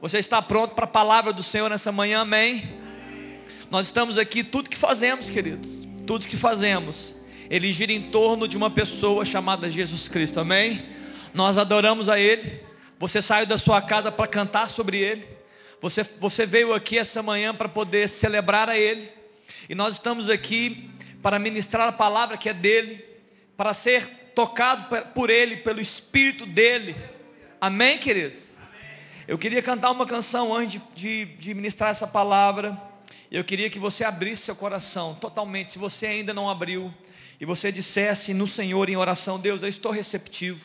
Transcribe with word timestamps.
Você 0.00 0.18
está 0.18 0.40
pronto 0.40 0.76
para 0.76 0.84
a 0.84 0.88
palavra 0.88 1.32
do 1.32 1.42
Senhor 1.42 1.68
nessa 1.68 1.90
manhã, 1.90 2.20
amém? 2.20 2.68
Nós 3.68 3.88
estamos 3.88 4.16
aqui, 4.16 4.44
tudo 4.44 4.70
que 4.70 4.76
fazemos, 4.76 5.28
queridos, 5.28 5.88
tudo 6.06 6.28
que 6.28 6.36
fazemos, 6.36 7.16
ele 7.50 7.72
gira 7.72 7.92
em 7.92 8.02
torno 8.02 8.46
de 8.46 8.56
uma 8.56 8.70
pessoa 8.70 9.24
chamada 9.24 9.68
Jesus 9.68 10.06
Cristo, 10.06 10.38
amém? 10.38 10.86
Nós 11.34 11.58
adoramos 11.58 12.08
a 12.08 12.18
Ele. 12.18 12.60
Você 12.98 13.20
saiu 13.20 13.46
da 13.46 13.58
sua 13.58 13.82
casa 13.82 14.12
para 14.12 14.26
cantar 14.26 14.70
sobre 14.70 14.98
Ele. 14.98 15.26
Você, 15.80 16.04
você 16.20 16.46
veio 16.46 16.74
aqui 16.74 16.98
essa 16.98 17.22
manhã 17.22 17.54
para 17.54 17.68
poder 17.68 18.08
celebrar 18.08 18.68
a 18.68 18.78
Ele. 18.78 19.10
E 19.68 19.74
nós 19.74 19.94
estamos 19.94 20.28
aqui 20.30 20.90
para 21.22 21.38
ministrar 21.38 21.88
a 21.88 21.92
palavra 21.92 22.36
que 22.36 22.48
é 22.48 22.54
dele, 22.54 23.04
para 23.56 23.74
ser 23.74 24.06
tocado 24.34 24.86
por 25.14 25.28
Ele, 25.28 25.56
pelo 25.56 25.80
Espírito 25.80 26.46
dele. 26.46 26.94
Amém, 27.60 27.98
queridos? 27.98 28.47
Eu 29.28 29.36
queria 29.36 29.60
cantar 29.60 29.90
uma 29.90 30.06
canção 30.06 30.56
antes 30.56 30.80
de, 30.94 31.26
de, 31.26 31.36
de 31.36 31.52
ministrar 31.52 31.90
essa 31.90 32.06
palavra. 32.06 32.80
Eu 33.30 33.44
queria 33.44 33.68
que 33.68 33.78
você 33.78 34.02
abrisse 34.02 34.44
seu 34.44 34.56
coração 34.56 35.14
totalmente. 35.16 35.74
Se 35.74 35.78
você 35.78 36.06
ainda 36.06 36.32
não 36.32 36.48
abriu, 36.48 36.90
e 37.38 37.44
você 37.44 37.70
dissesse 37.70 38.32
no 38.32 38.48
Senhor 38.48 38.88
em 38.88 38.96
oração, 38.96 39.38
Deus, 39.38 39.62
eu 39.62 39.68
estou 39.68 39.92
receptivo. 39.92 40.64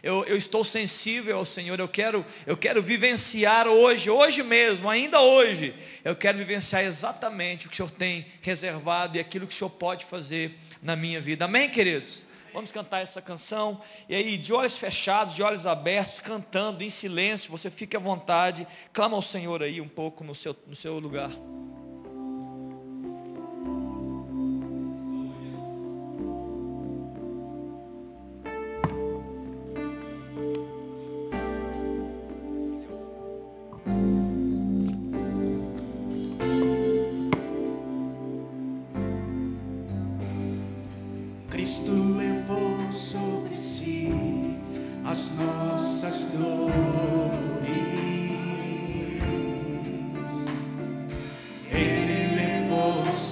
Eu, 0.00 0.24
eu, 0.26 0.36
estou 0.36 0.64
sensível 0.64 1.38
ao 1.38 1.44
Senhor, 1.44 1.80
eu 1.80 1.88
quero, 1.88 2.24
eu 2.46 2.56
quero 2.56 2.80
vivenciar 2.80 3.66
hoje, 3.66 4.08
hoje 4.08 4.44
mesmo, 4.44 4.88
ainda 4.88 5.20
hoje, 5.20 5.74
eu 6.04 6.14
quero 6.14 6.38
vivenciar 6.38 6.84
exatamente 6.84 7.66
o 7.66 7.68
que 7.68 7.74
o 7.74 7.76
Senhor 7.78 7.90
tem 7.90 8.26
reservado 8.40 9.16
e 9.16 9.20
aquilo 9.20 9.44
que 9.44 9.52
o 9.56 9.58
Senhor 9.58 9.70
pode 9.70 10.04
fazer 10.04 10.56
na 10.80 10.94
minha 10.94 11.20
vida. 11.20 11.46
Amém, 11.46 11.68
queridos? 11.68 12.22
Vamos 12.58 12.72
cantar 12.72 12.98
essa 12.98 13.22
canção. 13.22 13.80
E 14.08 14.16
aí, 14.16 14.36
de 14.36 14.52
olhos 14.52 14.76
fechados, 14.76 15.36
de 15.36 15.44
olhos 15.44 15.64
abertos, 15.64 16.18
cantando 16.18 16.82
em 16.82 16.90
silêncio, 16.90 17.52
você 17.52 17.70
fique 17.70 17.96
à 17.96 18.00
vontade, 18.00 18.66
clama 18.92 19.14
ao 19.14 19.22
Senhor 19.22 19.62
aí 19.62 19.80
um 19.80 19.86
pouco 19.86 20.24
no 20.24 20.34
seu, 20.34 20.56
no 20.66 20.74
seu 20.74 20.98
lugar. 20.98 21.30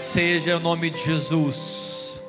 seja 0.00 0.56
o 0.56 0.60
nome 0.60 0.88
de 0.88 1.04
Jesus. 1.04 2.20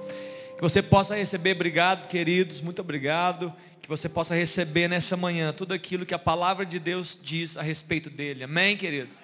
Que 0.56 0.62
você 0.62 0.82
possa 0.84 1.16
receber, 1.16 1.56
obrigado, 1.56 2.08
queridos, 2.08 2.60
muito 2.60 2.80
obrigado. 2.82 3.52
Que 3.82 3.88
você 3.88 4.10
possa 4.10 4.36
receber 4.36 4.88
nessa 4.88 5.16
manhã 5.16 5.54
tudo 5.54 5.74
aquilo 5.74 6.06
que 6.06 6.14
a 6.14 6.20
palavra 6.20 6.66
de 6.66 6.78
Deus 6.78 7.18
diz 7.20 7.58
a 7.58 7.62
respeito 7.62 8.10
dele. 8.10 8.44
Amém, 8.44 8.76
queridos? 8.76 9.20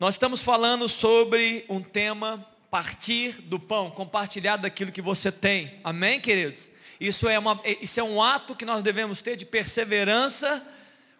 Nós 0.00 0.16
estamos 0.16 0.42
falando 0.42 0.88
sobre 0.88 1.64
um 1.68 1.80
tema, 1.80 2.44
partir 2.70 3.40
do 3.42 3.58
pão, 3.58 3.90
compartilhar 3.90 4.56
daquilo 4.56 4.92
que 4.92 5.00
você 5.00 5.30
tem. 5.30 5.74
Amém, 5.84 6.20
queridos? 6.20 6.68
Isso 7.00 7.28
é, 7.28 7.38
uma, 7.38 7.60
isso 7.80 8.00
é 8.00 8.02
um 8.02 8.20
ato 8.20 8.56
que 8.56 8.64
nós 8.64 8.82
devemos 8.82 9.22
ter 9.22 9.36
de 9.36 9.46
perseverança, 9.46 10.62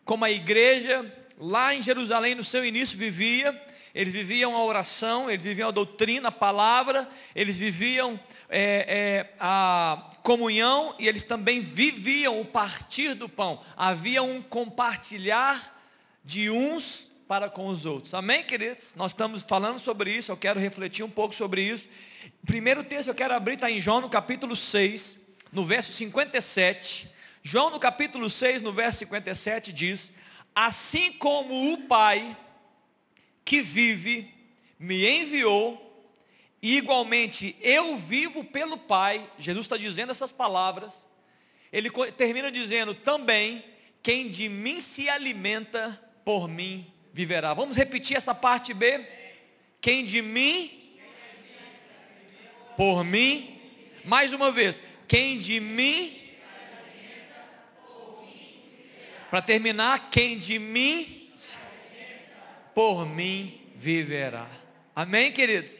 como 0.05 0.25
a 0.25 0.31
igreja 0.31 1.11
lá 1.39 1.75
em 1.75 1.81
Jerusalém 1.81 2.35
no 2.35 2.45
seu 2.45 2.65
início 2.65 2.99
vivia 2.99 3.59
eles 3.95 4.13
viviam 4.13 4.57
a 4.57 4.65
oração, 4.65 5.31
eles 5.31 5.45
viviam 5.45 5.69
a 5.69 5.73
doutrina, 5.73 6.29
a 6.29 6.33
palavra, 6.33 7.09
eles 7.35 7.57
viviam 7.57 8.19
é, 8.49 9.29
é, 9.29 9.35
a 9.39 10.11
comunhão 10.23 10.95
e 10.99 11.07
eles 11.07 11.25
também 11.25 11.61
viviam 11.61 12.41
o 12.41 12.45
partir 12.45 13.15
do 13.15 13.29
pão. 13.29 13.63
Havia 13.77 14.23
um 14.23 14.41
compartilhar 14.41 15.81
de 16.25 16.51
uns 16.51 17.11
para 17.29 17.49
com 17.49 17.69
os 17.69 17.85
outros. 17.85 18.15
Amém, 18.15 18.45
queridos? 18.45 18.95
Nós 18.95 19.13
estamos 19.13 19.43
falando 19.43 19.79
sobre 19.79 20.11
isso, 20.11 20.33
eu 20.33 20.37
quero 20.37 20.61
refletir 20.61 21.03
um 21.03 21.11
pouco 21.11 21.35
sobre 21.35 21.63
isso. 21.63 21.89
Primeiro 22.47 22.85
texto 22.85 23.09
eu 23.09 23.15
quero 23.15 23.35
abrir 23.35 23.55
está 23.55 23.71
em 23.71 23.81
João 23.81 24.01
no 24.01 24.09
capítulo 24.09 24.55
6, 24.55 25.19
no 25.53 25.65
verso 25.65 25.93
57. 25.93 27.11
João 27.43 27.71
no 27.71 27.81
capítulo 27.81 28.31
6, 28.31 28.63
no 28.63 28.73
verso 28.73 29.01
57 29.01 29.73
diz: 29.73 30.13
Assim 30.55 31.13
como 31.13 31.73
o 31.73 31.79
Pai 31.89 32.37
que 33.45 33.61
vive 33.61 34.33
me 34.79 35.07
enviou, 35.07 35.79
e 36.61 36.77
igualmente 36.77 37.57
eu 37.61 37.97
vivo 37.97 38.45
pelo 38.45 38.77
Pai, 38.77 39.29
Jesus 39.39 39.67
está 39.67 39.77
dizendo 39.77 40.13
essas 40.13 40.33
palavras, 40.33 41.07
ele 41.73 41.91
termina 42.17 42.51
dizendo 42.51 42.95
também, 42.95 43.65
quem 44.03 44.29
de 44.29 44.49
mim 44.49 44.81
se 44.81 45.09
alimenta, 45.09 46.01
por 46.25 46.49
mim 46.49 46.87
viverá. 47.13 47.55
Vamos 47.55 47.77
repetir 47.77 48.17
essa 48.17 48.35
parte 48.35 48.75
B? 48.75 49.07
Quem 49.81 50.05
de 50.05 50.23
mim, 50.23 50.99
por 52.77 53.05
mim, 53.05 53.61
mais 54.05 54.33
uma 54.33 54.51
vez, 54.51 54.83
quem 55.09 55.39
de 55.39 55.61
mim, 55.61 56.19
para 59.31 59.41
terminar, 59.41 60.11
quem 60.11 60.39
de 60.39 60.59
mim, 60.59 61.22
por 62.75 63.07
mim 63.07 63.61
viverá. 63.77 64.49
Amém, 64.95 65.33
queridos? 65.33 65.79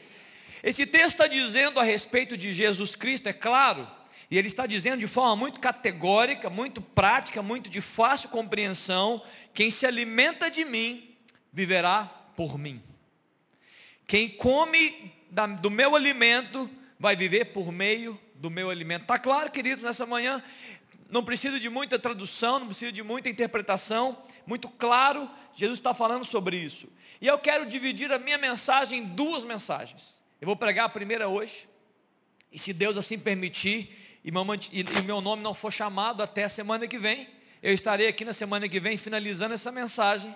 Esse 0.61 0.85
texto 0.85 1.09
está 1.09 1.27
dizendo 1.27 1.79
a 1.79 1.83
respeito 1.83 2.37
de 2.37 2.53
Jesus 2.53 2.95
Cristo, 2.95 3.27
é 3.27 3.33
claro, 3.33 3.87
e 4.31 4.37
ele 4.37 4.47
está 4.47 4.65
dizendo 4.65 4.99
de 4.99 5.07
forma 5.07 5.35
muito 5.35 5.59
categórica, 5.59 6.49
muito 6.49 6.81
prática, 6.81 7.43
muito 7.43 7.69
de 7.69 7.81
fácil 7.81 8.29
compreensão: 8.29 9.21
quem 9.53 9.69
se 9.69 9.85
alimenta 9.85 10.49
de 10.49 10.63
mim, 10.63 11.15
viverá 11.51 12.05
por 12.35 12.57
mim. 12.57 12.81
Quem 14.07 14.29
come 14.29 15.13
do 15.61 15.69
meu 15.69 15.95
alimento, 15.95 16.69
vai 16.99 17.15
viver 17.15 17.45
por 17.45 17.71
meio 17.71 18.19
do 18.35 18.49
meu 18.49 18.69
alimento. 18.69 19.03
Está 19.03 19.19
claro, 19.19 19.51
queridos, 19.51 19.83
nessa 19.83 20.05
manhã? 20.05 20.43
Não 21.09 21.23
precisa 21.23 21.59
de 21.59 21.69
muita 21.69 21.99
tradução, 21.99 22.59
não 22.59 22.67
precisa 22.67 22.91
de 22.91 23.03
muita 23.03 23.29
interpretação, 23.29 24.17
muito 24.45 24.69
claro, 24.69 25.29
Jesus 25.53 25.79
está 25.79 25.93
falando 25.93 26.25
sobre 26.25 26.57
isso. 26.57 26.87
E 27.21 27.27
eu 27.27 27.37
quero 27.37 27.65
dividir 27.65 28.11
a 28.11 28.19
minha 28.19 28.37
mensagem 28.37 28.99
em 28.99 29.05
duas 29.05 29.43
mensagens. 29.43 30.21
Eu 30.41 30.45
vou 30.45 30.55
pregar 30.55 30.85
a 30.85 30.89
primeira 30.89 31.27
hoje, 31.27 31.67
e 32.51 32.59
se 32.59 32.73
Deus 32.73 32.97
assim 32.97 33.17
permitir, 33.17 34.19
e 34.23 34.29
o 34.29 35.03
meu 35.03 35.21
nome 35.21 35.41
não 35.41 35.53
for 35.53 35.71
chamado 35.71 36.21
até 36.21 36.43
a 36.43 36.49
semana 36.49 36.87
que 36.87 36.97
vem, 36.99 37.27
eu 37.61 37.73
estarei 37.73 38.07
aqui 38.07 38.25
na 38.25 38.33
semana 38.33 38.67
que 38.67 38.79
vem 38.79 38.97
finalizando 38.97 39.53
essa 39.53 39.71
mensagem. 39.71 40.35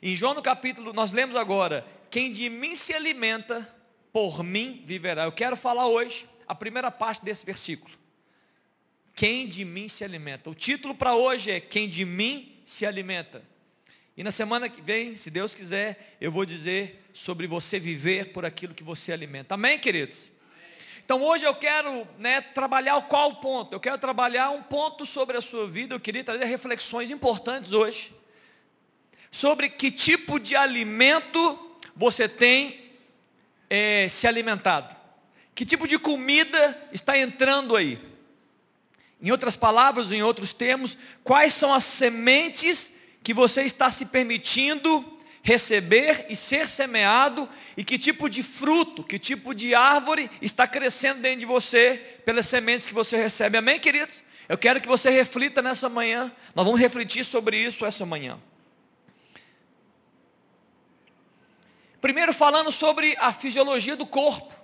Em 0.00 0.14
João 0.14 0.34
no 0.34 0.42
capítulo, 0.42 0.92
nós 0.92 1.12
lemos 1.12 1.36
agora, 1.36 1.86
quem 2.10 2.30
de 2.32 2.48
mim 2.48 2.74
se 2.74 2.94
alimenta, 2.94 3.68
por 4.12 4.42
mim 4.42 4.82
viverá. 4.86 5.24
Eu 5.24 5.32
quero 5.32 5.56
falar 5.56 5.86
hoje 5.86 6.28
a 6.46 6.54
primeira 6.54 6.90
parte 6.90 7.24
desse 7.24 7.44
versículo. 7.44 8.00
Quem 9.14 9.46
de 9.46 9.64
mim 9.64 9.88
se 9.88 10.02
alimenta. 10.02 10.48
O 10.48 10.54
título 10.54 10.94
para 10.94 11.14
hoje 11.14 11.50
é 11.50 11.60
Quem 11.60 11.88
de 11.88 12.04
mim 12.04 12.49
se 12.70 12.86
alimenta. 12.86 13.42
E 14.16 14.22
na 14.22 14.30
semana 14.30 14.68
que 14.68 14.80
vem, 14.80 15.16
se 15.16 15.28
Deus 15.28 15.56
quiser, 15.56 16.16
eu 16.20 16.30
vou 16.30 16.46
dizer 16.46 17.04
sobre 17.12 17.48
você 17.48 17.80
viver 17.80 18.32
por 18.32 18.46
aquilo 18.46 18.74
que 18.74 18.84
você 18.84 19.12
alimenta. 19.12 19.54
Amém, 19.54 19.76
queridos? 19.76 20.30
Então 21.04 21.20
hoje 21.20 21.44
eu 21.44 21.52
quero 21.52 22.06
né, 22.16 22.40
trabalhar 22.40 23.00
qual 23.02 23.34
ponto? 23.36 23.72
Eu 23.72 23.80
quero 23.80 23.98
trabalhar 23.98 24.50
um 24.50 24.62
ponto 24.62 25.04
sobre 25.04 25.36
a 25.36 25.40
sua 25.40 25.66
vida. 25.66 25.96
Eu 25.96 26.00
queria 26.00 26.22
trazer 26.22 26.44
reflexões 26.44 27.10
importantes 27.10 27.72
hoje. 27.72 28.14
Sobre 29.32 29.68
que 29.68 29.90
tipo 29.90 30.38
de 30.38 30.54
alimento 30.54 31.76
você 31.96 32.28
tem 32.28 32.92
é, 33.68 34.08
se 34.08 34.28
alimentado. 34.28 34.94
Que 35.56 35.66
tipo 35.66 35.88
de 35.88 35.98
comida 35.98 36.80
está 36.92 37.18
entrando 37.18 37.74
aí. 37.74 38.09
Em 39.22 39.30
outras 39.30 39.56
palavras, 39.56 40.12
em 40.12 40.22
outros 40.22 40.52
termos, 40.52 40.96
quais 41.22 41.52
são 41.52 41.72
as 41.74 41.84
sementes 41.84 42.90
que 43.22 43.34
você 43.34 43.62
está 43.62 43.90
se 43.90 44.06
permitindo 44.06 45.18
receber 45.42 46.26
e 46.28 46.36
ser 46.36 46.68
semeado 46.68 47.48
e 47.76 47.82
que 47.82 47.98
tipo 47.98 48.28
de 48.28 48.42
fruto, 48.42 49.02
que 49.02 49.18
tipo 49.18 49.54
de 49.54 49.74
árvore 49.74 50.30
está 50.40 50.66
crescendo 50.66 51.20
dentro 51.20 51.40
de 51.40 51.46
você 51.46 52.20
pelas 52.24 52.46
sementes 52.46 52.86
que 52.86 52.94
você 52.94 53.16
recebe. 53.16 53.58
Amém, 53.58 53.78
queridos? 53.78 54.22
Eu 54.48 54.58
quero 54.58 54.80
que 54.80 54.88
você 54.88 55.10
reflita 55.10 55.62
nessa 55.62 55.88
manhã. 55.88 56.30
Nós 56.54 56.64
vamos 56.64 56.80
refletir 56.80 57.24
sobre 57.24 57.56
isso 57.56 57.86
essa 57.86 58.04
manhã. 58.04 58.38
Primeiro 62.00 62.32
falando 62.32 62.72
sobre 62.72 63.14
a 63.18 63.32
fisiologia 63.32 63.94
do 63.94 64.06
corpo. 64.06 64.59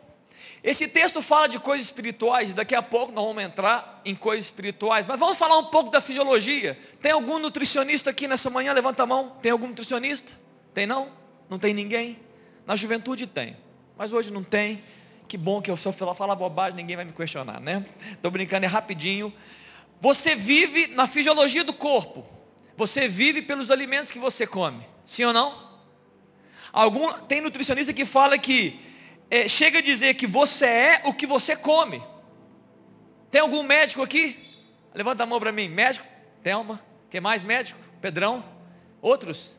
Esse 0.66 0.88
texto 0.88 1.22
fala 1.22 1.46
de 1.46 1.60
coisas 1.60 1.86
espirituais, 1.86 2.52
daqui 2.52 2.74
a 2.74 2.82
pouco 2.82 3.12
nós 3.12 3.24
vamos 3.24 3.40
entrar 3.40 4.02
em 4.04 4.16
coisas 4.16 4.46
espirituais, 4.46 5.06
mas 5.06 5.16
vamos 5.16 5.38
falar 5.38 5.56
um 5.58 5.66
pouco 5.66 5.90
da 5.90 6.00
fisiologia. 6.00 6.76
Tem 7.00 7.12
algum 7.12 7.38
nutricionista 7.38 8.10
aqui 8.10 8.26
nessa 8.26 8.50
manhã? 8.50 8.72
Levanta 8.72 9.04
a 9.04 9.06
mão. 9.06 9.36
Tem 9.40 9.52
algum 9.52 9.68
nutricionista? 9.68 10.32
Tem 10.74 10.84
não? 10.84 11.08
Não 11.48 11.56
tem 11.56 11.72
ninguém? 11.72 12.18
Na 12.66 12.74
juventude 12.74 13.28
tem, 13.28 13.56
mas 13.96 14.12
hoje 14.12 14.32
não 14.32 14.42
tem. 14.42 14.82
Que 15.28 15.38
bom 15.38 15.62
que 15.62 15.70
eu 15.70 15.76
se 15.76 15.86
eu 15.86 15.92
falar 15.92 16.34
bobagem, 16.34 16.74
ninguém 16.74 16.96
vai 16.96 17.04
me 17.04 17.12
questionar, 17.12 17.60
né? 17.60 17.86
Estou 18.10 18.32
brincando, 18.32 18.66
é 18.66 18.68
rapidinho. 18.68 19.32
Você 20.00 20.34
vive 20.34 20.88
na 20.88 21.06
fisiologia 21.06 21.62
do 21.62 21.72
corpo. 21.72 22.26
Você 22.76 23.06
vive 23.06 23.40
pelos 23.40 23.70
alimentos 23.70 24.10
que 24.10 24.18
você 24.18 24.44
come. 24.48 24.84
Sim 25.04 25.26
ou 25.26 25.32
não? 25.32 25.64
Algum, 26.72 27.12
tem 27.20 27.40
nutricionista 27.40 27.92
que 27.92 28.04
fala 28.04 28.36
que 28.36 28.80
é, 29.30 29.48
chega 29.48 29.78
a 29.78 29.82
dizer 29.82 30.14
que 30.14 30.26
você 30.26 30.66
é 30.66 31.02
o 31.04 31.12
que 31.12 31.26
você 31.26 31.56
come. 31.56 32.02
Tem 33.30 33.40
algum 33.40 33.62
médico 33.62 34.02
aqui? 34.02 34.42
Levanta 34.94 35.24
a 35.24 35.26
mão 35.26 35.38
para 35.40 35.52
mim. 35.52 35.68
Médico? 35.68 36.06
Thelma? 36.42 36.80
Quem 37.10 37.20
mais 37.20 37.42
médico? 37.42 37.78
Pedrão? 38.00 38.44
Outros? 39.02 39.56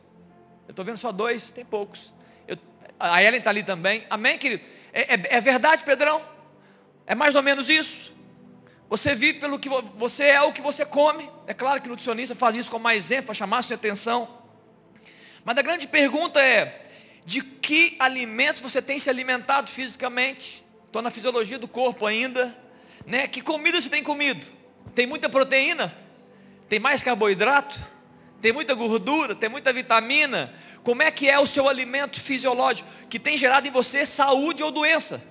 Eu 0.66 0.72
estou 0.72 0.84
vendo 0.84 0.96
só 0.96 1.12
dois, 1.12 1.50
tem 1.50 1.64
poucos. 1.64 2.12
Eu, 2.46 2.56
a 2.98 3.22
Ellen 3.22 3.38
está 3.38 3.50
ali 3.50 3.62
também. 3.62 4.06
Amém, 4.10 4.38
querido? 4.38 4.64
É, 4.92 5.14
é, 5.14 5.36
é, 5.36 5.40
verdade, 5.40 5.84
Pedrão? 5.84 6.20
É 7.06 7.14
mais 7.14 7.34
ou 7.34 7.42
menos 7.42 7.68
isso. 7.68 8.12
Você 8.88 9.14
vive 9.14 9.38
pelo 9.38 9.58
que 9.58 9.68
você 9.68 10.24
é 10.24 10.42
o 10.42 10.52
que 10.52 10.62
você 10.62 10.84
come. 10.84 11.30
É 11.46 11.52
claro 11.54 11.80
que 11.80 11.88
o 11.88 11.90
nutricionista 11.90 12.34
faz 12.34 12.54
isso 12.54 12.70
com 12.70 12.78
mais 12.78 13.04
exemplo 13.04 13.26
para 13.26 13.34
chamar 13.34 13.58
a 13.58 13.62
sua 13.62 13.76
atenção. 13.76 14.28
Mas 15.44 15.56
a 15.56 15.62
grande 15.62 15.86
pergunta 15.86 16.40
é: 16.42 16.87
de 17.28 17.42
que 17.42 17.94
alimentos 17.98 18.58
você 18.58 18.80
tem 18.80 18.98
se 18.98 19.10
alimentado 19.10 19.70
fisicamente. 19.70 20.64
Estou 20.86 21.02
na 21.02 21.10
fisiologia 21.10 21.58
do 21.58 21.68
corpo 21.68 22.06
ainda. 22.06 22.56
Né? 23.04 23.28
Que 23.28 23.42
comida 23.42 23.78
você 23.78 23.90
tem 23.90 24.02
comido? 24.02 24.46
Tem 24.94 25.06
muita 25.06 25.28
proteína? 25.28 25.94
Tem 26.70 26.80
mais 26.80 27.02
carboidrato? 27.02 27.78
Tem 28.40 28.50
muita 28.50 28.72
gordura? 28.72 29.34
Tem 29.34 29.50
muita 29.50 29.74
vitamina? 29.74 30.54
Como 30.82 31.02
é 31.02 31.10
que 31.10 31.28
é 31.28 31.38
o 31.38 31.46
seu 31.46 31.68
alimento 31.68 32.18
fisiológico? 32.18 32.88
Que 33.10 33.18
tem 33.18 33.36
gerado 33.36 33.68
em 33.68 33.70
você 33.70 34.06
saúde 34.06 34.62
ou 34.62 34.70
doença? 34.70 35.22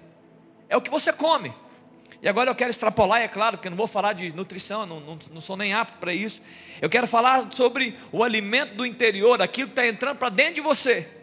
É 0.69 0.77
o 0.77 0.81
que 0.81 0.91
você 0.91 1.11
come. 1.11 1.51
E 2.21 2.29
agora 2.29 2.51
eu 2.51 2.55
quero 2.55 2.69
extrapolar, 2.69 3.21
é 3.21 3.27
claro, 3.27 3.57
porque 3.57 3.69
eu 3.69 3.71
não 3.71 3.77
vou 3.77 3.87
falar 3.87 4.13
de 4.13 4.31
nutrição, 4.35 4.85
não, 4.85 4.99
não, 4.99 5.19
não 5.31 5.41
sou 5.41 5.57
nem 5.57 5.73
apto 5.73 5.97
para 5.97 6.13
isso. 6.13 6.43
Eu 6.79 6.91
quero 6.91 7.07
falar 7.07 7.51
sobre 7.51 7.97
o 8.11 8.23
alimento 8.23 8.75
do 8.75 8.85
interior, 8.85 9.41
aquilo 9.41 9.69
que 9.69 9.71
está 9.71 9.87
entrando 9.87 10.17
para 10.17 10.29
dentro 10.29 10.53
de 10.55 10.61
você. 10.61 11.16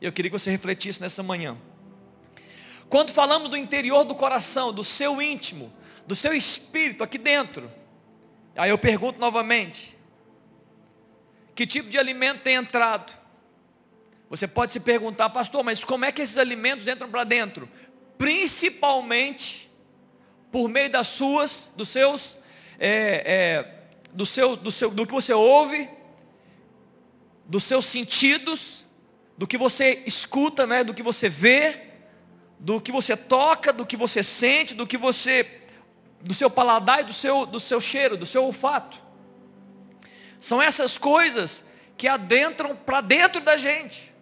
Eu 0.00 0.12
queria 0.12 0.30
que 0.30 0.38
você 0.38 0.50
refletisse 0.50 1.00
nessa 1.00 1.22
manhã. 1.22 1.56
Quando 2.88 3.12
falamos 3.12 3.48
do 3.48 3.56
interior 3.56 4.04
do 4.04 4.14
coração, 4.14 4.72
do 4.72 4.84
seu 4.84 5.20
íntimo, 5.20 5.72
do 6.06 6.14
seu 6.14 6.32
espírito 6.32 7.02
aqui 7.02 7.18
dentro, 7.18 7.70
aí 8.56 8.70
eu 8.70 8.78
pergunto 8.78 9.18
novamente: 9.18 9.96
que 11.54 11.66
tipo 11.66 11.90
de 11.90 11.98
alimento 11.98 12.42
tem 12.42 12.54
entrado? 12.54 13.12
Você 14.30 14.46
pode 14.46 14.72
se 14.72 14.80
perguntar, 14.80 15.30
pastor, 15.30 15.64
mas 15.64 15.82
como 15.82 16.04
é 16.04 16.12
que 16.12 16.22
esses 16.22 16.38
alimentos 16.38 16.86
entram 16.86 17.10
para 17.10 17.24
dentro? 17.24 17.68
Principalmente 18.16 19.70
por 20.52 20.68
meio 20.68 20.90
das 20.90 21.08
suas, 21.08 21.70
dos 21.76 21.88
seus, 21.88 22.36
é, 22.78 23.22
é, 23.24 23.88
do, 24.12 24.24
seu, 24.24 24.56
do, 24.56 24.70
seu, 24.70 24.90
do 24.90 25.06
que 25.06 25.12
você 25.12 25.32
ouve, 25.32 25.88
dos 27.46 27.64
seus 27.64 27.86
sentidos 27.86 28.86
do 29.38 29.46
que 29.46 29.56
você 29.56 30.02
escuta, 30.04 30.66
né, 30.66 30.82
do 30.82 30.92
que 30.92 31.02
você 31.02 31.28
vê, 31.28 31.82
do 32.58 32.80
que 32.80 32.90
você 32.90 33.16
toca, 33.16 33.72
do 33.72 33.86
que 33.86 33.96
você 33.96 34.20
sente, 34.20 34.74
do 34.74 34.86
que 34.86 34.98
você 34.98 35.54
do 36.20 36.34
seu 36.34 36.50
paladar 36.50 37.00
e 37.00 37.04
do 37.04 37.12
seu 37.12 37.46
do 37.46 37.60
seu 37.60 37.80
cheiro, 37.80 38.16
do 38.16 38.26
seu 38.26 38.44
olfato. 38.44 39.00
São 40.40 40.60
essas 40.60 40.98
coisas 40.98 41.62
que 41.96 42.08
adentram 42.08 42.74
para 42.74 43.00
dentro 43.00 43.40
da 43.40 43.56
gente. 43.56 44.12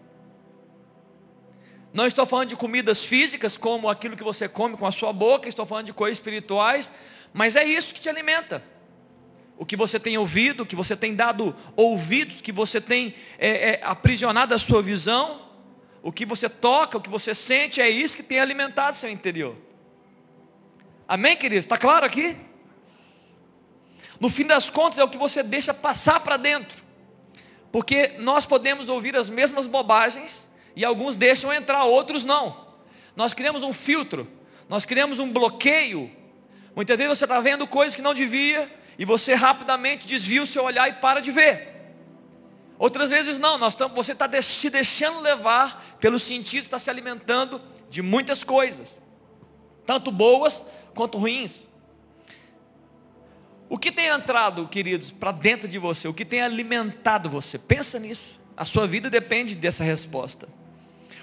Não 1.94 2.06
estou 2.06 2.26
falando 2.26 2.50
de 2.50 2.56
comidas 2.56 3.02
físicas, 3.02 3.56
como 3.56 3.88
aquilo 3.88 4.18
que 4.18 4.22
você 4.22 4.46
come 4.46 4.76
com 4.76 4.86
a 4.86 4.92
sua 4.92 5.14
boca, 5.14 5.48
estou 5.48 5.64
falando 5.64 5.86
de 5.86 5.94
coisas 5.94 6.18
espirituais, 6.18 6.92
mas 7.32 7.56
é 7.56 7.64
isso 7.64 7.94
que 7.94 8.00
te 8.00 8.08
alimenta. 8.10 8.62
O 9.58 9.64
que 9.64 9.76
você 9.76 9.98
tem 9.98 10.18
ouvido, 10.18 10.62
o 10.62 10.66
que 10.66 10.76
você 10.76 10.94
tem 10.94 11.14
dado 11.14 11.54
ouvidos, 11.74 12.40
que 12.40 12.52
você 12.52 12.80
tem 12.80 13.14
é, 13.38 13.70
é, 13.70 13.80
aprisionado 13.82 14.54
a 14.54 14.58
sua 14.58 14.82
visão, 14.82 15.46
o 16.02 16.12
que 16.12 16.26
você 16.26 16.48
toca, 16.48 16.98
o 16.98 17.00
que 17.00 17.08
você 17.08 17.34
sente, 17.34 17.80
é 17.80 17.88
isso 17.88 18.16
que 18.16 18.22
tem 18.22 18.38
alimentado 18.38 18.96
seu 18.96 19.10
interior. 19.10 19.56
Amém, 21.08 21.36
queridos? 21.36 21.64
Está 21.64 21.78
claro 21.78 22.04
aqui? 22.04 22.36
No 24.20 24.28
fim 24.28 24.44
das 24.44 24.70
contas, 24.70 24.98
é 24.98 25.04
o 25.04 25.08
que 25.08 25.18
você 25.18 25.42
deixa 25.42 25.72
passar 25.72 26.20
para 26.20 26.36
dentro. 26.36 26.84
Porque 27.72 28.14
nós 28.18 28.46
podemos 28.46 28.88
ouvir 28.88 29.16
as 29.16 29.28
mesmas 29.28 29.66
bobagens 29.66 30.48
e 30.74 30.84
alguns 30.84 31.16
deixam 31.16 31.52
entrar, 31.52 31.84
outros 31.84 32.24
não. 32.24 32.66
Nós 33.14 33.32
criamos 33.34 33.62
um 33.62 33.72
filtro, 33.72 34.30
nós 34.68 34.84
criamos 34.84 35.18
um 35.18 35.32
bloqueio. 35.32 36.10
Muitas 36.74 36.96
vezes 36.96 37.18
você 37.18 37.24
está 37.24 37.40
vendo 37.40 37.66
coisas 37.66 37.94
que 37.94 38.02
não 38.02 38.14
devia 38.14 38.70
e 38.98 39.04
você 39.04 39.34
rapidamente 39.34 40.06
desvia 40.06 40.42
o 40.42 40.46
seu 40.46 40.64
olhar 40.64 40.88
e 40.88 40.94
para 40.94 41.20
de 41.20 41.30
ver. 41.30 41.74
Outras 42.78 43.10
vezes 43.10 43.38
não, 43.38 43.56
nós 43.56 43.74
você 43.94 44.12
está 44.12 44.30
se 44.42 44.70
deixando 44.70 45.20
levar 45.20 45.96
pelo 45.98 46.18
sentido, 46.18 46.64
está 46.64 46.78
se 46.78 46.90
alimentando 46.90 47.60
de 47.88 48.02
muitas 48.02 48.44
coisas, 48.44 48.98
tanto 49.86 50.10
boas 50.10 50.64
quanto 50.94 51.18
ruins. 51.18 51.66
O 53.68 53.78
que 53.78 53.90
tem 53.90 54.06
entrado, 54.06 54.68
queridos, 54.68 55.10
para 55.10 55.32
dentro 55.32 55.68
de 55.68 55.78
você? 55.78 56.06
O 56.06 56.14
que 56.14 56.24
tem 56.24 56.40
alimentado 56.40 57.28
você? 57.28 57.58
Pensa 57.58 57.98
nisso. 57.98 58.40
A 58.56 58.64
sua 58.64 58.86
vida 58.86 59.10
depende 59.10 59.56
dessa 59.56 59.82
resposta. 59.82 60.48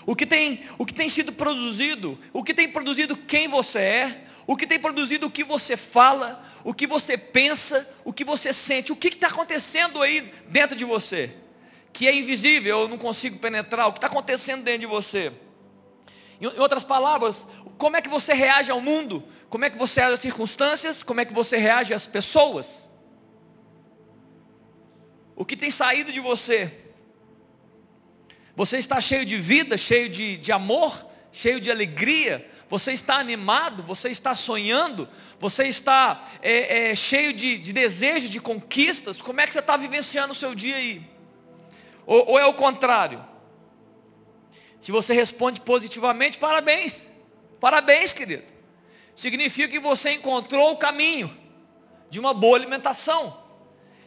O 0.06 0.15
que 0.15 0.25
tem, 0.25 0.63
o 0.77 0.86
que 0.86 0.94
tem 0.94 1.08
sido 1.08 1.32
produzido, 1.32 2.20
o 2.34 2.44
que 2.44 2.53
tem 2.53 2.68
produzido 2.68 3.15
quem 3.15 3.48
você 3.48 3.80
é, 3.80 4.24
o 4.46 4.58
que 4.58 4.68
tem 4.68 4.77
produzido 4.77 5.27
o 5.27 5.32
que 5.32 5.44
você 5.44 5.77
fala, 5.77 6.46
o 6.63 6.74
que 6.74 6.88
você 6.88 7.17
pensa, 7.17 7.88
o 8.05 8.13
que 8.13 8.24
você 8.24 8.53
sente, 8.53 8.91
o 8.91 8.96
que 8.96 9.10
está 9.10 9.27
acontecendo 9.27 10.01
aí 10.01 10.34
dentro 10.48 10.75
de 10.75 10.86
você, 10.86 11.36
que 11.91 12.08
é 12.08 12.15
invisível, 12.15 12.82
eu 12.82 12.88
não 12.88 12.98
consigo 12.98 13.38
penetrar, 13.38 13.88
o 13.88 13.91
que 13.91 13.98
está 13.98 14.08
acontecendo 14.08 14.63
dentro 14.63 14.82
de 14.82 14.86
você. 14.88 15.34
Em 16.39 16.48
outras 16.60 16.84
palavras, 16.84 17.46
como 17.77 17.98
é 17.98 18.01
que 18.01 18.10
você 18.10 18.34
reage 18.34 18.72
ao 18.72 18.82
mundo? 18.82 19.24
Como 19.50 19.65
é 19.65 19.70
que 19.70 19.77
você 19.77 20.00
reage 20.00 20.13
às 20.13 20.20
circunstâncias? 20.20 21.03
Como 21.03 21.22
é 21.22 21.25
que 21.25 21.34
você 21.34 21.58
reage 21.58 21.93
às 21.93 22.08
pessoas? 22.08 22.89
O 25.36 25.46
que 25.46 25.58
tem 25.58 25.70
saído 25.70 26.12
de 26.12 26.20
você? 26.20 26.79
Você 28.55 28.77
está 28.77 29.01
cheio 29.01 29.25
de 29.25 29.38
vida, 29.38 29.77
cheio 29.77 30.10
de, 30.10 30.38
de 30.38 30.51
amor, 30.51 31.05
cheio 31.32 31.60
de 31.60 31.72
alegria? 31.72 32.50
Você 32.74 32.92
está 32.92 33.18
animado? 33.18 33.84
Você 33.84 34.10
está 34.10 34.36
sonhando? 34.36 35.08
Você 35.39 35.65
está 35.65 36.27
é, 36.42 36.92
é, 36.92 36.96
cheio 36.96 37.32
de, 37.32 37.58
de 37.58 37.72
desejos, 37.72 38.30
de 38.30 38.39
conquistas? 38.39 39.22
Como 39.22 39.39
é 39.39 39.46
que 39.46 39.53
você 39.53 39.60
está 39.60 39.77
vivenciando 39.77 40.32
o 40.32 40.36
seu 40.36 40.56
dia 40.56 40.77
aí? 40.77 41.08
Ou, 42.06 42.32
ou 42.32 42.39
é 42.39 42.46
o 42.46 42.53
contrário? 42.53 43.24
Se 44.82 44.92
você 44.92 45.13
responde 45.13 45.62
positivamente, 45.62 46.38
parabéns. 46.38 47.06
Parabéns, 47.60 48.12
querido 48.12 48.53
significa 49.15 49.68
que 49.68 49.80
você 49.80 50.12
encontrou 50.12 50.72
o 50.72 50.77
caminho 50.77 51.36
de 52.10 52.20
uma 52.20 52.34
boa 52.34 52.58
alimentação. 52.58 53.38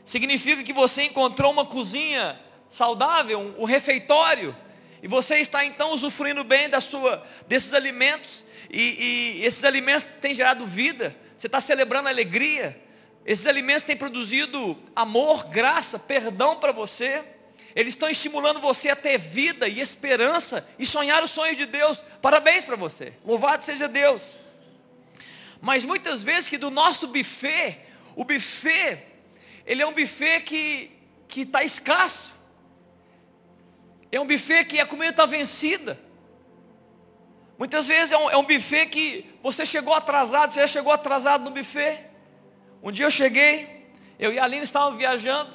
Significa 0.04 0.62
que 0.62 0.72
você 0.72 1.04
encontrou 1.04 1.52
uma 1.52 1.64
cozinha 1.64 2.40
saudável, 2.68 3.38
um, 3.38 3.62
um 3.62 3.64
refeitório. 3.64 4.56
E 5.02 5.08
você 5.08 5.36
está 5.36 5.64
então 5.64 5.92
usufruindo 5.92 6.42
bem 6.42 6.68
da 6.68 6.80
sua, 6.80 7.24
desses 7.46 7.72
alimentos. 7.72 8.44
E, 8.70 9.38
e 9.38 9.44
esses 9.44 9.64
alimentos 9.64 10.06
têm 10.20 10.34
gerado 10.34 10.66
vida. 10.66 11.16
Você 11.36 11.46
está 11.46 11.60
celebrando 11.60 12.08
alegria. 12.08 12.80
Esses 13.24 13.46
alimentos 13.46 13.82
têm 13.82 13.96
produzido 13.96 14.78
amor, 14.94 15.48
graça, 15.48 15.98
perdão 15.98 16.56
para 16.56 16.72
você. 16.72 17.24
Eles 17.74 17.92
estão 17.92 18.08
estimulando 18.08 18.60
você 18.60 18.88
a 18.88 18.96
ter 18.96 19.18
vida 19.18 19.68
e 19.68 19.80
esperança 19.80 20.66
e 20.78 20.86
sonhar 20.86 21.22
os 21.22 21.30
sonhos 21.30 21.56
de 21.56 21.66
Deus. 21.66 22.02
Parabéns 22.22 22.64
para 22.64 22.76
você. 22.76 23.12
Louvado 23.24 23.62
seja 23.62 23.86
Deus. 23.86 24.38
Mas 25.60 25.84
muitas 25.84 26.22
vezes 26.22 26.48
que 26.48 26.56
do 26.56 26.70
nosso 26.70 27.08
buffet, 27.08 27.80
o 28.14 28.24
buffet, 28.24 29.02
ele 29.66 29.82
é 29.82 29.86
um 29.86 29.92
buffet 29.92 30.40
que 30.40 30.90
está 31.34 31.62
escasso. 31.64 32.34
É 34.10 34.20
um 34.20 34.26
buffet 34.26 34.64
que 34.64 34.80
a 34.80 34.86
comida 34.86 35.10
está 35.10 35.26
vencida. 35.26 36.00
Muitas 37.58 37.86
vezes 37.86 38.12
é 38.12 38.18
um, 38.18 38.30
é 38.30 38.36
um 38.36 38.44
buffet 38.44 38.86
que 38.86 39.26
você 39.42 39.64
chegou 39.64 39.94
atrasado, 39.94 40.52
você 40.52 40.60
já 40.60 40.66
chegou 40.66 40.92
atrasado 40.92 41.44
no 41.44 41.50
buffet. 41.50 42.04
Um 42.82 42.92
dia 42.92 43.06
eu 43.06 43.10
cheguei, 43.10 43.86
eu 44.18 44.32
e 44.32 44.38
a 44.38 44.44
Aline 44.44 44.64
estávamos 44.64 44.98
viajando, 44.98 45.50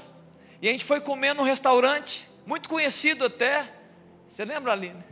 e 0.62 0.68
a 0.68 0.72
gente 0.72 0.84
foi 0.84 1.00
comer 1.00 1.34
num 1.34 1.44
restaurante, 1.44 2.28
muito 2.46 2.68
conhecido 2.68 3.26
até. 3.26 3.70
Você 4.28 4.44
lembra, 4.44 4.72
Aline? 4.72 5.04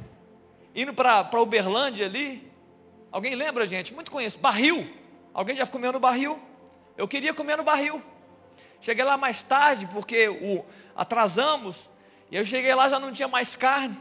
Indo 0.76 0.94
para 0.94 1.42
Uberlândia 1.42 2.06
ali, 2.06 2.50
Alguém 3.12 3.34
lembra, 3.36 3.66
gente? 3.66 3.94
Muito 3.94 4.12
conhecido. 4.12 4.42
Barril. 4.42 4.88
Alguém 5.34 5.56
já 5.56 5.66
comeu 5.66 5.92
no 5.92 6.00
barril? 6.00 6.40
Eu 6.98 7.08
queria 7.08 7.34
comer 7.34 7.58
no 7.58 7.64
barril. 7.64 8.02
Cheguei 8.82 9.04
lá 9.04 9.18
mais 9.18 9.42
tarde, 9.42 9.88
porque 9.88 10.30
o, 10.30 10.64
atrasamos. 10.96 11.90
E 12.32 12.38
eu 12.38 12.46
cheguei 12.46 12.74
lá, 12.74 12.88
já 12.88 13.00
não 13.00 13.12
tinha 13.12 13.28
mais 13.28 13.56
carne. 13.56 13.98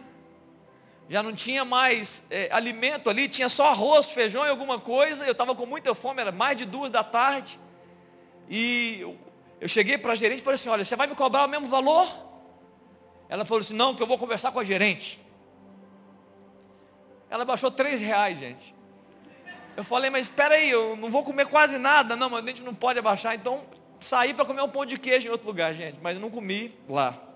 Já 1.09 1.23
não 1.23 1.33
tinha 1.33 1.65
mais 1.65 2.23
é, 2.31 2.49
alimento 2.53 3.09
ali. 3.09 3.29
Tinha 3.29 3.49
só 3.49 3.69
arroz, 3.69 4.07
feijão 4.07 4.45
e 4.45 4.51
alguma 4.51 4.79
coisa. 4.79 5.25
Eu 5.25 5.33
estava 5.33 5.55
com 5.55 5.65
muita 5.65 5.95
fome, 5.95 6.21
era 6.21 6.31
mais 6.31 6.57
de 6.57 6.65
duas 6.65 6.91
da 6.91 7.03
tarde. 7.03 7.59
E 8.49 8.99
eu, 9.01 9.17
eu 9.61 9.69
cheguei 9.69 9.97
para 9.97 10.13
a 10.13 10.15
gerente 10.15 10.41
e 10.41 10.43
falei 10.43 10.57
assim, 10.57 10.69
olha, 10.69 10.85
você 10.85 10.97
vai 10.97 11.07
me 11.07 11.15
cobrar 11.15 11.47
o 11.47 11.49
mesmo 11.49 11.69
valor? 11.69 12.09
Ela 13.29 13.45
falou 13.45 13.61
assim, 13.61 13.75
não, 13.75 13.95
que 13.95 14.03
eu 14.03 14.07
vou 14.07 14.19
conversar 14.19 14.53
com 14.53 14.61
a 14.61 14.65
gerente. 14.65 15.21
Ela 17.31 17.45
baixou 17.45 17.71
três 17.71 18.01
reais, 18.01 18.39
gente. 18.39 18.75
Eu 19.77 19.85
falei, 19.85 20.11
mas 20.11 20.27
espera 20.27 20.57
aí, 20.57 20.71
eu 20.71 20.97
não 20.97 21.11
vou 21.11 21.23
comer 21.23 21.47
quase 21.47 21.79
nada. 21.79 22.17
Não, 22.17 22.29
mas 22.29 22.45
a 22.45 22.47
gente 22.49 22.63
não 22.63 22.75
pode 22.75 22.99
abaixar. 22.99 23.35
Então, 23.35 23.63
saí 24.01 24.35
para 24.35 24.45
comer 24.45 24.63
um 24.63 24.69
pão 24.69 24.85
de 24.85 24.99
queijo 24.99 25.29
em 25.29 25.31
outro 25.31 25.47
lugar, 25.47 25.75
gente. 25.75 25.99
Mas 26.03 26.17
eu 26.17 26.21
não 26.21 26.31
comi 26.31 26.75
lá. 26.89 27.28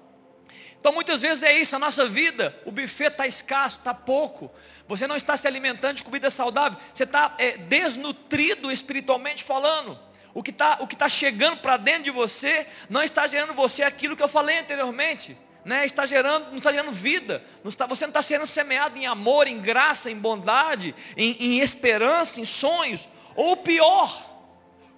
Então, 0.83 0.93
muitas 0.93 1.21
vezes 1.21 1.45
é 1.45 1.57
isso. 1.57 1.77
A 1.77 1.79
nossa 1.79 2.07
vida, 2.07 2.61
o 2.65 2.73
buffet 2.73 3.07
está 3.07 3.25
escasso, 3.25 3.79
está 3.79 3.95
pouco. 3.95 4.51
Você 4.89 5.07
não 5.07 5.15
está 5.15 5.37
se 5.37 5.47
alimentando 5.47 5.95
de 5.95 6.03
comida 6.03 6.29
saudável. 6.29 6.77
Você 6.93 7.05
está 7.05 7.37
é, 7.39 7.57
desnutrido 7.57 8.69
espiritualmente 8.69 9.45
falando. 9.45 9.97
O 10.35 10.43
que 10.43 10.51
está 10.51 10.77
tá 10.77 11.09
chegando 11.09 11.59
para 11.59 11.77
dentro 11.77 12.03
de 12.03 12.11
você 12.11 12.67
não 12.91 13.01
está 13.01 13.29
gerando 13.29 13.55
você 13.55 13.85
aquilo 13.85 14.17
que 14.17 14.23
eu 14.25 14.29
falei 14.29 14.59
anteriormente 14.59 15.39
né, 15.65 15.87
está 15.87 16.05
gerando, 16.05 16.51
não 16.51 16.59
está 16.59 16.73
gerando 16.73 16.91
vida. 16.91 17.45
Não 17.63 17.69
está, 17.69 17.87
você 17.87 18.05
não 18.05 18.11
está 18.11 18.21
sendo 18.21 18.45
semeado 18.45 18.99
em 18.99 19.07
amor, 19.07 19.47
em 19.47 19.61
graça, 19.61 20.11
em 20.11 20.17
bondade, 20.17 20.97
em, 21.17 21.37
em 21.39 21.61
esperança, 21.61 22.41
em 22.41 22.45
sonhos. 22.45 23.09
Ou 23.37 23.57
pior, 23.57 24.29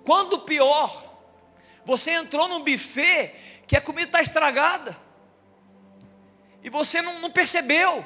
quando 0.03 0.39
pior, 0.39 1.21
você 1.85 2.13
entrou 2.13 2.49
num 2.49 2.65
buffet 2.65 3.35
que 3.67 3.77
a 3.77 3.83
comida 3.83 4.07
está 4.07 4.23
estragada. 4.23 5.05
E 6.65 6.71
você 6.71 7.01
não, 7.01 7.21
não 7.21 7.31
percebeu. 7.31 8.05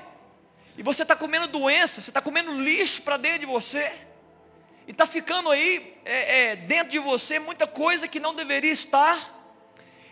E 0.77 0.83
você 0.83 1.03
está 1.03 1.17
comendo 1.17 1.47
doença, 1.47 2.00
você 2.00 2.11
está 2.11 2.21
comendo 2.21 2.53
lixo 2.53 3.00
para 3.03 3.17
dentro 3.17 3.41
de 3.41 3.47
você. 3.47 3.91
E 4.87 4.91
está 4.91 5.07
ficando 5.07 5.50
aí 5.50 5.97
é, 6.05 6.50
é, 6.50 6.57
dentro 6.57 6.91
de 6.91 6.99
você 6.99 7.38
muita 7.38 7.67
coisa 7.67 8.07
que 8.07 8.21
não 8.21 8.35
deveria 8.35 8.73
estar 8.73 9.38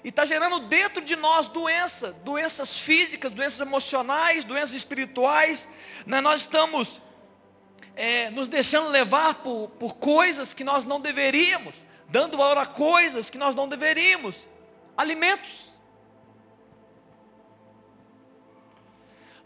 e 0.07 0.09
está 0.11 0.25
gerando 0.25 0.61
dentro 0.61 1.03
de 1.03 1.17
nós 1.17 1.49
doença, 1.49 2.13
doenças 2.23 2.79
físicas, 2.79 3.33
doenças 3.33 3.59
emocionais, 3.59 4.45
doenças 4.45 4.73
espirituais. 4.75 5.67
Né? 6.07 6.21
Nós 6.21 6.43
estamos 6.43 7.03
é, 7.97 8.31
nos 8.31 8.47
deixando 8.47 8.89
levar 8.89 9.35
por, 9.35 9.69
por 9.81 9.97
coisas 9.97 10.55
que 10.55 10.63
nós 10.63 10.85
não 10.85 11.01
deveríamos, 11.01 11.75
dando 12.09 12.39
valor 12.39 12.59
a 12.59 12.67
coisas 12.67 13.29
que 13.29 13.37
nós 13.37 13.57
não 13.57 13.67
deveríamos. 13.69 14.47
Alimentos. 14.97 15.73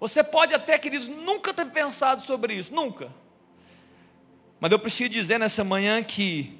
Você 0.01 0.25
pode 0.25 0.55
até, 0.55 0.79
queridos, 0.79 1.07
nunca 1.07 1.53
ter 1.53 1.67
pensado 1.67 2.23
sobre 2.23 2.55
isso, 2.55 2.75
nunca. 2.75 3.13
Mas 4.59 4.73
eu 4.73 4.79
preciso 4.79 5.11
dizer 5.11 5.39
nessa 5.39 5.63
manhã 5.63 6.03
que 6.03 6.59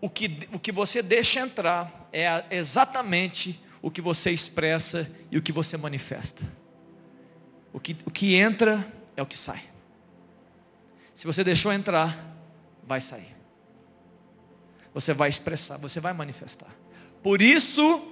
o 0.00 0.08
que, 0.08 0.48
o 0.52 0.58
que 0.58 0.72
você 0.72 1.02
deixa 1.02 1.40
entrar 1.40 2.08
é 2.12 2.44
exatamente 2.50 3.62
o 3.82 3.90
que 3.90 4.00
você 4.00 4.30
expressa 4.30 5.10
e 5.30 5.36
o 5.36 5.42
que 5.42 5.52
você 5.52 5.76
manifesta. 5.76 6.42
O 7.72 7.78
que, 7.78 7.96
o 8.06 8.10
que 8.10 8.34
entra 8.34 8.86
é 9.16 9.22
o 9.22 9.26
que 9.26 9.36
sai. 9.36 9.62
Se 11.14 11.26
você 11.26 11.44
deixou 11.44 11.72
entrar, 11.72 12.36
vai 12.82 13.00
sair. 13.00 13.36
Você 14.94 15.12
vai 15.12 15.28
expressar, 15.28 15.76
você 15.76 16.00
vai 16.00 16.12
manifestar. 16.12 16.74
Por 17.22 17.42
isso, 17.42 18.02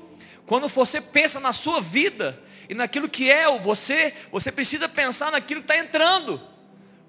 quando 0.46 0.68
você 0.68 1.00
pensa 1.00 1.40
na 1.40 1.52
sua 1.52 1.80
vida 1.80 2.42
e 2.68 2.74
naquilo 2.74 3.08
que 3.08 3.30
é 3.30 3.48
o 3.48 3.58
você, 3.58 4.14
você 4.30 4.50
precisa 4.50 4.88
pensar 4.88 5.30
naquilo 5.30 5.60
que 5.62 5.72
está 5.72 5.76
entrando. 5.76 6.40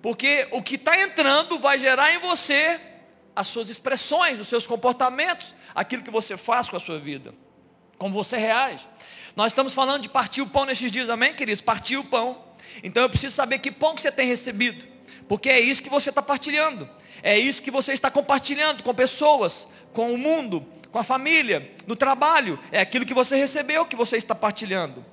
Porque 0.02 0.48
o 0.52 0.62
que 0.62 0.76
está 0.76 1.00
entrando 1.02 1.58
vai 1.58 1.80
gerar 1.80 2.14
em 2.14 2.20
você 2.20 2.80
as 3.36 3.48
suas 3.48 3.70
expressões, 3.70 4.40
os 4.40 4.48
seus 4.48 4.66
comportamentos, 4.66 5.54
aquilo 5.76 6.04
que 6.04 6.12
você 6.12 6.38
faz 6.38 6.70
com 6.70 6.78
a 6.78 6.80
sua 6.80 7.00
vida, 7.00 7.34
como 7.98 8.14
você 8.14 8.38
reage. 8.38 8.88
Nós 9.36 9.52
estamos 9.52 9.74
falando 9.74 10.02
de 10.02 10.10
partir 10.10 10.42
o 10.42 10.48
pão 10.48 10.66
nesses 10.66 10.92
dias, 10.92 11.10
amém, 11.10 11.34
queridos? 11.34 11.62
Partir 11.62 11.98
o 11.98 12.04
pão. 12.04 12.44
Então 12.84 13.04
eu 13.04 13.10
preciso 13.10 13.36
saber 13.36 13.60
que 13.60 13.72
pão 13.72 13.96
que 13.96 14.02
você 14.02 14.12
tem 14.12 14.28
recebido, 14.28 14.88
porque 15.28 15.50
é 15.50 15.60
isso 15.60 15.82
que 15.82 15.90
você 15.90 16.10
está 16.10 16.22
partilhando, 16.22 16.90
é 17.24 17.38
isso 17.38 17.62
que 17.62 17.72
você 17.72 17.94
está 17.94 18.10
compartilhando 18.10 18.84
com 18.84 18.94
pessoas, 18.94 19.68
com 19.94 20.12
o 20.14 20.18
mundo, 20.18 20.66
com 20.92 21.00
a 21.00 21.04
família, 21.04 21.72
no 21.86 21.96
trabalho, 21.96 22.60
é 22.72 22.80
aquilo 22.80 23.06
que 23.06 23.14
você 23.14 23.36
recebeu 23.36 23.86
que 23.86 23.96
você 23.96 24.18
está 24.18 24.34
partilhando. 24.34 25.06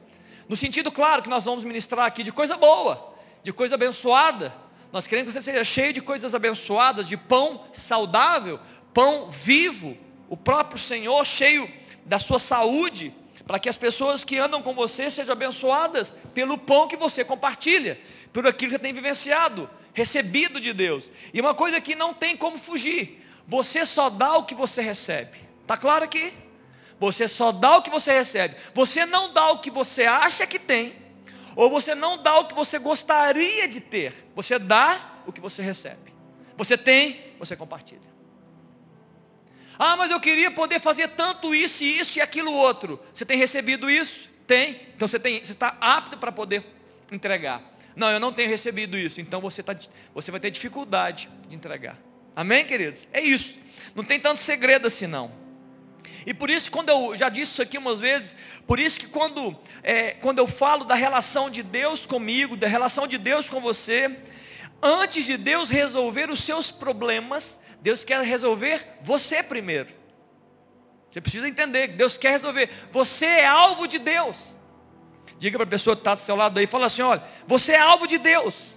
No 0.49 0.57
sentido 0.57 0.93
claro 0.93 1.23
que 1.23 1.29
nós 1.29 1.45
vamos 1.45 1.65
ministrar 1.65 2.07
aqui 2.07 2.23
de 2.23 2.33
coisa 2.33 2.57
boa, 2.57 3.15
de 3.43 3.53
coisa 3.53 3.75
abençoada. 3.75 4.55
Nós 4.93 5.07
queremos 5.07 5.33
que 5.33 5.41
você 5.41 5.51
seja 5.51 5.65
cheio 5.65 5.93
de 5.93 6.01
coisas 6.01 6.35
abençoadas, 6.35 7.09
de 7.09 7.17
pão 7.17 7.65
saudável, 7.73 8.61
pão 8.93 9.31
vivo, 9.31 9.97
o 10.29 10.37
próprio 10.37 10.79
Senhor 10.79 11.25
cheio 11.25 11.71
da 12.05 12.19
sua 12.19 12.39
saúde, 12.39 13.15
para 13.47 13.59
que 13.59 13.69
as 13.69 13.77
pessoas 13.77 14.25
que 14.25 14.39
andam 14.39 14.63
com 14.63 14.73
você 14.73 15.11
sejam 15.11 15.33
abençoadas 15.33 16.15
pelo 16.33 16.57
pão 16.57 16.89
que 16.89 16.97
você 16.97 17.25
compartilha, 17.25 18.01
por 18.33 18.47
aquilo 18.47 18.73
que 18.73 18.79
tem 18.79 18.93
vivenciado, 18.93 19.69
recebido 19.93 20.61
de 20.61 20.73
Deus. 20.73 21.11
E 21.33 21.41
uma 21.41 21.55
coisa 21.55 21.81
que 21.81 21.95
não 21.95 22.15
tem 22.15 22.37
como 22.37 22.59
fugir, 22.59 23.25
você 23.47 23.85
só 23.85 24.09
dá 24.09 24.37
o 24.37 24.45
que 24.45 24.55
você 24.55 24.81
recebe. 24.83 25.39
Está 25.63 25.77
claro 25.77 26.05
aqui? 26.05 26.33
Você 27.01 27.29
só 27.29 27.53
dá 27.53 27.77
o 27.77 27.83
que 27.83 27.91
você 27.91 28.13
recebe. 28.13 28.57
Você 28.73 29.05
não 29.05 29.33
dá 29.33 29.51
o 29.51 29.59
que 29.59 29.71
você 29.71 30.05
acha 30.05 30.47
que 30.47 30.59
tem, 30.59 30.95
ou 31.57 31.71
você 31.71 31.95
não 31.95 32.23
dá 32.23 32.39
o 32.39 32.47
que 32.47 32.55
você 32.55 32.79
gostaria 32.79 33.69
de 33.69 33.81
ter. 33.81 34.27
Você 34.35 34.59
dá 34.59 35.23
o 35.27 35.33
que 35.33 35.41
você 35.41 35.63
recebe. 35.63 36.13
Você 36.57 36.77
tem, 36.77 37.35
você 37.39 37.57
compartilha. 37.57 38.15
Ah, 39.79 39.97
mas 39.97 40.11
eu 40.11 40.21
queria 40.21 40.51
poder 40.51 40.81
fazer 40.81 41.09
tanto 41.09 41.55
isso 41.55 41.83
e 41.83 41.99
isso 41.99 42.19
e 42.19 42.23
aquilo 42.23 42.53
outro. 42.53 43.01
Você 43.13 43.25
tem 43.25 43.37
recebido 43.37 43.91
isso? 43.91 44.31
Tem. 44.47 44.81
Então 44.95 45.09
você 45.09 45.19
tem, 45.19 45.45
você 45.45 45.53
está 45.53 45.77
apto 45.81 46.17
para 46.17 46.31
poder 46.31 46.65
entregar. 47.11 47.63
Não, 47.97 48.11
eu 48.11 48.21
não 48.21 48.33
tenho 48.33 48.49
recebido 48.49 48.97
isso. 48.97 49.21
Então 49.21 49.41
você, 49.41 49.63
tá, 49.63 49.77
você 50.15 50.31
vai 50.31 50.41
ter 50.41 50.51
dificuldade 50.51 51.29
de 51.49 51.57
entregar. 51.57 51.99
Amém, 52.37 52.65
queridos? 52.65 53.07
É 53.13 53.21
isso. 53.21 53.55
Não 53.95 54.05
tem 54.05 54.19
tanto 54.19 54.41
segredo 54.41 54.87
assim 54.87 55.07
não. 55.07 55.44
E 56.27 56.33
por 56.33 56.49
isso, 56.49 56.71
quando 56.71 56.89
eu 56.89 57.17
já 57.17 57.29
disse 57.29 57.53
isso 57.53 57.63
aqui 57.63 57.77
umas 57.77 58.01
vezes, 58.01 58.35
por 58.67 58.79
isso 58.79 58.99
que 58.99 59.07
quando, 59.07 59.57
é, 59.83 60.13
quando 60.13 60.39
eu 60.39 60.47
falo 60.47 60.85
da 60.85 60.95
relação 60.95 61.51
de 61.51 61.63
Deus 61.63 62.07
comigo, 62.07 62.57
da 62.57 62.67
relação 62.67 63.07
de 63.07 63.19
Deus 63.19 63.49
com 63.49 63.61
você, 63.61 64.19
antes 64.83 65.25
de 65.25 65.37
Deus 65.37 65.69
resolver 65.69 66.31
os 66.31 66.43
seus 66.43 66.71
problemas, 66.71 67.59
Deus 67.81 68.05
quer 68.05 68.21
resolver 68.23 68.87
você 69.03 69.43
primeiro. 69.43 69.89
Você 71.11 71.21
precisa 71.21 71.49
entender 71.49 71.89
que 71.89 71.95
Deus 71.95 72.19
quer 72.19 72.31
resolver. 72.31 72.69
Você 72.91 73.27
é 73.27 73.47
alvo 73.47 73.87
de 73.87 73.99
Deus. 73.99 74.57
Diga 75.39 75.59
para 75.59 75.65
a 75.65 75.71
pessoa 75.71 75.95
que 75.95 76.01
está 76.01 76.15
do 76.15 76.21
seu 76.21 76.35
lado 76.35 76.59
aí, 76.59 76.67
fala 76.67 76.87
assim, 76.87 77.03
olha, 77.03 77.23
você 77.47 77.73
é 77.73 77.79
alvo 77.79 78.07
de 78.07 78.19
Deus. 78.19 78.74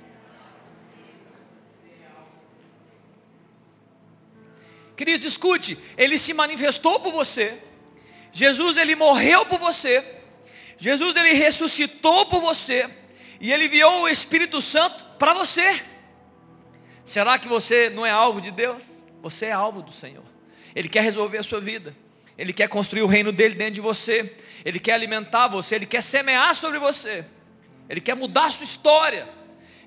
Queridos, 4.98 5.26
escute, 5.26 5.78
Ele 5.96 6.18
se 6.18 6.34
manifestou 6.34 7.00
por 7.00 7.14
você. 7.14 7.60
Jesus, 8.34 8.78
Ele 8.78 8.96
morreu 8.96 9.46
por 9.46 9.60
você. 9.60 10.04
Jesus, 10.80 11.16
Ele 11.16 11.34
ressuscitou 11.34 12.26
por 12.26 12.42
você. 12.42 12.90
E 13.40 13.54
Ele 13.54 13.66
enviou 13.66 14.02
o 14.02 14.10
Espírito 14.10 14.60
Santo 14.60 15.06
para 15.20 15.36
você. 15.36 15.84
Será 17.06 17.38
que 17.38 17.48
você 17.48 17.92
não 17.92 18.04
é 18.04 18.10
alvo 18.10 18.42
de 18.42 18.50
Deus? 18.50 18.84
Você 19.22 19.46
é 19.46 19.52
alvo 19.52 19.84
do 19.84 19.92
Senhor. 19.92 20.26
Ele 20.76 20.90
quer 20.90 21.04
resolver 21.04 21.38
a 21.38 21.44
sua 21.44 21.62
vida. 21.62 21.96
Ele 22.36 22.52
quer 22.52 22.68
construir 22.68 23.04
o 23.04 23.08
reino 23.08 23.32
dele 23.32 23.54
dentro 23.54 23.76
de 23.76 23.82
você. 23.82 24.36
Ele 24.66 24.80
quer 24.80 24.94
alimentar 24.94 25.48
você. 25.48 25.76
Ele 25.76 25.86
quer 25.86 26.02
semear 26.02 26.56
sobre 26.56 26.80
você. 26.80 27.24
Ele 27.88 28.02
quer 28.02 28.16
mudar 28.16 28.46
a 28.46 28.52
sua 28.52 28.64
história. 28.64 29.30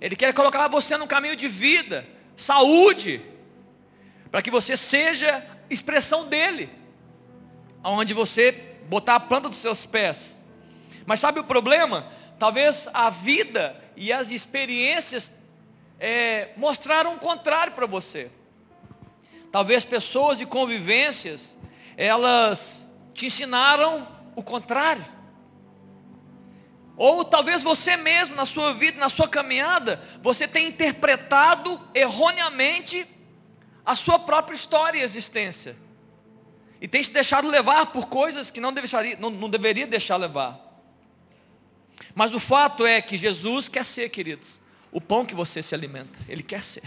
Ele 0.01 0.15
quer 0.15 0.33
colocar 0.33 0.69
você 0.69 0.97
num 0.97 1.07
caminho 1.07 1.35
de 1.35 1.49
vida, 1.49 2.07
saúde, 2.37 3.21
para 4.31 4.43
que 4.43 4.51
você 4.51 4.77
seja 4.77 5.45
expressão 5.69 6.27
dele, 6.27 6.71
aonde 7.83 8.15
você 8.15 8.53
botar 8.89 9.17
a 9.17 9.21
planta 9.21 9.49
dos 9.49 9.59
seus 9.59 9.87
pés. 9.87 10.39
Mas 11.07 11.21
sabe 11.21 11.41
o 11.41 11.45
problema? 11.45 12.07
Talvez 12.39 12.89
a 12.93 13.11
vida 13.11 13.77
e 13.97 14.13
as 14.13 14.31
experiências 14.31 15.33
é, 15.99 16.51
mostraram 16.57 17.15
o 17.15 17.19
contrário 17.19 17.73
para 17.73 17.87
você. 17.87 18.31
Talvez 19.53 19.85
pessoas 19.85 20.39
de 20.39 20.47
convivências, 20.47 21.57
elas 21.97 22.87
te 23.13 23.27
ensinaram 23.27 24.07
o 24.37 24.43
contrário. 24.43 25.05
Ou 26.97 27.25
talvez 27.25 27.63
você 27.63 27.97
mesmo, 27.97 28.37
na 28.37 28.45
sua 28.45 28.75
vida, 28.75 28.99
na 28.99 29.09
sua 29.09 29.27
caminhada, 29.27 30.03
você 30.23 30.47
tenha 30.47 30.69
interpretado 30.69 31.81
erroneamente 31.95 33.07
a 33.85 33.97
sua 33.97 34.19
própria 34.19 34.55
história 34.55 34.99
e 34.99 35.03
existência. 35.03 35.77
E 36.81 36.89
tem 36.89 37.03
se 37.03 37.13
deixado 37.13 37.49
levar 37.49 37.87
por 37.87 38.07
coisas 38.09 38.51
que 38.51 38.61
não, 38.61 38.73
deixaria, 38.73 39.17
não, 39.19 39.31
não 39.31 39.51
deveria 39.51 39.87
deixar 39.87 40.17
levar. 40.17 40.59
Mas 42.15 42.33
o 42.33 42.41
fato 42.41 42.87
é 42.87 43.01
que 43.03 43.19
Jesus 43.19 43.69
quer 43.69 43.85
ser, 43.85 44.09
queridos, 44.09 44.61
o 44.91 45.01
pão 45.01 45.25
que 45.25 45.35
você 45.35 45.63
se 45.63 45.75
alimenta. 45.75 46.19
Ele 46.29 46.43
quer 46.43 46.65
ser. 46.65 46.83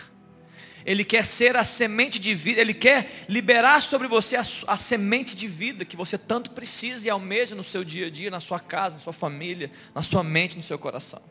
Ele 0.86 1.06
quer 1.06 1.26
ser 1.26 1.56
a 1.56 1.64
semente 1.64 2.20
de 2.20 2.36
vida, 2.36 2.60
Ele 2.60 2.74
quer 2.74 3.26
liberar 3.30 3.82
sobre 3.82 4.08
você 4.08 4.36
a, 4.36 4.44
a, 4.68 4.78
semente 4.78 5.36
de 5.36 5.48
vida 5.48 5.86
que 5.86 5.96
você 5.96 6.18
tanto 6.18 6.52
precisa 6.52 7.08
e 7.08 7.10
almeja 7.10 7.56
no 7.56 7.64
seu 7.64 7.86
dia 7.86 8.08
a 8.08 8.10
dia, 8.10 8.30
na 8.30 8.42
sua 8.42 8.60
casa, 8.60 8.96
na 8.96 9.02
sua 9.02 9.14
família, 9.14 9.72
na 9.96 10.02
sua 10.02 10.24
mente, 10.24 10.58
no 10.58 10.64
seu 10.64 10.78
coração. 10.78 11.22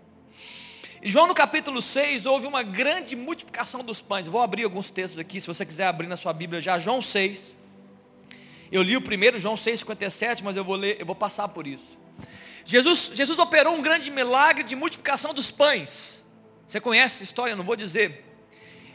João 1.05 1.27
no 1.27 1.35
capítulo 1.35 1.83
6 1.83 2.27
houve 2.27 2.47
uma 2.47 2.62
grande 2.62 3.17
multiplicação 3.17 3.83
dos 3.83 4.01
pães. 4.01 4.29
vou 4.29 4.41
abrir 4.41 4.62
alguns 4.62 4.88
textos 4.88 5.19
aqui, 5.19 5.41
se 5.41 5.49
você 5.49 5.67
quiser 5.67 5.87
abrir 5.87 6.07
na 6.07 6.17
sua 6.17 6.33
Bíblia 6.33 6.61
já, 6.61 6.79
João 6.79 7.03
6. 7.03 7.57
Eu 8.71 8.83
li 8.83 8.97
o 8.97 9.01
primeiro, 9.01 9.41
João 9.41 9.57
6, 9.57 9.81
57, 9.81 10.45
mas 10.45 10.57
eu 10.57 10.65
vou 10.65 10.77
ler, 10.77 11.01
eu 11.01 11.05
vou 11.05 11.17
passar 11.17 11.49
por 11.49 11.67
isso. 11.67 11.99
Jesus, 12.65 13.11
Jesus 13.15 13.37
operou 13.41 13.75
um 13.75 13.83
grande 13.83 14.12
milagre 14.12 14.62
de 14.62 14.77
multiplicação 14.77 15.35
dos 15.35 15.51
pães. 15.51 16.25
Você 16.69 16.81
conhece 16.81 17.17
essa 17.17 17.25
história, 17.25 17.57
não 17.57 17.65
vou 17.65 17.75
dizer. 17.75 18.25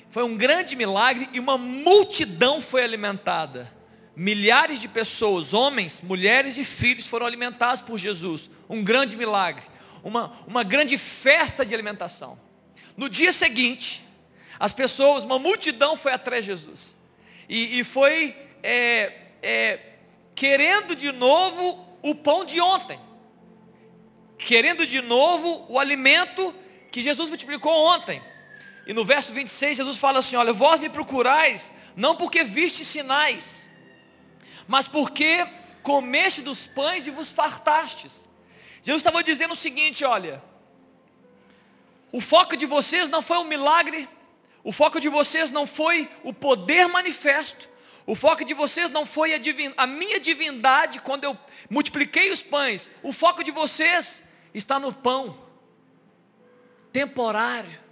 Foi 0.10 0.24
um 0.24 0.38
grande 0.38 0.78
milagre 0.78 1.30
e 1.34 1.41
uma 1.41 1.58
multidão 1.58 2.62
foi 2.62 2.86
alimentada. 2.86 3.70
Milhares 4.15 4.80
de 4.80 4.88
pessoas, 4.88 5.54
homens, 5.54 6.02
mulheres 6.02 6.58
e 6.58 6.63
filhos 6.63 7.06
foram 7.06 7.26
alimentados 7.26 7.82
por 7.82 7.98
Jesus. 7.98 8.50
Um 8.70 8.82
grande 8.82 9.17
milagre. 9.17 9.63
Uma, 10.03 10.31
uma 10.47 10.63
grande 10.63 10.97
festa 10.97 11.65
de 11.65 11.73
alimentação. 11.73 12.39
No 12.95 13.10
dia 13.10 13.31
seguinte, 13.31 14.03
as 14.60 14.73
pessoas, 14.73 15.23
uma 15.23 15.38
multidão 15.38 15.95
foi 15.95 16.13
atrás 16.13 16.43
de 16.43 16.51
Jesus. 16.51 16.97
E, 17.47 17.79
e 17.79 17.83
foi 17.83 18.36
é, 18.63 19.13
é, 19.41 19.79
querendo 20.36 20.95
de 20.95 21.12
novo 21.12 21.86
o 22.01 22.15
pão 22.15 22.43
de 22.43 22.60
ontem. 22.60 22.99
Querendo 24.38 24.86
de 24.86 25.01
novo 25.01 25.65
o 25.69 25.79
alimento 25.79 26.53
que 26.91 27.01
Jesus 27.01 27.29
multiplicou 27.29 27.73
ontem. 27.73 28.21
E 28.86 28.93
no 28.93 29.03
verso 29.03 29.33
26, 29.33 29.77
Jesus 29.77 29.97
fala 29.97 30.19
assim: 30.19 30.36
Olha, 30.36 30.53
vós 30.53 30.79
me 30.79 30.89
procurais, 30.89 31.71
não 31.95 32.15
porque 32.15 32.43
viste 32.43 32.86
sinais, 32.86 33.67
mas 34.67 34.88
porque 34.88 35.45
comeste 35.83 36.41
dos 36.41 36.67
pães 36.67 37.05
e 37.07 37.12
vos 37.12 37.31
fartastes. 37.31 38.26
Jesus 38.88 39.02
estava 39.02 39.21
dizendo 39.23 39.52
o 39.52 39.56
seguinte: 39.56 40.06
Olha, 40.06 40.41
o 42.12 42.21
foco 42.21 42.56
de 42.56 42.65
vocês 42.65 43.10
não 43.10 43.21
foi 43.21 43.38
um 43.38 43.43
milagre, 43.43 44.08
o 44.63 44.71
foco 44.71 45.00
de 45.00 45.10
vocês 45.10 45.50
não 45.50 45.67
foi 45.67 46.10
o 46.23 46.32
poder 46.32 46.88
manifesto, 46.88 47.69
o 48.06 48.15
foco 48.15 48.45
de 48.45 48.54
vocês 48.54 48.89
não 48.89 49.06
foi 49.06 49.34
a, 49.34 49.38
divin, 49.38 49.73
a 49.76 49.86
minha 49.86 50.19
divindade 50.19 51.02
quando 51.02 51.26
eu 51.26 51.38
multipliquei 51.69 52.32
os 52.32 52.41
pães, 52.41 52.89
o 53.04 53.12
foco 53.12 53.43
de 53.43 53.52
vocês 53.52 54.23
está 54.54 54.80
no 54.80 54.93
pão 54.93 55.38
temporário 56.93 57.88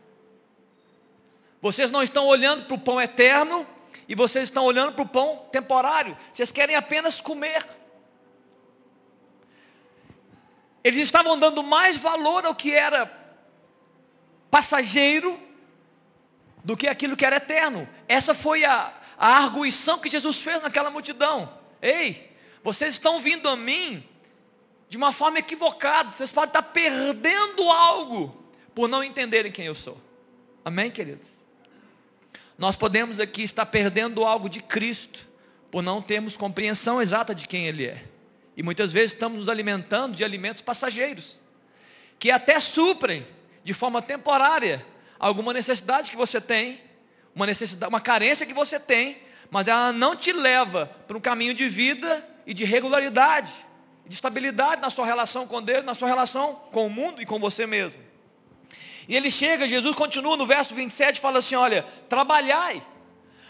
vocês 1.65 1.89
não 1.89 2.03
estão 2.03 2.27
olhando 2.27 2.65
para 2.65 2.75
o 2.75 2.79
pão 2.79 3.01
eterno 3.01 3.65
e 4.07 4.13
vocês 4.13 4.43
estão 4.43 4.63
olhando 4.65 4.93
para 4.93 5.01
o 5.01 5.07
pão 5.07 5.47
temporário. 5.51 6.15
Vocês 6.31 6.51
querem 6.51 6.75
apenas 6.75 7.19
comer. 7.19 7.65
Eles 10.85 10.99
estavam 10.99 11.35
dando 11.39 11.63
mais 11.63 11.97
valor 11.97 12.45
ao 12.45 12.53
que 12.53 12.71
era 12.71 13.11
passageiro 14.51 15.41
do 16.63 16.77
que 16.77 16.87
aquilo 16.87 17.17
que 17.17 17.25
era 17.25 17.37
eterno. 17.37 17.89
Essa 18.07 18.35
foi 18.35 18.63
a, 18.63 18.93
a 19.17 19.29
arguição 19.29 19.97
que 19.97 20.07
Jesus 20.07 20.37
fez 20.37 20.61
naquela 20.61 20.91
multidão. 20.91 21.51
Ei, 21.81 22.31
vocês 22.63 22.93
estão 22.93 23.19
vindo 23.19 23.49
a 23.49 23.55
mim 23.55 24.07
de 24.87 24.95
uma 24.95 25.11
forma 25.11 25.39
equivocada. 25.39 26.11
Vocês 26.11 26.31
podem 26.31 26.49
estar 26.49 26.61
perdendo 26.61 27.67
algo 27.67 28.45
por 28.75 28.87
não 28.87 29.03
entenderem 29.03 29.51
quem 29.51 29.65
eu 29.65 29.73
sou. 29.73 29.97
Amém, 30.63 30.91
queridos? 30.91 31.29
Nós 32.59 32.75
podemos 32.75 33.19
aqui 33.19 33.41
estar 33.41 33.65
perdendo 33.65 34.23
algo 34.23 34.47
de 34.47 34.61
Cristo 34.61 35.27
por 35.71 35.81
não 35.81 35.99
termos 35.99 36.37
compreensão 36.37 37.01
exata 37.01 37.33
de 37.33 37.47
quem 37.47 37.65
Ele 37.65 37.87
é. 37.87 38.05
E 38.55 38.63
muitas 38.63 38.93
vezes 38.93 39.11
estamos 39.13 39.39
nos 39.39 39.49
alimentando 39.49 40.15
de 40.15 40.23
alimentos 40.23 40.61
passageiros, 40.61 41.39
que 42.17 42.31
até 42.31 42.59
suprem 42.59 43.27
de 43.63 43.73
forma 43.73 44.01
temporária 44.01 44.85
alguma 45.19 45.51
necessidade 45.51 46.09
que 46.09 46.17
você 46.17 46.39
tem, 46.39 46.81
uma 47.33 47.45
necessidade, 47.45 47.89
uma 47.89 47.99
carência 47.99 48.45
que 48.45 48.53
você 48.53 48.79
tem, 48.79 49.17
mas 49.51 49.67
ela 49.67 49.91
não 49.91 50.15
te 50.15 50.31
leva 50.31 50.85
para 51.07 51.17
um 51.17 51.21
caminho 51.21 51.53
de 51.53 51.67
vida 51.67 52.25
e 52.45 52.53
de 52.53 52.63
regularidade, 52.63 53.51
de 54.05 54.15
estabilidade 54.15 54.81
na 54.81 54.89
sua 54.89 55.05
relação 55.05 55.47
com 55.47 55.61
Deus, 55.61 55.83
na 55.83 55.93
sua 55.93 56.07
relação 56.07 56.55
com 56.71 56.87
o 56.87 56.89
mundo 56.89 57.21
e 57.21 57.25
com 57.25 57.39
você 57.39 57.65
mesmo. 57.65 58.01
E 59.07 59.15
ele 59.15 59.29
chega, 59.29 59.67
Jesus 59.67 59.95
continua 59.95 60.37
no 60.37 60.45
verso 60.45 60.73
27 60.73 61.19
fala 61.19 61.39
assim: 61.39 61.55
olha, 61.55 61.83
trabalhai, 62.07 62.81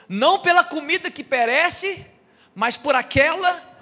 não 0.10 0.40
pela 0.40 0.64
comida 0.64 1.12
que 1.12 1.24
perece, 1.24 2.06
mas 2.54 2.76
por 2.78 2.96
aquela 2.96 3.75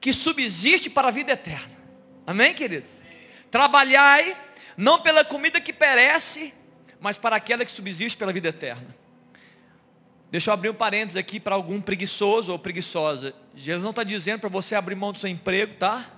que 0.00 0.12
subsiste 0.12 0.88
para 0.88 1.08
a 1.08 1.10
vida 1.10 1.32
eterna. 1.32 1.76
Amém, 2.26 2.54
queridos? 2.54 2.90
Trabalhai, 3.50 4.36
não 4.76 5.00
pela 5.00 5.24
comida 5.24 5.60
que 5.60 5.72
perece, 5.72 6.54
mas 7.00 7.18
para 7.18 7.36
aquela 7.36 7.64
que 7.64 7.70
subsiste 7.70 8.16
pela 8.16 8.32
vida 8.32 8.48
eterna. 8.48 8.96
Deixa 10.30 10.50
eu 10.50 10.54
abrir 10.54 10.70
um 10.70 10.74
parênteses 10.74 11.16
aqui 11.16 11.40
para 11.40 11.56
algum 11.56 11.80
preguiçoso 11.80 12.52
ou 12.52 12.58
preguiçosa. 12.58 13.34
Jesus 13.54 13.82
não 13.82 13.90
está 13.90 14.04
dizendo 14.04 14.40
para 14.40 14.48
você 14.48 14.76
abrir 14.76 14.94
mão 14.94 15.12
do 15.12 15.18
seu 15.18 15.28
emprego, 15.28 15.74
tá? 15.74 16.08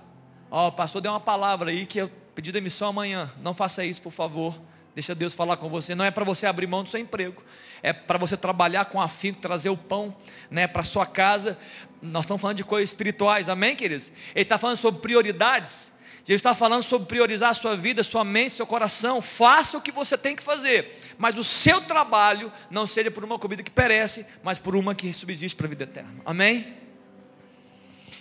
Ó, 0.51 0.67
o 0.67 0.71
pastor 0.71 1.01
deu 1.01 1.11
uma 1.11 1.19
palavra 1.19 1.71
aí 1.71 1.85
que 1.87 1.97
eu 1.97 2.11
pedi 2.35 2.51
demissão 2.51 2.89
amanhã. 2.89 3.31
Não 3.41 3.55
faça 3.55 3.83
isso, 3.83 4.01
por 4.01 4.11
favor. 4.11 4.55
Deixa 4.95 5.15
Deus 5.15 5.33
falar 5.33 5.57
com 5.57 5.69
você. 5.69 5.95
Não 5.95 6.05
é 6.05 6.11
para 6.11 6.23
você 6.23 6.45
abrir 6.45 6.67
mão 6.67 6.83
do 6.83 6.89
seu 6.89 6.99
emprego. 6.99 7.43
É 7.81 7.91
para 7.91 8.17
você 8.17 8.37
trabalhar 8.37 8.85
com 8.85 9.01
afinco, 9.01 9.41
trazer 9.41 9.69
o 9.69 9.77
pão 9.77 10.15
né, 10.49 10.67
para 10.67 10.83
sua 10.83 11.05
casa. 11.05 11.57
Nós 12.01 12.23
estamos 12.23 12.41
falando 12.41 12.57
de 12.57 12.63
coisas 12.63 12.89
espirituais, 12.89 13.49
amém, 13.49 13.75
queridos? 13.75 14.11
Ele 14.35 14.43
está 14.43 14.57
falando 14.57 14.77
sobre 14.77 15.01
prioridades. 15.01 15.91
Jesus 16.25 16.39
está 16.39 16.53
falando 16.53 16.83
sobre 16.83 17.07
priorizar 17.07 17.49
a 17.49 17.53
sua 17.53 17.75
vida, 17.75 18.01
sua 18.01 18.23
mente, 18.23 18.53
seu 18.53 18.65
coração. 18.65 19.21
Faça 19.21 19.77
o 19.77 19.81
que 19.81 19.91
você 19.91 20.17
tem 20.17 20.35
que 20.35 20.43
fazer. 20.43 20.97
Mas 21.17 21.37
o 21.37 21.43
seu 21.43 21.81
trabalho 21.81 22.51
não 22.69 22.87
seja 22.87 23.11
por 23.11 23.25
uma 23.25 23.37
comida 23.37 23.61
que 23.61 23.71
perece, 23.71 24.25
mas 24.41 24.57
por 24.57 24.75
uma 24.75 24.95
que 24.95 25.11
subsiste 25.13 25.55
para 25.55 25.65
a 25.65 25.69
vida 25.69 25.83
eterna. 25.83 26.21
Amém? 26.23 26.77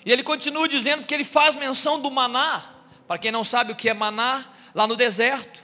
E 0.04 0.10
ele 0.10 0.24
continua 0.24 0.68
dizendo 0.68 1.04
que 1.04 1.14
ele 1.14 1.22
faz 1.22 1.54
menção 1.54 2.00
do 2.00 2.10
maná. 2.10 2.64
Para 3.06 3.18
quem 3.18 3.30
não 3.30 3.44
sabe 3.44 3.70
o 3.70 3.76
que 3.76 3.88
é 3.88 3.94
maná, 3.94 4.46
lá 4.74 4.86
no 4.86 4.96
deserto. 4.96 5.62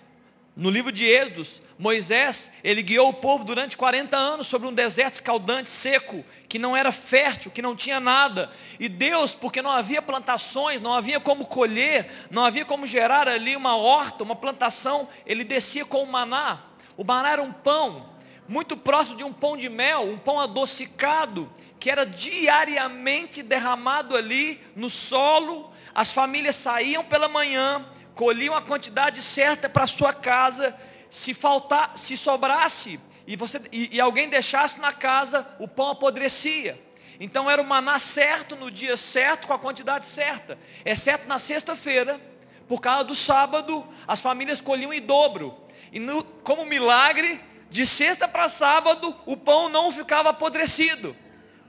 No 0.59 0.71
livro 0.71 0.91
de 0.91 1.05
Êxodos, 1.05 1.63
Moisés, 1.79 2.51
ele 2.65 2.83
guiou 2.83 3.11
o 3.11 3.15
povo 3.15 3.45
durante 3.45 3.77
40 3.77 4.17
anos 4.17 4.49
sobre 4.49 4.67
um 4.67 4.75
deserto 4.75 5.15
escaldante, 5.15 5.71
seco, 5.71 6.25
que 6.49 6.59
não 6.59 6.77
era 6.77 6.91
fértil, 6.91 7.53
que 7.53 7.63
não 7.63 7.77
tinha 7.77 8.01
nada. 8.01 8.51
E 8.81 8.89
Deus, 8.89 9.37
porque 9.37 9.63
não 9.63 9.71
havia 9.71 10.03
plantações, 10.03 10.81
não 10.81 10.93
havia 10.93 11.21
como 11.21 11.47
colher, 11.47 12.11
não 12.29 12.45
havia 12.45 12.65
como 12.65 12.89
gerar 12.89 13.29
ali 13.29 13.55
uma 13.55 13.77
horta, 13.77 14.25
uma 14.25 14.35
plantação, 14.35 15.09
ele 15.25 15.45
descia 15.45 15.85
com 15.85 16.03
o 16.03 16.11
maná. 16.11 16.65
O 16.97 17.05
maná 17.05 17.31
era 17.31 17.43
um 17.43 17.53
pão, 17.53 18.09
muito 18.49 18.77
próximo 18.77 19.17
de 19.17 19.23
um 19.23 19.33
pão 19.33 19.57
de 19.57 19.69
mel, 19.69 20.11
um 20.11 20.19
pão 20.19 20.41
adocicado, 20.41 21.49
que 21.79 21.89
era 21.89 22.05
diariamente 22.05 23.45
derramado 23.45 24.17
ali 24.17 24.61
no 24.75 24.91
solo. 24.91 25.73
As 25.95 26.13
famílias 26.13 26.57
saíam 26.57 27.05
pela 27.05 27.29
manhã, 27.29 27.87
colhiam 28.19 28.53
a 28.53 28.61
quantidade 28.61 29.23
certa 29.23 29.69
para 29.69 29.87
sua 29.87 30.13
casa, 30.13 30.75
se 31.09 31.33
faltar, 31.33 31.93
se 31.97 32.17
sobrasse 32.17 32.99
e, 33.25 33.37
você, 33.37 33.61
e, 33.71 33.95
e 33.95 34.01
alguém 34.01 34.29
deixasse 34.29 34.81
na 34.81 34.93
casa, 34.93 35.47
o 35.61 35.69
pão 35.69 35.91
apodrecia. 35.91 36.83
Então 37.21 37.49
era 37.49 37.63
o 37.63 37.65
maná 37.65 38.01
certo, 38.01 38.57
no 38.57 38.73
dia 38.73 38.97
certo, 38.97 39.47
com 39.47 39.53
a 39.53 39.59
quantidade 39.59 40.05
certa. 40.05 40.59
Exceto 40.85 41.29
na 41.29 41.39
sexta-feira, 41.39 42.21
por 42.67 42.81
causa 42.81 43.05
do 43.05 43.15
sábado, 43.15 43.87
as 44.05 44.21
famílias 44.21 44.61
colhiam 44.61 44.93
em 44.93 45.01
dobro. 45.01 45.57
E 45.93 46.01
no, 46.01 46.25
como 46.25 46.67
milagre, 46.67 47.41
de 47.71 47.87
sexta 47.87 48.27
para 48.27 48.49
sábado, 48.49 49.15
o 49.27 49.37
pão 49.37 49.69
não 49.69 49.93
ficava 49.93 50.31
apodrecido. 50.31 51.17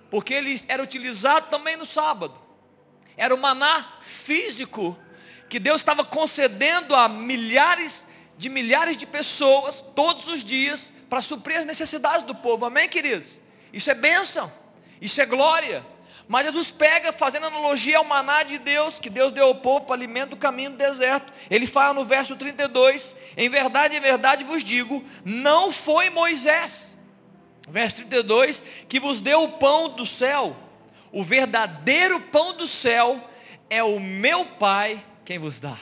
Porque 0.09 0.33
ele 0.33 0.59
era 0.67 0.81
utilizado 0.81 1.45
também 1.51 1.77
no 1.77 1.85
sábado. 1.85 2.41
Era 3.15 3.35
o 3.35 3.37
maná 3.37 3.99
físico 4.01 4.97
que 5.49 5.59
Deus 5.59 5.81
estava 5.81 6.05
concedendo 6.05 6.95
a 6.95 7.09
milhares 7.09 8.07
de 8.37 8.47
milhares 8.47 8.95
de 8.95 9.05
pessoas 9.05 9.83
todos 9.93 10.27
os 10.29 10.45
dias 10.45 10.93
para 11.09 11.21
suprir 11.21 11.57
as 11.57 11.65
necessidades 11.65 12.23
do 12.23 12.33
povo. 12.33 12.65
Amém, 12.65 12.87
queridos? 12.87 13.37
Isso 13.73 13.91
é 13.91 13.93
bênção, 13.93 14.49
isso 15.01 15.19
é 15.21 15.25
glória. 15.25 15.85
Mas 16.25 16.45
Jesus 16.45 16.71
pega, 16.71 17.11
fazendo 17.11 17.47
analogia 17.47 17.97
ao 17.97 18.05
maná 18.05 18.43
de 18.43 18.57
Deus, 18.57 18.97
que 18.97 19.09
Deus 19.09 19.33
deu 19.33 19.47
ao 19.47 19.55
povo 19.55 19.85
para 19.85 19.95
alimento 19.95 20.29
do 20.29 20.37
caminho 20.37 20.69
do 20.69 20.77
deserto. 20.77 21.33
Ele 21.49 21.67
fala 21.67 21.93
no 21.93 22.05
verso 22.05 22.35
32, 22.35 23.13
em 23.35 23.49
verdade, 23.49 23.97
em 23.97 23.99
verdade 23.99 24.45
vos 24.45 24.63
digo, 24.63 25.03
não 25.25 25.71
foi 25.71 26.09
Moisés, 26.09 26.95
verso 27.67 27.97
32, 27.97 28.63
que 28.87 29.01
vos 29.01 29.21
deu 29.21 29.43
o 29.43 29.51
pão 29.53 29.89
do 29.89 30.05
céu. 30.05 30.55
O 31.11 31.25
verdadeiro 31.25 32.21
pão 32.21 32.53
do 32.53 32.67
céu 32.67 33.27
é 33.69 33.83
o 33.83 33.99
meu 33.99 34.45
Pai 34.45 35.03
quem 35.29 35.37
vos 35.37 35.59
dá. 35.59 35.77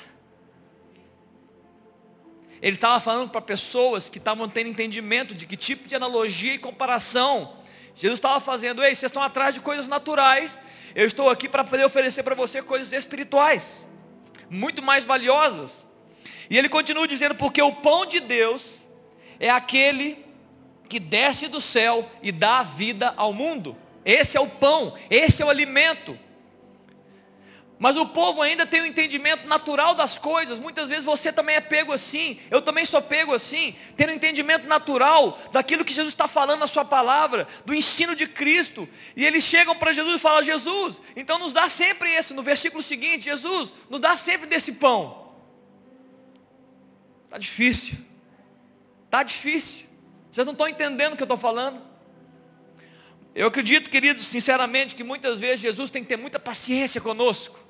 Ele 2.62 2.76
estava 2.76 3.00
falando 3.00 3.30
para 3.30 3.40
pessoas 3.40 4.10
que 4.10 4.18
estavam 4.18 4.50
tendo 4.50 4.68
entendimento 4.68 5.34
de 5.34 5.46
que 5.46 5.56
tipo 5.56 5.88
de 5.88 5.96
analogia 5.96 6.56
e 6.56 6.58
comparação 6.58 7.56
Jesus 7.96 8.18
estava 8.18 8.42
fazendo. 8.42 8.84
Ei, 8.84 8.94
vocês 8.94 9.10
estão 9.10 9.24
atrás 9.24 9.56
de 9.56 9.62
coisas 9.62 9.88
naturais. 9.88 10.60
Eu 10.94 11.08
estou 11.08 11.30
aqui 11.30 11.48
para 11.48 11.64
poder 11.64 11.86
oferecer 11.86 12.24
para 12.24 12.36
você 12.36 12.62
coisas 12.62 12.92
espirituais, 12.92 13.88
muito 14.50 14.84
mais 14.84 15.06
valiosas. 15.06 15.88
E 16.50 16.58
ele 16.58 16.68
continua 16.68 17.08
dizendo: 17.08 17.34
porque 17.34 17.62
o 17.62 17.72
pão 17.72 18.06
de 18.06 18.20
Deus 18.20 18.86
é 19.40 19.50
aquele 19.50 20.26
que 20.90 21.00
desce 21.00 21.48
do 21.48 21.62
céu 21.62 22.12
e 22.22 22.34
dá 22.34 22.64
vida 22.64 23.14
ao 23.16 23.32
mundo. 23.32 23.78
Esse 24.04 24.36
é 24.36 24.42
o 24.42 24.50
pão, 24.50 24.94
esse 25.10 25.42
é 25.42 25.46
o 25.46 25.50
alimento. 25.50 26.20
Mas 27.80 27.96
o 27.96 28.08
povo 28.08 28.42
ainda 28.42 28.66
tem 28.66 28.82
o 28.82 28.84
um 28.84 28.88
entendimento 28.88 29.48
natural 29.48 29.94
das 29.94 30.18
coisas. 30.18 30.58
Muitas 30.58 30.90
vezes 30.90 31.04
você 31.04 31.32
também 31.32 31.56
é 31.56 31.62
pego 31.62 31.94
assim. 31.94 32.40
Eu 32.50 32.60
também 32.60 32.86
sou 32.86 33.02
pego 33.02 33.34
assim. 33.34 33.76
Tendo 33.96 34.12
um 34.12 34.16
entendimento 34.16 34.68
natural 34.68 35.40
daquilo 35.52 35.86
que 35.86 35.94
Jesus 35.94 36.14
está 36.14 36.28
falando 36.28 36.60
na 36.60 36.68
sua 36.68 36.84
palavra, 36.84 37.48
do 37.66 37.76
ensino 37.76 38.16
de 38.16 38.26
Cristo. 38.26 38.90
E 39.16 39.24
eles 39.24 39.44
chegam 39.44 39.76
para 39.76 39.94
Jesus 39.94 40.16
e 40.16 40.20
falam, 40.20 40.42
Jesus, 40.42 41.00
então 41.16 41.38
nos 41.38 41.54
dá 41.54 41.70
sempre 41.70 42.12
esse, 42.12 42.34
no 42.34 42.42
versículo 42.42 42.82
seguinte, 42.82 43.26
Jesus, 43.26 43.72
nos 43.90 44.00
dá 44.00 44.18
sempre 44.18 44.48
desse 44.48 44.72
pão. 44.72 45.34
Está 47.26 47.38
difícil. 47.38 47.98
Está 49.06 49.22
difícil. 49.22 49.86
Vocês 50.32 50.46
não 50.46 50.54
estão 50.54 50.68
entendendo 50.68 51.14
o 51.14 51.16
que 51.16 51.22
eu 51.22 51.26
estou 51.26 51.38
falando? 51.38 51.80
Eu 53.36 53.50
acredito, 53.50 53.92
queridos, 53.92 54.26
sinceramente, 54.26 54.96
que 54.96 55.04
muitas 55.04 55.40
vezes 55.40 55.60
Jesus 55.60 55.92
tem 55.92 56.02
que 56.02 56.10
ter 56.10 56.18
muita 56.18 56.40
paciência 56.40 57.00
conosco. 57.00 57.67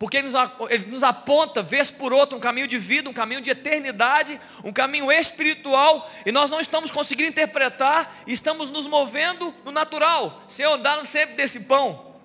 Porque 0.00 0.16
ele 0.16 0.30
nos, 0.30 0.50
ele 0.70 0.86
nos 0.86 1.02
aponta, 1.02 1.62
vez 1.62 1.90
por 1.90 2.10
outra, 2.10 2.34
um 2.34 2.40
caminho 2.40 2.66
de 2.66 2.78
vida, 2.78 3.10
um 3.10 3.12
caminho 3.12 3.42
de 3.42 3.50
eternidade, 3.50 4.40
um 4.64 4.72
caminho 4.72 5.12
espiritual, 5.12 6.10
e 6.24 6.32
nós 6.32 6.50
não 6.50 6.58
estamos 6.58 6.90
conseguindo 6.90 7.28
interpretar, 7.28 8.22
estamos 8.26 8.70
nos 8.70 8.86
movendo 8.86 9.54
no 9.62 9.70
natural, 9.70 10.42
Senhor, 10.48 10.78
dá 10.78 11.04
sempre 11.04 11.36
desse 11.36 11.60
pão. 11.60 12.16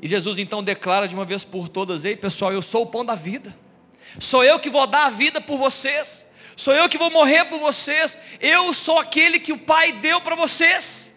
E 0.00 0.08
Jesus 0.08 0.38
então 0.38 0.62
declara 0.62 1.06
de 1.06 1.14
uma 1.14 1.26
vez 1.26 1.44
por 1.44 1.68
todas, 1.68 2.06
ei 2.06 2.16
pessoal, 2.16 2.54
eu 2.54 2.62
sou 2.62 2.84
o 2.84 2.86
pão 2.86 3.04
da 3.04 3.14
vida, 3.14 3.54
sou 4.18 4.42
eu 4.42 4.58
que 4.58 4.70
vou 4.70 4.86
dar 4.86 5.04
a 5.04 5.10
vida 5.10 5.42
por 5.42 5.58
vocês, 5.58 6.24
sou 6.56 6.72
eu 6.72 6.88
que 6.88 6.96
vou 6.96 7.10
morrer 7.10 7.44
por 7.44 7.60
vocês, 7.60 8.16
eu 8.40 8.72
sou 8.72 8.98
aquele 8.98 9.38
que 9.38 9.52
o 9.52 9.58
Pai 9.58 9.92
deu 9.92 10.22
para 10.22 10.36
vocês. 10.36 11.07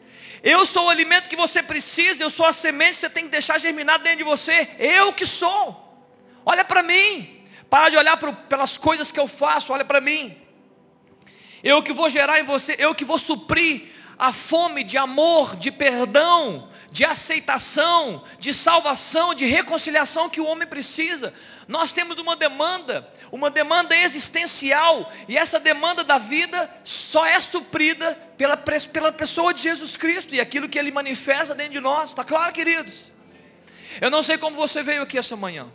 Eu 0.44 0.66
sou 0.66 0.86
o 0.86 0.90
alimento 0.90 1.30
que 1.30 1.36
você 1.36 1.62
precisa, 1.62 2.24
eu 2.24 2.30
sou 2.30 2.46
a 2.46 2.54
semente 2.54 2.96
que 2.96 3.02
você 3.02 3.10
tem 3.10 3.26
que 3.26 3.30
deixar 3.30 3.60
germinar 3.60 4.00
dentro 4.00 4.20
de 4.20 4.24
você. 4.24 4.70
Eu 4.80 5.14
que 5.14 5.26
sou. 5.26 6.06
Olha 6.46 6.66
para 6.66 6.82
mim. 6.82 7.42
Para 7.70 7.90
de 7.90 7.98
olhar 7.98 8.18
pro, 8.18 8.34
pelas 8.34 8.78
coisas 8.78 9.12
que 9.12 9.20
eu 9.20 9.28
faço, 9.28 9.72
olha 9.72 9.86
para 9.86 10.02
mim. 10.02 10.36
Eu 11.64 11.82
que 11.82 11.94
vou 11.94 12.10
gerar 12.10 12.40
em 12.40 12.44
você, 12.44 12.76
eu 12.78 12.94
que 12.94 13.06
vou 13.06 13.20
suprir 13.20 13.90
a 14.18 14.34
fome 14.34 14.84
de 14.84 14.98
amor, 14.98 15.56
de 15.56 15.72
perdão, 15.72 16.70
de 16.92 17.06
aceitação, 17.06 18.24
de 18.38 18.54
salvação, 18.54 19.34
de 19.34 19.46
reconciliação 19.46 20.30
que 20.30 20.42
o 20.42 20.46
homem 20.46 20.68
precisa. 20.68 21.34
Nós 21.68 21.94
temos 21.94 22.18
uma 22.18 22.36
demanda, 22.36 23.10
uma 23.32 23.50
demanda 23.50 23.96
existencial, 23.96 25.12
e 25.28 25.38
essa 25.38 25.60
demanda 25.60 26.04
da 26.04 26.18
vida 26.18 26.70
só 26.84 27.26
é 27.26 27.40
suprida 27.40 28.14
pela, 28.38 28.58
pela 28.58 29.12
pessoa 29.12 29.54
de 29.54 29.62
Jesus 29.62 29.96
Cristo 29.96 30.36
e 30.36 30.42
aquilo 30.42 30.68
que 30.68 30.78
Ele 30.78 30.92
manifesta 30.92 31.56
dentro 31.56 31.74
de 31.74 31.80
nós. 31.80 32.10
Está 32.10 32.24
claro, 32.24 32.52
queridos? 32.52 33.12
Eu 34.02 34.10
não 34.10 34.22
sei 34.22 34.38
como 34.38 34.56
você 34.56 34.84
veio 34.84 35.02
aqui 35.02 35.18
essa 35.18 35.36
manhã. 35.36 35.68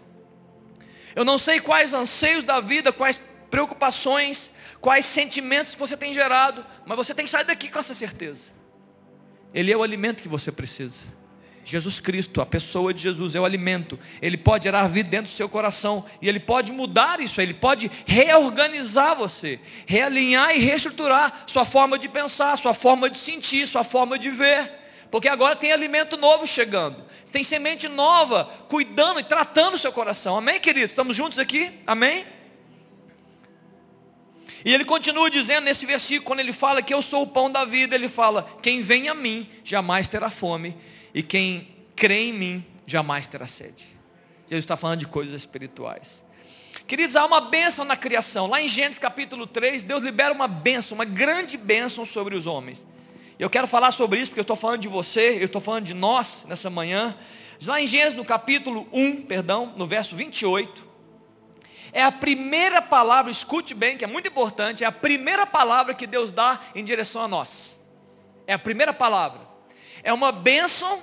Eu 1.14 1.24
não 1.24 1.38
sei 1.38 1.60
quais 1.60 1.94
anseios 1.94 2.44
da 2.44 2.60
vida, 2.60 2.92
quais 2.92 3.18
preocupações, 3.50 4.50
quais 4.80 5.06
sentimentos 5.06 5.74
que 5.74 5.80
você 5.80 5.96
tem 5.96 6.12
gerado, 6.12 6.64
mas 6.84 6.96
você 6.96 7.14
tem 7.14 7.24
que 7.24 7.30
sair 7.30 7.44
daqui 7.44 7.70
com 7.70 7.78
essa 7.78 7.94
certeza. 7.94 8.44
Ele 9.54 9.72
é 9.72 9.76
o 9.76 9.82
alimento 9.82 10.22
que 10.22 10.28
você 10.28 10.52
precisa. 10.52 11.02
Jesus 11.68 11.98
Cristo, 11.98 12.40
a 12.40 12.46
pessoa 12.46 12.94
de 12.94 13.02
Jesus, 13.02 13.34
é 13.34 13.40
o 13.40 13.44
alimento. 13.44 13.98
Ele 14.22 14.36
pode 14.36 14.64
gerar 14.64 14.86
vida 14.86 15.10
dentro 15.10 15.26
do 15.26 15.34
seu 15.34 15.48
coração. 15.48 16.04
E 16.22 16.28
Ele 16.28 16.38
pode 16.38 16.70
mudar 16.70 17.18
isso. 17.18 17.40
Ele 17.40 17.52
pode 17.52 17.90
reorganizar 18.06 19.16
você. 19.16 19.58
Realinhar 19.84 20.54
e 20.54 20.60
reestruturar 20.60 21.42
sua 21.44 21.64
forma 21.64 21.98
de 21.98 22.08
pensar, 22.08 22.56
sua 22.56 22.72
forma 22.72 23.10
de 23.10 23.18
sentir, 23.18 23.66
sua 23.66 23.82
forma 23.82 24.16
de 24.16 24.30
ver. 24.30 24.70
Porque 25.10 25.26
agora 25.26 25.56
tem 25.56 25.72
alimento 25.72 26.16
novo 26.16 26.46
chegando. 26.46 27.04
Tem 27.32 27.42
semente 27.42 27.88
nova 27.88 28.44
cuidando 28.68 29.18
e 29.18 29.24
tratando 29.24 29.74
o 29.74 29.78
seu 29.78 29.92
coração. 29.92 30.38
Amém, 30.38 30.60
queridos? 30.60 30.90
Estamos 30.90 31.16
juntos 31.16 31.36
aqui? 31.36 31.72
Amém? 31.84 32.24
E 34.64 34.72
ele 34.72 34.84
continua 34.84 35.28
dizendo 35.28 35.64
nesse 35.64 35.84
versículo, 35.84 36.24
quando 36.24 36.40
ele 36.40 36.52
fala 36.52 36.80
que 36.80 36.94
eu 36.94 37.02
sou 37.02 37.22
o 37.22 37.26
pão 37.26 37.50
da 37.50 37.64
vida, 37.64 37.96
ele 37.96 38.08
fala: 38.08 38.48
quem 38.62 38.82
vem 38.82 39.08
a 39.08 39.14
mim 39.14 39.48
jamais 39.64 40.06
terá 40.06 40.30
fome, 40.30 40.76
e 41.16 41.22
quem 41.22 41.66
crê 41.96 42.26
em 42.26 42.32
mim 42.34 42.66
jamais 42.86 43.26
terá 43.26 43.46
sede. 43.46 43.86
Jesus 44.46 44.64
está 44.64 44.76
falando 44.76 44.98
de 45.00 45.06
coisas 45.06 45.34
espirituais. 45.34 46.22
Queridos, 46.86 47.16
há 47.16 47.24
uma 47.24 47.40
bênção 47.40 47.86
na 47.86 47.96
criação. 47.96 48.46
Lá 48.46 48.60
em 48.60 48.68
Gênesis 48.68 48.98
capítulo 48.98 49.46
3, 49.46 49.82
Deus 49.82 50.02
libera 50.02 50.34
uma 50.34 50.46
bênção, 50.46 50.94
uma 50.94 51.06
grande 51.06 51.56
bênção 51.56 52.04
sobre 52.04 52.36
os 52.36 52.44
homens. 52.46 52.86
Eu 53.38 53.48
quero 53.48 53.66
falar 53.66 53.92
sobre 53.92 54.20
isso 54.20 54.30
porque 54.30 54.40
eu 54.40 54.42
estou 54.42 54.58
falando 54.58 54.82
de 54.82 54.88
você, 54.88 55.38
eu 55.40 55.46
estou 55.46 55.60
falando 55.60 55.84
de 55.84 55.94
nós 55.94 56.44
nessa 56.46 56.68
manhã. 56.68 57.16
Lá 57.64 57.80
em 57.80 57.86
Gênesis, 57.86 58.14
no 58.14 58.24
capítulo 58.24 58.86
1, 58.92 59.22
perdão, 59.22 59.72
no 59.74 59.86
verso 59.86 60.14
28, 60.14 60.86
é 61.94 62.02
a 62.02 62.12
primeira 62.12 62.82
palavra, 62.82 63.32
escute 63.32 63.72
bem, 63.72 63.96
que 63.96 64.04
é 64.04 64.06
muito 64.06 64.28
importante, 64.28 64.84
é 64.84 64.86
a 64.86 64.92
primeira 64.92 65.46
palavra 65.46 65.94
que 65.94 66.06
Deus 66.06 66.30
dá 66.30 66.60
em 66.74 66.84
direção 66.84 67.22
a 67.22 67.28
nós. 67.28 67.80
É 68.46 68.52
a 68.52 68.58
primeira 68.58 68.92
palavra 68.92 69.45
é 70.06 70.12
uma 70.12 70.30
bênção 70.30 71.02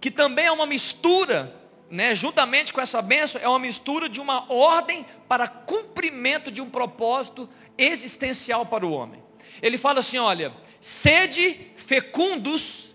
que 0.00 0.10
também 0.10 0.46
é 0.46 0.50
uma 0.50 0.66
mistura, 0.66 1.54
né, 1.88 2.12
juntamente 2.16 2.72
com 2.72 2.80
essa 2.80 3.00
bênção, 3.00 3.40
é 3.40 3.46
uma 3.46 3.60
mistura 3.60 4.08
de 4.08 4.20
uma 4.20 4.52
ordem 4.52 5.06
para 5.28 5.46
cumprimento 5.46 6.50
de 6.50 6.60
um 6.60 6.68
propósito 6.68 7.48
existencial 7.78 8.66
para 8.66 8.84
o 8.84 8.92
homem. 8.92 9.22
Ele 9.62 9.78
fala 9.78 10.00
assim, 10.00 10.18
olha, 10.18 10.52
sede 10.80 11.70
fecundos, 11.76 12.92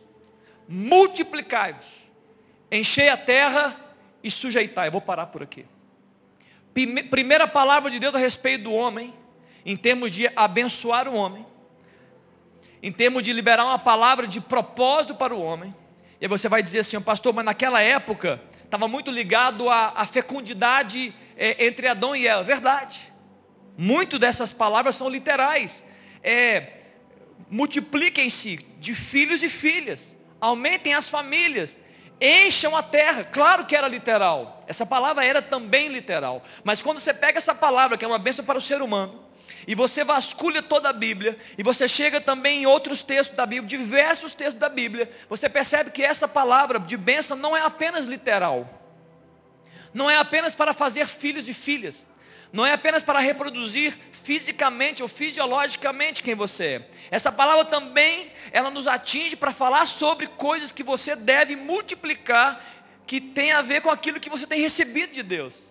multiplicai-vos, 0.68 1.86
enchei 2.70 3.08
a 3.08 3.16
terra 3.16 3.80
e 4.22 4.30
sujeitai. 4.30 4.90
Eu 4.90 4.92
vou 4.92 5.02
parar 5.02 5.28
por 5.28 5.42
aqui. 5.42 5.66
Primeira 7.10 7.48
palavra 7.48 7.90
de 7.90 7.98
Deus 7.98 8.14
a 8.14 8.18
respeito 8.20 8.66
do 8.66 8.74
homem, 8.74 9.14
em 9.66 9.78
termos 9.78 10.12
de 10.12 10.30
abençoar 10.36 11.08
o 11.08 11.16
homem 11.16 11.46
em 12.82 12.92
termos 12.92 13.24
de 13.24 13.34
liberar 13.34 13.66
uma 13.66 13.80
palavra 13.80 14.28
de 14.28 14.40
propósito 14.40 15.16
para 15.16 15.34
o 15.34 15.42
homem. 15.42 15.76
E 16.20 16.26
aí 16.26 16.30
você 16.30 16.50
vai 16.50 16.64
dizer 16.64 16.80
assim, 16.80 17.00
pastor, 17.02 17.34
mas 17.34 17.46
naquela 17.46 17.82
época 17.82 18.42
estava 18.64 18.88
muito 18.88 19.12
ligado 19.12 19.70
à, 19.70 19.94
à 19.96 20.06
fecundidade 20.06 21.14
é, 21.36 21.66
entre 21.66 21.88
Adão 21.88 22.16
e 22.16 22.28
Eva. 22.28 22.44
Verdade. 22.44 23.14
Muito 23.78 24.18
dessas 24.18 24.52
palavras 24.52 24.96
são 24.96 25.10
literais. 25.10 25.84
É, 26.24 26.74
multipliquem-se 27.50 28.58
de 28.80 28.94
filhos 28.94 29.44
e 29.44 29.50
filhas. 29.50 30.16
Aumentem 30.42 30.94
as 30.94 31.10
famílias. 31.10 31.80
Encham 32.20 32.76
a 32.76 32.82
terra. 32.82 33.24
Claro 33.24 33.66
que 33.66 33.76
era 33.76 33.88
literal. 33.88 34.64
Essa 34.68 34.86
palavra 34.86 35.24
era 35.24 35.42
também 35.42 35.88
literal. 35.88 36.44
Mas 36.64 36.82
quando 36.82 37.00
você 37.00 37.14
pega 37.14 37.38
essa 37.38 37.54
palavra, 37.54 37.98
que 37.98 38.04
é 38.04 38.08
uma 38.08 38.18
bênção 38.18 38.44
para 38.44 38.58
o 38.58 38.62
ser 38.62 38.82
humano, 38.82 39.27
e 39.68 39.76
você 39.76 40.06
vasculha 40.06 40.64
toda 40.64 40.88
a 40.90 40.94
Bíblia, 40.94 41.38
e 41.58 41.62
você 41.62 41.90
chega 41.90 42.22
também 42.22 42.64
em 42.64 42.66
outros 42.66 43.04
textos 43.04 43.36
da 43.36 43.46
Bíblia, 43.46 43.68
diversos 43.68 44.34
textos 44.34 44.58
da 44.58 44.70
Bíblia, 44.70 45.12
você 45.30 45.50
percebe 45.50 45.92
que 45.92 46.02
essa 46.02 46.26
palavra 46.26 46.80
de 46.80 46.96
bênção 46.96 47.36
não 47.36 47.56
é 47.56 47.62
apenas 47.62 48.08
literal, 48.08 48.82
não 49.94 50.10
é 50.10 50.16
apenas 50.16 50.56
para 50.56 50.74
fazer 50.74 51.06
filhos 51.06 51.50
e 51.50 51.54
filhas, 51.54 52.08
não 52.54 52.66
é 52.66 52.72
apenas 52.72 53.04
para 53.04 53.20
reproduzir 53.20 54.00
fisicamente 54.14 55.04
ou 55.04 55.10
fisiologicamente 55.10 56.24
quem 56.24 56.34
você 56.34 56.64
é. 56.64 56.90
Essa 57.12 57.30
palavra 57.30 57.66
também, 57.66 58.32
ela 58.54 58.70
nos 58.70 58.88
atinge 58.88 59.36
para 59.36 59.52
falar 59.52 59.86
sobre 59.86 60.28
coisas 60.28 60.72
que 60.72 60.82
você 60.82 61.14
deve 61.14 61.58
multiplicar, 61.58 62.64
que 63.06 63.20
tem 63.20 63.52
a 63.52 63.62
ver 63.62 63.82
com 63.82 63.90
aquilo 63.90 64.20
que 64.20 64.30
você 64.30 64.48
tem 64.48 64.62
recebido 64.62 65.12
de 65.12 65.24
Deus. 65.24 65.67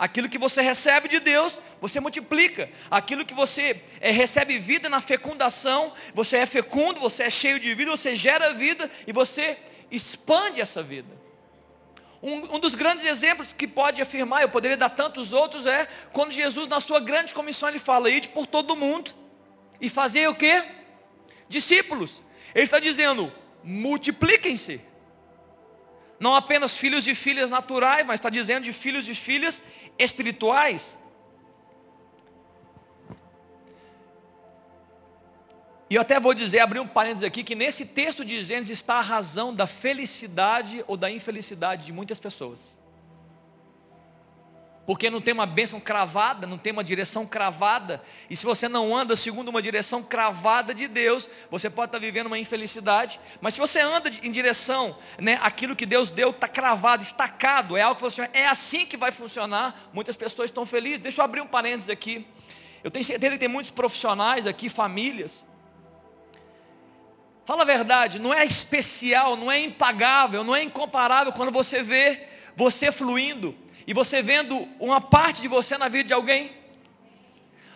Aquilo 0.00 0.30
que 0.30 0.38
você 0.38 0.62
recebe 0.62 1.08
de 1.08 1.20
Deus, 1.20 1.58
você 1.78 2.00
multiplica. 2.00 2.70
Aquilo 2.90 3.22
que 3.22 3.34
você 3.34 3.82
é, 4.00 4.10
recebe 4.10 4.58
vida 4.58 4.88
na 4.88 4.98
fecundação, 4.98 5.92
você 6.14 6.38
é 6.38 6.46
fecundo, 6.46 6.98
você 6.98 7.24
é 7.24 7.28
cheio 7.28 7.60
de 7.60 7.74
vida, 7.74 7.90
você 7.90 8.16
gera 8.16 8.54
vida 8.54 8.90
e 9.06 9.12
você 9.12 9.58
expande 9.90 10.58
essa 10.58 10.82
vida. 10.82 11.20
Um, 12.22 12.56
um, 12.56 12.58
dos 12.58 12.74
grandes 12.74 13.04
exemplos 13.04 13.52
que 13.52 13.68
pode 13.68 14.00
afirmar, 14.00 14.40
eu 14.40 14.48
poderia 14.48 14.78
dar 14.78 14.88
tantos 14.88 15.34
outros, 15.34 15.66
é 15.66 15.86
quando 16.14 16.32
Jesus, 16.32 16.66
na 16.66 16.80
sua 16.80 16.98
grande 16.98 17.34
comissão, 17.34 17.68
ele 17.68 17.78
fala, 17.78 18.08
ide 18.08 18.30
por 18.30 18.46
todo 18.46 18.74
mundo 18.74 19.14
e 19.82 19.90
fazer 19.90 20.30
o 20.30 20.34
que? 20.34 20.64
Discípulos. 21.46 22.22
Ele 22.54 22.64
está 22.64 22.80
dizendo, 22.80 23.30
multipliquem-se. 23.62 24.80
Não 26.20 26.34
apenas 26.34 26.76
filhos 26.76 27.06
e 27.06 27.14
filhas 27.14 27.50
naturais, 27.50 28.06
mas 28.06 28.20
está 28.20 28.28
dizendo 28.28 28.64
de 28.64 28.74
filhos 28.74 29.08
e 29.08 29.14
filhas 29.14 29.62
espirituais. 30.02 30.98
E 35.88 35.96
eu 35.96 36.02
até 36.02 36.18
vou 36.20 36.32
dizer, 36.32 36.60
abrir 36.60 36.78
um 36.78 36.86
parênteses 36.86 37.24
aqui, 37.24 37.42
que 37.42 37.54
nesse 37.54 37.84
texto 37.84 38.24
de 38.24 38.40
Gênesis 38.42 38.78
está 38.78 38.94
a 38.94 39.00
razão 39.00 39.52
da 39.52 39.66
felicidade 39.66 40.84
ou 40.86 40.96
da 40.96 41.10
infelicidade 41.10 41.86
de 41.86 41.92
muitas 41.92 42.20
pessoas. 42.20 42.79
Porque 44.90 45.08
não 45.08 45.20
tem 45.20 45.32
uma 45.32 45.46
bênção 45.46 45.78
cravada, 45.78 46.48
não 46.48 46.58
tem 46.58 46.72
uma 46.72 46.82
direção 46.82 47.24
cravada. 47.24 48.02
E 48.28 48.34
se 48.34 48.44
você 48.44 48.68
não 48.68 48.92
anda 48.92 49.14
segundo 49.14 49.48
uma 49.48 49.62
direção 49.62 50.02
cravada 50.02 50.74
de 50.74 50.88
Deus, 50.88 51.30
você 51.48 51.70
pode 51.70 51.90
estar 51.90 52.00
vivendo 52.00 52.26
uma 52.26 52.40
infelicidade. 52.40 53.20
Mas 53.40 53.54
se 53.54 53.60
você 53.60 53.78
anda 53.78 54.10
em 54.20 54.32
direção, 54.32 54.98
né, 55.16 55.38
aquilo 55.42 55.76
que 55.76 55.86
Deus 55.86 56.10
deu 56.10 56.30
está 56.30 56.48
cravado, 56.48 57.04
estacado, 57.04 57.76
é 57.76 57.82
algo 57.82 57.94
que 57.94 58.02
você 58.02 58.28
é 58.32 58.48
assim 58.48 58.84
que 58.84 58.96
vai 58.96 59.12
funcionar. 59.12 59.88
Muitas 59.92 60.16
pessoas 60.16 60.46
estão 60.46 60.66
felizes. 60.66 60.98
Deixa 60.98 61.20
eu 61.20 61.24
abrir 61.24 61.40
um 61.40 61.46
parênteses 61.46 61.88
aqui. 61.88 62.26
Eu 62.82 62.90
tenho 62.90 63.04
certeza 63.04 63.34
que 63.34 63.38
tem 63.38 63.48
muitos 63.48 63.70
profissionais 63.70 64.44
aqui, 64.44 64.68
famílias. 64.68 65.46
Fala 67.44 67.62
a 67.62 67.64
verdade, 67.64 68.18
não 68.18 68.34
é 68.34 68.44
especial, 68.44 69.36
não 69.36 69.52
é 69.52 69.60
impagável, 69.60 70.42
não 70.42 70.56
é 70.56 70.64
incomparável 70.64 71.32
quando 71.32 71.52
você 71.52 71.80
vê 71.80 72.26
você 72.56 72.90
fluindo 72.90 73.56
e 73.90 73.92
você 73.92 74.22
vendo 74.22 74.68
uma 74.78 75.00
parte 75.00 75.42
de 75.42 75.48
você 75.48 75.76
na 75.76 75.88
vida 75.88 76.04
de 76.04 76.14
alguém. 76.14 76.52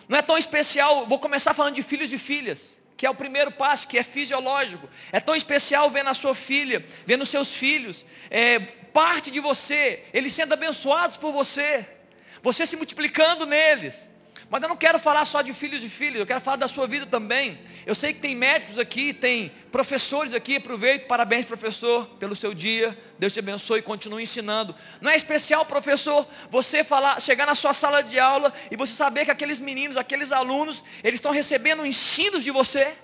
Não 0.07 0.17
é 0.17 0.21
tão 0.21 0.37
especial, 0.37 1.05
vou 1.05 1.19
começar 1.19 1.53
falando 1.53 1.75
de 1.75 1.83
filhos 1.83 2.13
e 2.13 2.17
filhas, 2.17 2.79
que 2.95 3.05
é 3.05 3.09
o 3.09 3.13
primeiro 3.13 3.51
passo, 3.51 3.85
que 3.85 3.97
é 3.97 4.03
fisiológico. 4.03 4.89
É 5.11 5.19
tão 5.19 5.35
especial 5.35 5.89
ver 5.89 6.05
na 6.05 6.13
sua 6.13 6.33
filha, 6.33 6.85
ver 7.05 7.17
nos 7.17 7.27
seus 7.27 7.53
filhos, 7.53 8.05
é, 8.31 8.59
parte 8.59 9.29
de 9.29 9.41
você, 9.41 10.05
eles 10.13 10.31
sendo 10.31 10.53
abençoados 10.53 11.17
por 11.17 11.33
você, 11.33 11.85
você 12.41 12.65
se 12.65 12.77
multiplicando 12.77 13.45
neles. 13.45 14.07
Mas 14.49 14.61
eu 14.61 14.69
não 14.69 14.77
quero 14.77 14.99
falar 14.99 15.25
só 15.25 15.41
de 15.41 15.53
filhos 15.53 15.83
e 15.83 15.89
filhas, 15.89 16.19
eu 16.19 16.25
quero 16.25 16.39
falar 16.39 16.57
da 16.57 16.67
sua 16.67 16.85
vida 16.85 17.05
também. 17.05 17.59
Eu 17.85 17.95
sei 17.95 18.13
que 18.13 18.19
tem 18.19 18.35
médicos 18.35 18.77
aqui, 18.77 19.11
tem 19.11 19.51
professores 19.71 20.33
aqui, 20.33 20.57
aproveito, 20.57 21.07
parabéns 21.07 21.45
professor 21.45 22.05
pelo 22.19 22.35
seu 22.35 22.53
dia. 22.53 22.97
Deus 23.17 23.33
te 23.33 23.39
abençoe 23.39 23.79
e 23.79 23.81
continue 23.81 24.21
ensinando. 24.21 24.75
Não 25.01 25.09
é 25.09 25.15
especial, 25.15 25.65
professor, 25.65 26.27
você 26.49 26.83
falar, 26.83 27.19
chegar 27.19 27.47
na 27.47 27.55
sua 27.55 27.73
sala 27.73 28.01
de 28.01 28.19
aula 28.19 28.53
e 28.69 28.75
você 28.75 28.93
saber 28.93 29.25
que 29.25 29.31
aqueles 29.31 29.59
meninos, 29.59 29.97
aqueles 29.97 30.31
alunos, 30.31 30.83
eles 31.03 31.17
estão 31.17 31.31
recebendo 31.31 31.85
ensinos 31.85 32.43
de 32.43 32.51
você. 32.51 32.95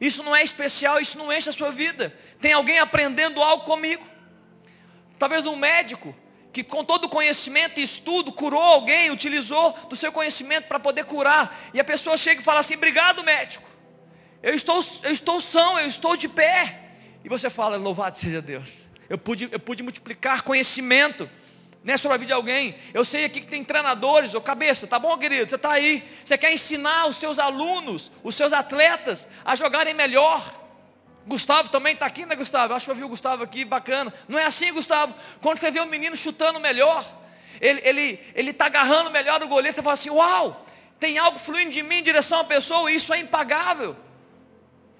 Isso 0.00 0.24
não 0.24 0.34
é 0.34 0.42
especial, 0.42 0.98
isso 0.98 1.16
não 1.16 1.32
enche 1.32 1.48
a 1.48 1.52
sua 1.52 1.70
vida. 1.70 2.12
Tem 2.40 2.52
alguém 2.52 2.80
aprendendo 2.80 3.40
algo 3.40 3.64
comigo. 3.64 4.04
Talvez 5.16 5.46
um 5.46 5.54
médico, 5.54 6.12
que 6.52 6.62
com 6.62 6.84
todo 6.84 7.06
o 7.06 7.08
conhecimento 7.08 7.80
e 7.80 7.82
estudo 7.82 8.32
curou 8.32 8.60
alguém, 8.60 9.10
utilizou 9.10 9.72
do 9.88 9.96
seu 9.96 10.12
conhecimento 10.12 10.66
para 10.66 10.78
poder 10.78 11.04
curar. 11.04 11.70
E 11.72 11.80
a 11.80 11.84
pessoa 11.84 12.16
chega 12.16 12.40
e 12.40 12.44
fala 12.44 12.60
assim: 12.60 12.74
"Obrigado, 12.74 13.24
médico. 13.24 13.68
Eu 14.42 14.54
estou 14.54 14.84
eu 15.02 15.12
estou 15.12 15.40
são, 15.40 15.78
eu 15.78 15.88
estou 15.88 16.16
de 16.16 16.28
pé". 16.28 16.80
E 17.24 17.28
você 17.28 17.48
fala: 17.48 17.76
"Louvado 17.76 18.18
seja 18.18 18.42
Deus. 18.42 18.68
Eu 19.08 19.16
pude 19.16 19.48
eu 19.50 19.58
pude 19.58 19.82
multiplicar 19.82 20.42
conhecimento 20.42 21.28
né, 21.84 21.96
sobre 21.96 22.14
a 22.14 22.18
vida 22.18 22.28
de 22.28 22.32
alguém. 22.32 22.76
Eu 22.94 23.04
sei 23.04 23.24
aqui 23.24 23.40
que 23.40 23.46
tem 23.46 23.64
treinadores, 23.64 24.34
ô 24.34 24.40
cabeça, 24.40 24.86
tá 24.86 24.98
bom, 24.98 25.16
querido? 25.18 25.48
Você 25.48 25.56
está 25.56 25.72
aí. 25.72 26.08
Você 26.24 26.38
quer 26.38 26.52
ensinar 26.52 27.06
os 27.06 27.16
seus 27.16 27.38
alunos, 27.38 28.12
os 28.22 28.34
seus 28.34 28.52
atletas 28.52 29.26
a 29.44 29.54
jogarem 29.54 29.94
melhor. 29.94 30.61
Gustavo 31.26 31.68
também 31.68 31.94
está 31.94 32.06
aqui, 32.06 32.26
né, 32.26 32.34
Gustavo? 32.34 32.74
Acho 32.74 32.86
que 32.86 32.90
eu 32.90 32.96
vi 32.96 33.04
o 33.04 33.08
Gustavo 33.08 33.42
aqui, 33.42 33.64
bacana. 33.64 34.12
Não 34.28 34.38
é 34.38 34.44
assim, 34.44 34.72
Gustavo? 34.72 35.14
Quando 35.40 35.58
você 35.58 35.70
vê 35.70 35.80
um 35.80 35.86
menino 35.86 36.16
chutando 36.16 36.58
melhor, 36.58 37.04
ele 37.60 37.78
está 37.78 37.88
ele, 37.88 38.20
ele 38.34 38.52
tá 38.52 38.66
agarrando 38.66 39.10
melhor 39.10 39.42
o 39.42 39.48
goleiro, 39.48 39.74
você 39.74 39.82
fala 39.82 39.94
assim, 39.94 40.10
uau, 40.10 40.66
tem 40.98 41.18
algo 41.18 41.38
fluindo 41.38 41.70
de 41.70 41.82
mim 41.82 41.96
em 41.96 42.02
direção 42.02 42.40
à 42.40 42.44
pessoa, 42.44 42.90
e 42.90 42.96
isso 42.96 43.12
é 43.12 43.18
impagável. 43.18 43.96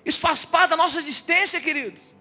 Isso 0.04 0.20
faz 0.20 0.44
parte 0.44 0.70
da 0.70 0.76
nossa 0.76 0.98
existência, 0.98 1.60
queridos. 1.60 2.14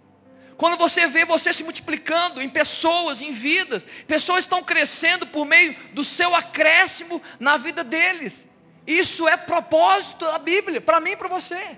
Quando 0.58 0.78
você 0.78 1.08
vê 1.08 1.26
você 1.26 1.52
se 1.52 1.64
multiplicando 1.64 2.42
em 2.42 2.50
pessoas, 2.50 3.22
em 3.22 3.32
vidas, 3.32 3.84
pessoas 4.08 4.44
estão 4.44 4.64
crescendo 4.64 5.26
por 5.26 5.46
meio 5.46 5.76
do 5.94 6.04
seu 6.04 6.36
acréscimo 6.36 7.22
na 7.40 7.58
vida 7.58 7.84
deles. 7.84 8.46
Isso 8.86 9.28
é 9.28 9.36
propósito 9.38 10.26
da 10.26 10.38
Bíblia, 10.38 10.80
para 10.80 11.00
mim 11.00 11.12
e 11.12 11.18
para 11.18 11.28
você. 11.28 11.78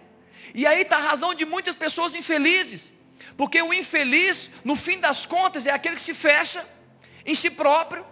E 0.54 0.66
aí 0.66 0.82
está 0.82 0.98
a 0.98 1.02
razão 1.02 1.34
de 1.34 1.46
muitas 1.46 1.76
pessoas 1.76 2.16
infelizes. 2.16 2.92
Porque 3.38 3.62
o 3.62 3.74
infeliz, 3.74 4.50
no 4.64 4.76
fim 4.76 5.00
das 5.00 5.26
contas, 5.26 5.66
é 5.66 5.72
aquele 5.72 5.96
que 5.96 6.02
se 6.02 6.14
fecha 6.14 6.66
em 7.26 7.36
si 7.36 7.50
próprio. 7.50 8.06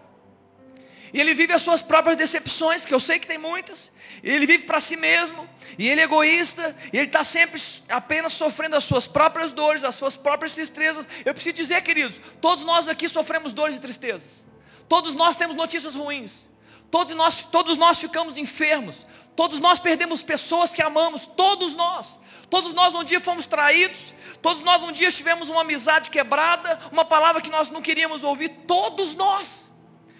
E 1.14 1.20
ele 1.20 1.34
vive 1.34 1.52
as 1.54 1.62
suas 1.62 1.84
próprias 1.84 2.18
decepções, 2.18 2.82
porque 2.82 2.94
eu 2.94 3.00
sei 3.00 3.20
que 3.20 3.28
tem 3.28 3.38
muitas. 3.38 3.92
Ele 4.24 4.46
vive 4.46 4.66
para 4.66 4.80
si 4.80 4.96
mesmo. 4.96 5.48
E 5.78 5.88
ele 5.88 6.02
é 6.02 6.06
egoísta. 6.06 6.76
E 6.92 6.98
ele 6.98 7.08
está 7.08 7.24
sempre 7.24 7.62
apenas 7.90 8.34
sofrendo 8.34 8.76
as 8.76 8.84
suas 8.84 9.08
próprias 9.08 9.52
dores, 9.52 9.84
as 9.84 9.96
suas 9.96 10.16
próprias 10.16 10.56
tristezas. 10.56 11.06
Eu 11.26 11.34
preciso 11.34 11.56
dizer, 11.56 11.82
queridos, 11.82 12.20
todos 12.40 12.64
nós 12.64 12.88
aqui 12.88 13.10
sofremos 13.10 13.54
dores 13.54 13.76
e 13.78 13.82
tristezas. 13.82 14.44
Todos 14.88 15.14
nós 15.16 15.36
temos 15.36 15.56
notícias 15.56 15.96
ruins. 15.96 16.50
Todos 16.90 17.16
nós, 17.16 17.42
todos 17.42 17.78
nós 17.78 18.00
ficamos 18.00 18.38
enfermos. 18.38 19.06
Todos 19.36 19.60
nós 19.60 19.80
perdemos 19.80 20.24
pessoas 20.24 20.74
que 20.74 20.82
amamos. 20.82 21.26
Todos 21.26 21.76
nós. 21.76 22.20
Todos 22.52 22.74
nós 22.74 22.94
um 22.94 23.02
dia 23.02 23.22
fomos 23.22 23.48
traídos. 23.48 24.14
Todos 24.42 24.62
nós 24.62 24.84
um 24.84 24.92
dia 24.92 25.10
tivemos 25.10 25.48
uma 25.48 25.62
amizade 25.62 26.10
quebrada. 26.10 26.78
Uma 26.92 27.06
palavra 27.06 27.42
que 27.42 27.50
nós 27.50 27.72
não 27.72 27.82
queríamos 27.82 28.26
ouvir. 28.26 28.50
Todos 28.68 29.16
nós. 29.16 29.70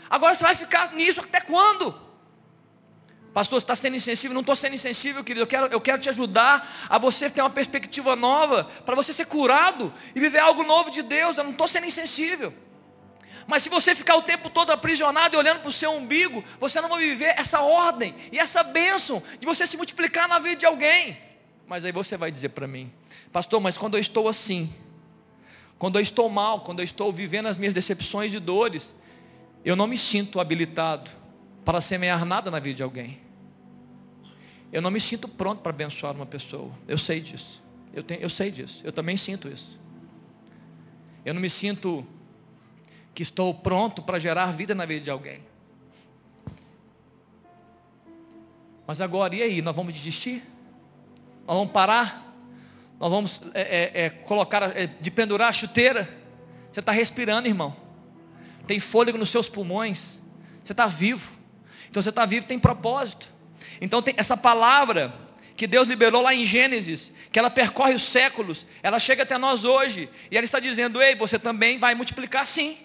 Agora 0.10 0.34
você 0.34 0.42
vai 0.42 0.56
ficar 0.56 0.94
nisso 0.94 1.20
até 1.20 1.42
quando? 1.42 1.94
Pastor, 3.34 3.60
você 3.60 3.66
está 3.66 3.76
sendo 3.76 3.98
insensível? 3.98 4.34
Não 4.34 4.40
estou 4.40 4.56
sendo 4.56 4.76
insensível, 4.76 5.22
querido. 5.26 5.44
Eu 5.44 5.48
quero, 5.48 5.66
eu 5.68 5.82
quero 5.82 6.02
te 6.02 6.08
ajudar 6.08 6.88
a 6.90 6.98
você 6.98 7.30
ter 7.30 7.42
uma 7.42 7.50
perspectiva 7.50 8.16
nova. 8.16 8.64
Para 8.86 8.96
você 8.96 9.12
ser 9.12 9.26
curado 9.26 9.94
e 10.16 10.20
viver 10.22 10.40
algo 10.40 10.64
novo 10.64 10.90
de 10.90 11.02
Deus. 11.02 11.38
Eu 11.38 11.44
não 11.44 11.52
estou 11.52 11.68
sendo 11.68 11.86
insensível. 11.86 12.54
Mas 13.46 13.64
se 13.64 13.68
você 13.68 13.94
ficar 13.94 14.16
o 14.16 14.22
tempo 14.22 14.50
todo 14.50 14.72
aprisionado 14.72 15.36
e 15.36 15.38
olhando 15.38 15.60
para 15.60 15.70
o 15.70 15.74
seu 15.74 15.92
umbigo, 15.92 16.42
você 16.62 16.80
não 16.80 16.88
vai 16.88 17.00
viver 17.02 17.36
essa 17.38 17.60
ordem 17.60 18.16
e 18.32 18.40
essa 18.40 18.64
bênção 18.64 19.22
de 19.38 19.46
você 19.46 19.68
se 19.68 19.76
multiplicar 19.76 20.30
na 20.30 20.40
vida 20.40 20.56
de 20.56 20.66
alguém. 20.66 21.31
Mas 21.72 21.86
aí 21.86 21.92
você 21.94 22.18
vai 22.18 22.30
dizer 22.30 22.50
para 22.50 22.68
mim, 22.68 22.92
pastor, 23.32 23.62
mas 23.62 23.78
quando 23.78 23.96
eu 23.96 24.02
estou 24.02 24.28
assim, 24.28 24.70
quando 25.80 25.98
eu 25.98 26.02
estou 26.02 26.30
mal, 26.30 26.66
quando 26.66 26.80
eu 26.80 26.84
estou 26.84 27.14
vivendo 27.14 27.46
as 27.46 27.58
minhas 27.58 27.74
decepções 27.74 28.34
e 28.34 28.40
dores, 28.42 28.94
eu 29.64 29.74
não 29.74 29.88
me 29.88 29.98
sinto 29.98 30.42
habilitado 30.42 31.10
para 31.64 31.80
semear 31.80 32.26
nada 32.26 32.52
na 32.52 32.60
vida 32.60 32.76
de 32.76 32.84
alguém. 32.84 33.22
Eu 34.70 34.82
não 34.82 34.92
me 34.92 35.00
sinto 35.00 35.30
pronto 35.30 35.62
para 35.62 35.70
abençoar 35.70 36.14
uma 36.14 36.26
pessoa. 36.26 36.74
Eu 36.90 36.98
sei 36.98 37.22
disso. 37.22 37.64
Eu, 37.94 38.04
tenho, 38.04 38.20
eu 38.20 38.30
sei 38.30 38.52
disso. 38.52 38.82
Eu 38.84 38.92
também 38.92 39.16
sinto 39.16 39.48
isso. 39.48 39.80
Eu 41.24 41.34
não 41.34 41.40
me 41.40 41.50
sinto 41.50 42.06
que 43.16 43.24
estou 43.24 43.54
pronto 43.54 44.02
para 44.02 44.20
gerar 44.20 44.48
vida 44.48 44.76
na 44.76 44.86
vida 44.86 45.06
de 45.06 45.10
alguém. 45.10 45.40
Mas 48.86 49.00
agora, 49.00 49.34
e 49.34 49.42
aí? 49.42 49.62
Nós 49.62 49.74
vamos 49.74 49.94
desistir? 49.94 50.51
Nós 51.48 51.58
vamos 51.58 51.72
parar? 51.72 52.36
Nós 53.00 53.10
vamos 53.10 53.42
é, 53.54 53.62
é, 53.62 54.06
é, 54.06 54.10
colocar, 54.10 54.78
é, 54.78 54.88
de 54.88 55.10
pendurar 55.10 55.50
a 55.50 55.54
chuteira? 55.54 56.10
Você 56.72 56.80
está 56.80 56.92
respirando, 56.92 57.48
irmão. 57.48 57.76
Tem 58.68 58.80
fôlego 58.80 59.18
nos 59.18 59.30
seus 59.30 59.50
pulmões. 59.50 60.20
Você 60.64 60.74
está 60.74 60.88
vivo. 60.88 61.32
Então 61.90 62.02
você 62.02 62.10
está 62.10 62.26
vivo, 62.26 62.46
tem 62.46 62.60
propósito. 62.60 63.28
Então 63.82 64.02
tem 64.02 64.14
essa 64.18 64.38
palavra 64.38 65.14
que 65.58 65.68
Deus 65.68 65.88
liberou 65.88 66.22
lá 66.22 66.34
em 66.34 66.46
Gênesis, 66.46 67.12
que 67.32 67.38
ela 67.38 67.50
percorre 67.50 67.94
os 67.94 68.04
séculos, 68.04 68.66
ela 68.82 69.00
chega 69.00 69.24
até 69.24 69.38
nós 69.38 69.66
hoje, 69.66 70.10
e 70.32 70.38
ela 70.38 70.46
está 70.46 70.60
dizendo, 70.60 71.02
ei, 71.02 71.16
você 71.16 71.38
também 71.38 71.78
vai 71.78 71.94
multiplicar 71.94 72.48
sim. 72.48 72.78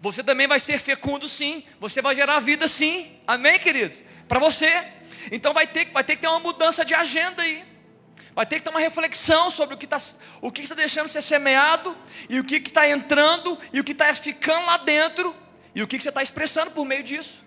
Você 0.00 0.22
também 0.22 0.46
vai 0.46 0.60
ser 0.60 0.78
fecundo 0.78 1.28
sim. 1.28 1.64
Você 1.80 2.02
vai 2.02 2.14
gerar 2.14 2.40
vida 2.40 2.68
sim. 2.68 3.12
Amém, 3.26 3.58
queridos? 3.58 4.02
Para 4.28 4.38
você. 4.38 4.86
Então 5.32 5.52
vai 5.52 5.66
ter, 5.66 5.90
vai 5.92 6.04
ter 6.04 6.16
que 6.16 6.22
ter 6.22 6.28
uma 6.28 6.40
mudança 6.40 6.84
de 6.84 6.94
agenda 6.94 7.42
aí. 7.42 7.64
Vai 8.36 8.44
ter 8.44 8.56
que 8.56 8.64
ter 8.64 8.70
uma 8.70 8.80
reflexão 8.80 9.50
sobre 9.50 9.74
o 9.74 9.78
que 9.78 9.86
está 9.86 9.98
o 10.42 10.52
que 10.52 10.60
está 10.60 10.74
deixando 10.74 11.08
ser 11.08 11.22
semeado 11.22 11.96
e 12.28 12.38
o 12.38 12.44
que 12.44 12.56
está 12.56 12.86
entrando 12.86 13.58
e 13.72 13.80
o 13.80 13.84
que 13.84 13.92
está 13.92 14.14
ficando 14.14 14.66
lá 14.66 14.76
dentro 14.76 15.34
e 15.74 15.82
o 15.82 15.88
que, 15.88 15.96
que 15.96 16.02
você 16.02 16.10
está 16.10 16.22
expressando 16.22 16.70
por 16.70 16.84
meio 16.84 17.02
disso. 17.02 17.42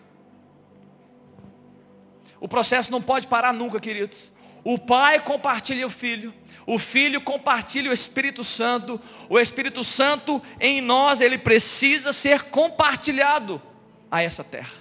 O 2.42 2.48
processo 2.48 2.92
não 2.92 3.04
pode 3.04 3.28
parar 3.28 3.54
nunca, 3.54 3.80
queridos. 3.80 4.32
O 4.64 4.80
pai 4.80 5.20
compartilha 5.20 5.86
o 5.86 5.92
filho, 5.92 6.34
o 6.66 6.80
Filho 6.80 7.22
compartilha 7.22 7.92
o 7.92 7.94
Espírito 7.94 8.44
Santo, 8.44 9.00
o 9.30 9.40
Espírito 9.40 9.84
Santo 9.84 10.42
em 10.60 10.82
nós, 10.82 11.22
ele 11.22 11.38
precisa 11.38 12.14
ser 12.14 12.44
compartilhado 12.44 13.62
a 14.10 14.22
essa 14.22 14.44
terra. 14.44 14.74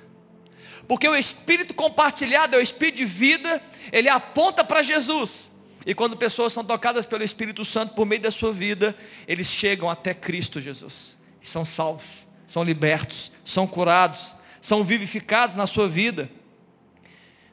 Porque 0.86 1.06
o 1.08 1.16
Espírito 1.16 1.74
compartilhado 1.74 2.56
é 2.56 2.58
o 2.58 2.62
Espírito 2.62 2.96
de 2.96 3.04
vida, 3.04 3.62
ele 3.92 4.08
aponta 4.08 4.64
para 4.64 4.82
Jesus. 4.82 5.47
E 5.88 5.94
quando 5.94 6.18
pessoas 6.18 6.52
são 6.52 6.62
tocadas 6.62 7.06
pelo 7.06 7.24
Espírito 7.24 7.64
Santo 7.64 7.94
por 7.94 8.04
meio 8.04 8.20
da 8.20 8.30
sua 8.30 8.52
vida, 8.52 8.94
eles 9.26 9.46
chegam 9.46 9.88
até 9.88 10.12
Cristo 10.12 10.60
Jesus. 10.60 11.16
E 11.40 11.48
são 11.48 11.64
salvos, 11.64 12.28
são 12.46 12.62
libertos, 12.62 13.32
são 13.42 13.66
curados, 13.66 14.36
são 14.60 14.84
vivificados 14.84 15.56
na 15.56 15.66
sua 15.66 15.88
vida. 15.88 16.30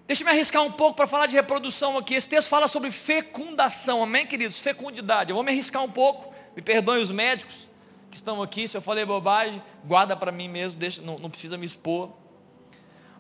Deixa 0.06 0.22
eu 0.22 0.26
me 0.26 0.34
arriscar 0.34 0.62
um 0.64 0.72
pouco 0.74 0.98
para 0.98 1.08
falar 1.08 1.28
de 1.28 1.36
reprodução 1.38 1.98
aqui. 1.98 2.14
Esse 2.14 2.28
texto 2.28 2.50
fala 2.50 2.68
sobre 2.68 2.92
fecundação, 2.92 4.04
amém, 4.04 4.28
queridos? 4.28 4.60
Fecundidade. 4.60 5.30
Eu 5.30 5.36
vou 5.36 5.44
me 5.44 5.52
arriscar 5.52 5.82
um 5.82 5.90
pouco. 5.90 6.36
Me 6.58 6.62
perdoem 6.62 7.02
os 7.02 7.12
médicos 7.12 7.70
que 8.12 8.18
estão 8.18 8.44
aqui. 8.44 8.68
Se 8.68 8.76
eu 8.76 8.82
falei 8.82 9.06
bobagem, 9.06 9.64
guarda 9.86 10.14
para 10.14 10.34
mim 10.34 10.50
mesmo, 10.50 10.78
deixa, 10.78 11.02
não, 11.02 11.18
não 11.18 11.30
precisa 11.30 11.58
me 11.58 11.66
expor. 11.66 12.12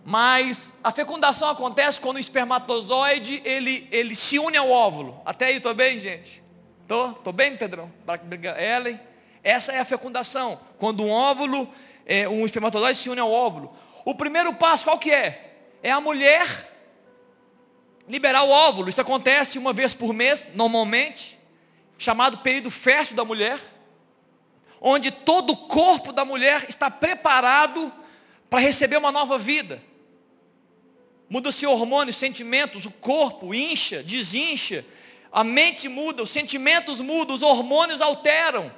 Mas 0.07 0.71
a 0.83 0.91
fecundação 0.91 1.49
acontece 1.49 1.99
quando 1.99 2.17
o 2.17 2.19
espermatozoide 2.19 3.41
ele, 3.43 3.87
ele 3.91 4.13
se 4.13 4.37
une 4.37 4.55
ao 4.55 4.69
óvulo. 4.69 5.19
Até 5.25 5.47
aí, 5.47 5.57
estou 5.57 5.73
bem, 5.73 5.97
gente? 5.97 6.43
Estou? 6.83 7.09
Estou 7.09 7.33
bem, 7.33 7.57
Pedrão? 7.57 7.91
Ellen? 8.59 8.99
Essa 9.43 9.71
é 9.71 9.79
a 9.79 9.85
fecundação. 9.85 10.59
Quando 10.77 11.03
um 11.03 11.09
óvulo, 11.09 11.67
é, 12.05 12.29
um 12.29 12.45
espermatozoide 12.45 12.99
se 12.99 13.09
une 13.09 13.19
ao 13.19 13.31
óvulo. 13.31 13.75
O 14.05 14.13
primeiro 14.13 14.53
passo 14.53 14.83
qual 14.83 14.99
que 14.99 15.11
é? 15.11 15.55
É 15.81 15.89
a 15.89 15.99
mulher 15.99 16.71
liberar 18.07 18.43
o 18.43 18.49
óvulo. 18.49 18.89
Isso 18.89 19.01
acontece 19.01 19.57
uma 19.57 19.73
vez 19.73 19.95
por 19.95 20.13
mês, 20.13 20.47
normalmente, 20.53 21.39
chamado 21.97 22.37
período 22.37 22.69
fértil 22.69 23.15
da 23.15 23.25
mulher, 23.25 23.59
onde 24.79 25.09
todo 25.09 25.53
o 25.53 25.57
corpo 25.57 26.13
da 26.13 26.23
mulher 26.23 26.67
está 26.69 26.91
preparado 26.91 27.91
para 28.51 28.59
receber 28.59 28.97
uma 28.97 29.11
nova 29.11 29.39
vida. 29.39 29.81
Muda-se 31.29 31.65
hormônios, 31.65 32.15
sentimentos, 32.15 32.85
o 32.85 32.91
corpo 32.91 33.53
incha, 33.53 34.03
desincha, 34.03 34.85
a 35.31 35.43
mente 35.43 35.89
muda, 35.89 36.23
os 36.23 36.29
sentimentos 36.29 37.01
mudam, 37.01 37.35
os 37.35 37.41
hormônios 37.41 37.99
alteram. 37.99 38.71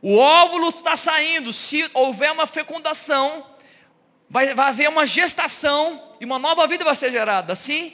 O 0.00 0.16
óvulo 0.16 0.70
está 0.70 0.96
saindo, 0.96 1.52
se 1.52 1.88
houver 1.94 2.32
uma 2.32 2.46
fecundação, 2.46 3.46
vai, 4.28 4.54
vai 4.54 4.70
haver 4.70 4.88
uma 4.88 5.06
gestação 5.06 6.02
e 6.20 6.24
uma 6.24 6.38
nova 6.38 6.66
vida 6.66 6.84
vai 6.84 6.96
ser 6.96 7.12
gerada. 7.12 7.52
Assim, 7.52 7.92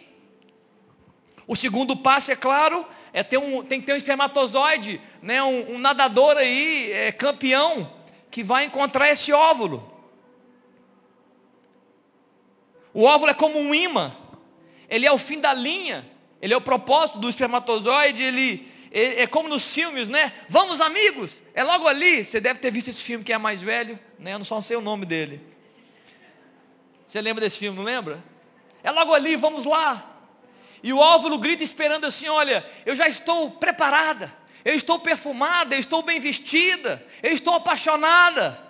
o 1.47 1.57
segundo 1.57 1.97
passo, 1.97 2.31
é 2.31 2.37
claro, 2.37 2.87
é 3.13 3.23
ter 3.23 3.39
um, 3.39 3.63
tem 3.65 3.81
que 3.81 3.87
ter 3.87 3.95
um 3.95 3.97
espermatozoide, 3.97 5.01
né, 5.21 5.43
um, 5.43 5.75
um 5.75 5.79
nadador 5.79 6.37
aí, 6.37 6.93
é, 6.93 7.11
campeão, 7.11 7.93
que 8.31 8.43
vai 8.43 8.65
encontrar 8.65 9.11
esse 9.11 9.33
óvulo. 9.33 9.88
O 12.99 13.05
óvulo 13.05 13.31
é 13.31 13.35
como 13.35 13.61
um 13.61 13.73
imã, 13.73 14.13
ele 14.91 15.07
é 15.07 15.13
o 15.13 15.19
fim 15.19 15.39
da 15.39 15.55
linha, 15.55 16.05
ele 16.43 16.53
é 16.53 16.57
o 16.57 16.61
propósito 16.61 17.17
do 17.17 17.29
espermatozoide, 17.29 18.25
ele, 18.25 18.69
ele 18.91 19.21
é 19.21 19.25
como 19.25 19.49
nos 19.49 19.73
filmes, 19.73 20.09
né? 20.09 20.33
Vamos 20.49 20.81
amigos, 20.81 21.41
é 21.55 21.63
logo 21.63 21.87
ali. 21.87 22.25
Você 22.25 22.41
deve 22.41 22.59
ter 22.59 22.73
visto 22.73 22.89
esse 22.89 23.01
filme 23.01 23.23
que 23.23 23.33
é 23.33 23.39
mais 23.39 23.63
velho, 23.63 23.97
né? 24.19 24.35
Eu 24.35 24.39
não 24.39 24.45
só 24.45 24.61
sei 24.61 24.77
o 24.77 24.81
nome 24.81 25.07
dele. 25.07 25.41
Você 27.07 27.21
lembra 27.21 27.41
desse 27.41 27.61
filme, 27.61 27.79
não 27.79 27.85
lembra? 27.85 28.21
É 28.83 28.91
logo 28.91 29.15
ali, 29.15 29.37
vamos 29.37 29.65
lá. 29.65 30.21
E 30.83 30.93
o 30.93 30.99
óvulo 30.99 31.39
grita 31.39 31.63
esperando 31.63 32.05
assim: 32.05 32.27
olha, 32.27 32.69
eu 32.85 32.97
já 32.97 33.09
estou 33.09 33.49
preparada, 33.53 34.35
eu 34.65 34.75
estou 34.75 34.99
perfumada, 34.99 35.77
eu 35.77 35.79
estou 35.79 36.03
bem 36.03 36.19
vestida, 36.19 37.07
eu 37.23 37.31
estou 37.31 37.55
apaixonada. 37.55 38.68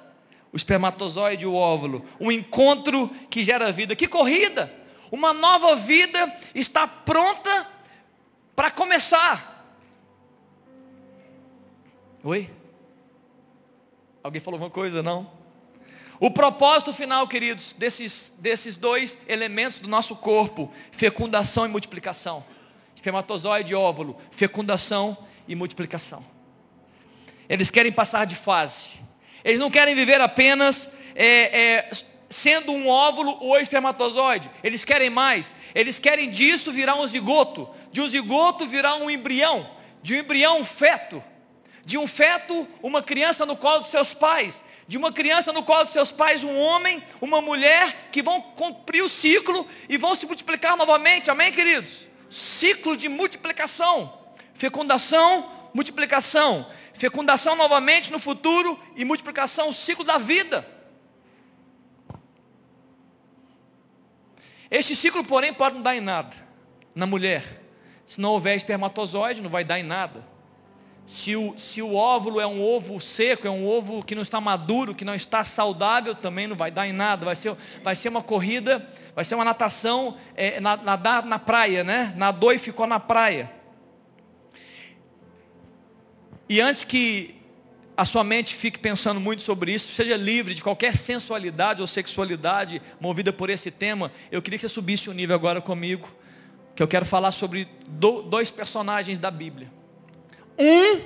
O 0.52 0.56
espermatozoide 0.56 1.44
e 1.44 1.46
o 1.46 1.54
óvulo, 1.54 2.04
um 2.18 2.32
encontro 2.32 3.08
que 3.30 3.44
gera 3.44 3.70
vida. 3.70 3.94
Que 3.94 4.08
corrida! 4.08 4.72
Uma 5.10 5.32
nova 5.32 5.76
vida 5.76 6.34
está 6.54 6.86
pronta 6.86 7.66
para 8.54 8.70
começar. 8.70 9.76
Oi? 12.22 12.50
Alguém 14.22 14.40
falou 14.40 14.58
uma 14.58 14.70
coisa, 14.70 15.02
não? 15.02 15.30
O 16.20 16.30
propósito 16.30 16.92
final, 16.92 17.28
queridos, 17.28 17.72
desses, 17.74 18.32
desses 18.38 18.76
dois 18.76 19.16
elementos 19.28 19.78
do 19.78 19.88
nosso 19.88 20.16
corpo, 20.16 20.72
fecundação 20.90 21.64
e 21.64 21.68
multiplicação. 21.68 22.44
Espermatozoide 22.94 23.72
e 23.72 23.76
óvulo, 23.76 24.18
fecundação 24.30 25.16
e 25.46 25.54
multiplicação. 25.54 26.24
Eles 27.48 27.70
querem 27.70 27.92
passar 27.92 28.24
de 28.24 28.34
fase. 28.34 28.98
Eles 29.48 29.58
não 29.58 29.70
querem 29.70 29.94
viver 29.94 30.20
apenas 30.20 30.86
é, 31.14 31.78
é, 31.78 31.90
sendo 32.28 32.70
um 32.70 32.86
óvulo 32.86 33.38
ou 33.40 33.58
espermatozoide. 33.58 34.50
Eles 34.62 34.84
querem 34.84 35.08
mais. 35.08 35.54
Eles 35.74 35.98
querem 35.98 36.30
disso 36.30 36.70
virar 36.70 36.96
um 36.96 37.06
zigoto. 37.06 37.66
De 37.90 38.02
um 38.02 38.06
zigoto 38.06 38.66
virar 38.66 38.96
um 38.96 39.08
embrião. 39.08 39.66
De 40.02 40.14
um 40.14 40.18
embrião 40.18 40.60
um 40.60 40.66
feto. 40.66 41.24
De 41.82 41.96
um 41.96 42.06
feto, 42.06 42.68
uma 42.82 43.02
criança 43.02 43.46
no 43.46 43.56
colo 43.56 43.80
dos 43.80 43.90
seus 43.90 44.12
pais 44.12 44.62
de 44.86 44.96
uma 44.96 45.12
criança 45.12 45.52
no 45.52 45.62
colo 45.62 45.84
de 45.84 45.90
seus 45.90 46.10
pais, 46.10 46.42
um 46.42 46.58
homem, 46.58 47.04
uma 47.20 47.42
mulher, 47.42 48.08
que 48.10 48.22
vão 48.22 48.40
cumprir 48.40 49.04
o 49.04 49.08
ciclo 49.08 49.68
e 49.86 49.98
vão 49.98 50.16
se 50.16 50.24
multiplicar 50.24 50.78
novamente, 50.78 51.30
amém, 51.30 51.52
queridos? 51.52 52.08
Ciclo 52.30 52.96
de 52.96 53.06
multiplicação, 53.06 54.18
fecundação, 54.54 55.52
multiplicação, 55.74 56.66
fecundação 56.98 57.56
novamente 57.56 58.10
no 58.10 58.18
futuro 58.18 58.78
e 58.96 59.04
multiplicação, 59.04 59.70
o 59.70 59.74
ciclo 59.74 60.04
da 60.04 60.18
vida. 60.18 60.66
Este 64.70 64.94
ciclo, 64.94 65.24
porém, 65.24 65.54
pode 65.54 65.76
não 65.76 65.82
dar 65.82 65.96
em 65.96 66.00
nada 66.00 66.36
na 66.94 67.06
mulher. 67.06 67.62
Se 68.06 68.20
não 68.20 68.30
houver 68.30 68.56
espermatozoide, 68.56 69.40
não 69.40 69.48
vai 69.48 69.64
dar 69.64 69.78
em 69.78 69.82
nada. 69.82 70.26
Se 71.06 71.34
o, 71.36 71.56
se 71.56 71.80
o 71.80 71.94
óvulo 71.94 72.38
é 72.38 72.46
um 72.46 72.62
ovo 72.62 73.00
seco, 73.00 73.46
é 73.46 73.50
um 73.50 73.66
ovo 73.66 74.04
que 74.04 74.14
não 74.14 74.20
está 74.20 74.40
maduro, 74.40 74.94
que 74.94 75.06
não 75.06 75.14
está 75.14 75.42
saudável, 75.42 76.14
também 76.14 76.46
não 76.46 76.56
vai 76.56 76.70
dar 76.70 76.86
em 76.86 76.92
nada. 76.92 77.24
Vai 77.24 77.36
ser, 77.36 77.56
vai 77.82 77.96
ser 77.96 78.10
uma 78.10 78.22
corrida, 78.22 78.86
vai 79.14 79.24
ser 79.24 79.34
uma 79.34 79.44
natação, 79.44 80.18
é, 80.34 80.60
nadar 80.60 81.24
na 81.24 81.38
praia, 81.38 81.82
né? 81.82 82.12
Nadou 82.16 82.52
e 82.52 82.58
ficou 82.58 82.86
na 82.86 83.00
praia. 83.00 83.57
E 86.48 86.60
antes 86.60 86.82
que 86.82 87.34
a 87.96 88.04
sua 88.04 88.22
mente 88.22 88.54
fique 88.54 88.78
pensando 88.78 89.20
muito 89.20 89.42
sobre 89.42 89.72
isso, 89.72 89.92
seja 89.92 90.16
livre 90.16 90.54
de 90.54 90.62
qualquer 90.62 90.96
sensualidade 90.96 91.80
ou 91.80 91.86
sexualidade 91.86 92.80
movida 93.00 93.32
por 93.32 93.50
esse 93.50 93.70
tema, 93.70 94.12
eu 94.30 94.40
queria 94.40 94.56
que 94.56 94.62
você 94.62 94.72
subisse 94.72 95.08
o 95.08 95.12
um 95.12 95.14
nível 95.14 95.34
agora 95.34 95.60
comigo, 95.60 96.08
que 96.76 96.82
eu 96.82 96.86
quero 96.86 97.04
falar 97.04 97.32
sobre 97.32 97.68
dois 97.88 98.50
personagens 98.52 99.18
da 99.18 99.30
Bíblia. 99.30 99.70
Um 100.56 101.00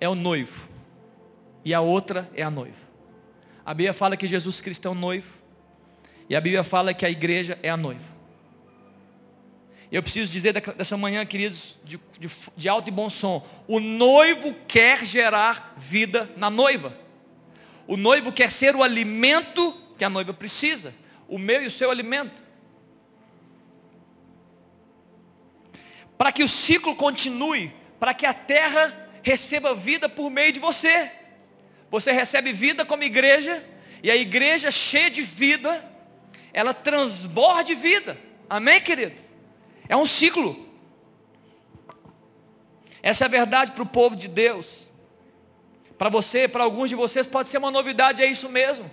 é 0.00 0.08
o 0.08 0.16
noivo 0.16 0.68
e 1.64 1.72
a 1.72 1.80
outra 1.80 2.28
é 2.34 2.42
a 2.42 2.50
noiva. 2.50 2.82
A 3.64 3.72
Bíblia 3.72 3.94
fala 3.94 4.16
que 4.16 4.26
Jesus 4.26 4.60
Cristo 4.60 4.88
é 4.88 4.90
o 4.90 4.94
noivo 4.94 5.32
e 6.28 6.34
a 6.34 6.40
Bíblia 6.40 6.64
fala 6.64 6.92
que 6.92 7.06
a 7.06 7.10
igreja 7.10 7.56
é 7.62 7.70
a 7.70 7.76
noiva. 7.76 8.11
Eu 9.92 10.02
preciso 10.02 10.32
dizer 10.32 10.54
dessa 10.54 10.96
manhã, 10.96 11.26
queridos, 11.26 11.78
de, 11.84 12.00
de, 12.18 12.26
de 12.56 12.66
alto 12.66 12.88
e 12.88 12.90
bom 12.90 13.10
som: 13.10 13.46
o 13.68 13.78
noivo 13.78 14.54
quer 14.66 15.04
gerar 15.04 15.74
vida 15.76 16.30
na 16.34 16.48
noiva. 16.48 16.96
O 17.86 17.98
noivo 17.98 18.32
quer 18.32 18.50
ser 18.50 18.74
o 18.74 18.82
alimento 18.82 19.78
que 19.98 20.04
a 20.04 20.08
noiva 20.08 20.32
precisa, 20.32 20.94
o 21.28 21.38
meu 21.38 21.62
e 21.62 21.66
o 21.66 21.70
seu 21.70 21.90
alimento. 21.90 22.42
Para 26.16 26.32
que 26.32 26.42
o 26.42 26.48
ciclo 26.48 26.96
continue, 26.96 27.70
para 28.00 28.14
que 28.14 28.24
a 28.24 28.32
terra 28.32 29.10
receba 29.22 29.74
vida 29.74 30.08
por 30.08 30.30
meio 30.30 30.52
de 30.54 30.60
você. 30.60 31.12
Você 31.90 32.12
recebe 32.12 32.54
vida 32.54 32.86
como 32.86 33.02
igreja, 33.02 33.62
e 34.02 34.10
a 34.10 34.16
igreja 34.16 34.70
cheia 34.70 35.10
de 35.10 35.20
vida, 35.20 35.84
ela 36.50 36.72
transborde 36.72 37.74
vida. 37.74 38.16
Amém, 38.48 38.80
queridos? 38.80 39.31
É 39.92 39.96
um 39.96 40.06
ciclo. 40.06 40.66
Essa 43.02 43.24
é 43.24 43.26
a 43.26 43.28
verdade 43.28 43.72
para 43.72 43.82
o 43.82 43.86
povo 43.86 44.16
de 44.16 44.26
Deus. 44.26 44.90
Para 45.98 46.08
você, 46.08 46.48
para 46.48 46.64
alguns 46.64 46.88
de 46.88 46.94
vocês 46.94 47.26
pode 47.26 47.50
ser 47.50 47.58
uma 47.58 47.70
novidade, 47.70 48.22
é 48.22 48.26
isso 48.26 48.48
mesmo. 48.48 48.90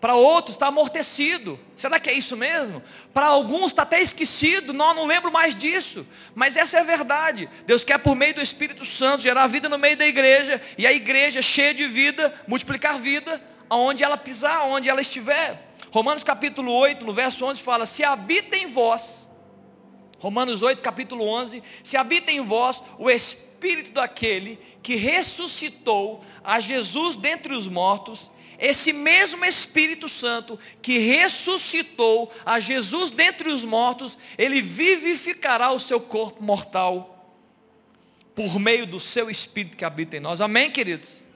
Para 0.00 0.14
outros 0.14 0.56
está 0.56 0.68
amortecido. 0.68 1.60
Será 1.76 2.00
que 2.00 2.08
é 2.08 2.14
isso 2.14 2.34
mesmo? 2.34 2.82
Para 3.12 3.26
alguns 3.26 3.66
está 3.66 3.82
até 3.82 4.00
esquecido. 4.00 4.72
Não, 4.72 4.94
não 4.94 5.04
lembro 5.04 5.30
mais 5.30 5.54
disso. 5.54 6.06
Mas 6.34 6.56
essa 6.56 6.78
é 6.78 6.80
a 6.80 6.84
verdade. 6.84 7.46
Deus 7.66 7.84
quer 7.84 7.98
por 7.98 8.16
meio 8.16 8.32
do 8.32 8.40
Espírito 8.40 8.86
Santo 8.86 9.24
gerar 9.24 9.48
vida 9.48 9.68
no 9.68 9.76
meio 9.76 9.98
da 9.98 10.06
igreja. 10.06 10.62
E 10.78 10.86
a 10.86 10.92
igreja 10.94 11.42
cheia 11.42 11.74
de 11.74 11.86
vida, 11.86 12.34
multiplicar 12.48 12.98
vida 12.98 13.38
aonde 13.68 14.02
ela 14.02 14.16
pisar, 14.16 14.62
onde 14.62 14.88
ela 14.88 15.02
estiver. 15.02 15.74
Romanos 15.90 16.24
capítulo 16.24 16.72
8, 16.72 17.04
no 17.04 17.12
verso 17.12 17.44
11 17.44 17.62
fala: 17.62 17.84
Se 17.84 18.02
habita 18.02 18.56
em 18.56 18.66
vós, 18.66 19.27
Romanos 20.18 20.62
8, 20.62 20.82
capítulo 20.82 21.24
11, 21.24 21.62
se 21.82 21.96
habita 21.96 22.32
em 22.32 22.40
vós 22.40 22.82
o 22.98 23.08
Espírito 23.08 23.92
daquele 23.92 24.58
que 24.82 24.96
ressuscitou 24.96 26.24
a 26.42 26.58
Jesus 26.60 27.14
dentre 27.14 27.54
os 27.54 27.68
mortos, 27.68 28.30
esse 28.58 28.92
mesmo 28.92 29.44
Espírito 29.44 30.08
Santo 30.08 30.58
que 30.82 30.98
ressuscitou 30.98 32.32
a 32.44 32.58
Jesus 32.58 33.12
dentre 33.12 33.48
os 33.50 33.62
mortos, 33.62 34.18
ele 34.36 34.60
vivificará 34.60 35.70
o 35.70 35.78
seu 35.78 36.00
corpo 36.00 36.42
mortal 36.42 37.36
por 38.34 38.58
meio 38.58 38.86
do 38.86 38.98
seu 38.98 39.30
Espírito 39.30 39.76
que 39.76 39.84
habita 39.84 40.16
em 40.16 40.20
nós. 40.20 40.40
Amém, 40.40 40.70
queridos? 40.70 41.27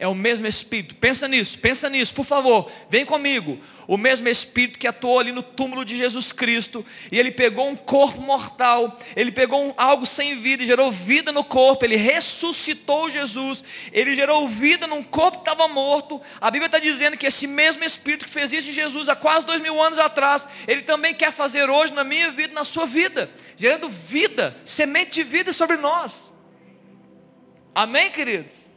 É 0.00 0.06
o 0.06 0.14
mesmo 0.14 0.46
Espírito. 0.46 0.94
Pensa 0.94 1.26
nisso, 1.26 1.58
pensa 1.58 1.90
nisso, 1.90 2.14
por 2.14 2.24
favor. 2.24 2.70
Vem 2.88 3.04
comigo. 3.04 3.58
O 3.88 3.96
mesmo 3.96 4.28
Espírito 4.28 4.78
que 4.78 4.86
atuou 4.86 5.18
ali 5.18 5.32
no 5.32 5.42
túmulo 5.42 5.84
de 5.84 5.96
Jesus 5.96 6.30
Cristo. 6.30 6.86
E 7.10 7.18
ele 7.18 7.32
pegou 7.32 7.68
um 7.68 7.74
corpo 7.74 8.20
mortal. 8.20 8.96
Ele 9.16 9.32
pegou 9.32 9.60
um, 9.60 9.74
algo 9.76 10.06
sem 10.06 10.40
vida 10.40 10.62
e 10.62 10.66
gerou 10.66 10.92
vida 10.92 11.32
no 11.32 11.42
corpo. 11.42 11.84
Ele 11.84 11.96
ressuscitou 11.96 13.10
Jesus. 13.10 13.64
Ele 13.92 14.14
gerou 14.14 14.46
vida 14.46 14.86
num 14.86 15.02
corpo 15.02 15.38
que 15.38 15.50
estava 15.50 15.66
morto. 15.66 16.22
A 16.40 16.48
Bíblia 16.48 16.66
está 16.66 16.78
dizendo 16.78 17.16
que 17.16 17.26
esse 17.26 17.48
mesmo 17.48 17.82
Espírito 17.82 18.24
que 18.24 18.30
fez 18.30 18.52
isso 18.52 18.70
em 18.70 18.74
Jesus 18.74 19.08
há 19.08 19.16
quase 19.16 19.44
dois 19.44 19.60
mil 19.60 19.82
anos 19.82 19.98
atrás, 19.98 20.46
ele 20.68 20.82
também 20.82 21.12
quer 21.12 21.32
fazer 21.32 21.68
hoje 21.68 21.92
na 21.92 22.04
minha 22.04 22.30
vida, 22.30 22.54
na 22.54 22.62
sua 22.62 22.86
vida. 22.86 23.28
Gerando 23.56 23.88
vida, 23.88 24.56
semente 24.64 25.10
de 25.10 25.24
vida 25.24 25.52
sobre 25.52 25.76
nós. 25.76 26.30
Amém, 27.74 28.12
queridos? 28.12 28.67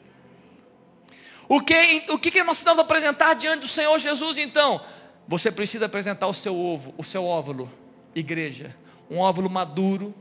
O 1.52 1.60
que, 1.60 2.06
o 2.08 2.18
que 2.18 2.44
nós 2.46 2.56
precisamos 2.56 2.82
apresentar 2.82 3.34
diante 3.34 3.60
do 3.60 3.68
Senhor 3.68 4.00
Jesus 4.00 4.38
então? 4.38 4.80
Você 5.28 5.52
precisa 5.52 5.86
apresentar 5.86 6.28
o 6.28 6.34
seu 6.34 6.58
ovo, 6.58 6.94
o 6.98 7.04
seu 7.04 7.26
óvulo, 7.26 7.70
igreja. 8.16 8.74
Um 9.10 9.20
óvulo 9.20 9.50
maduro, 9.50 10.16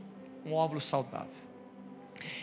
um 0.45 0.53
óvulo 0.53 0.81
saudável. 0.81 1.31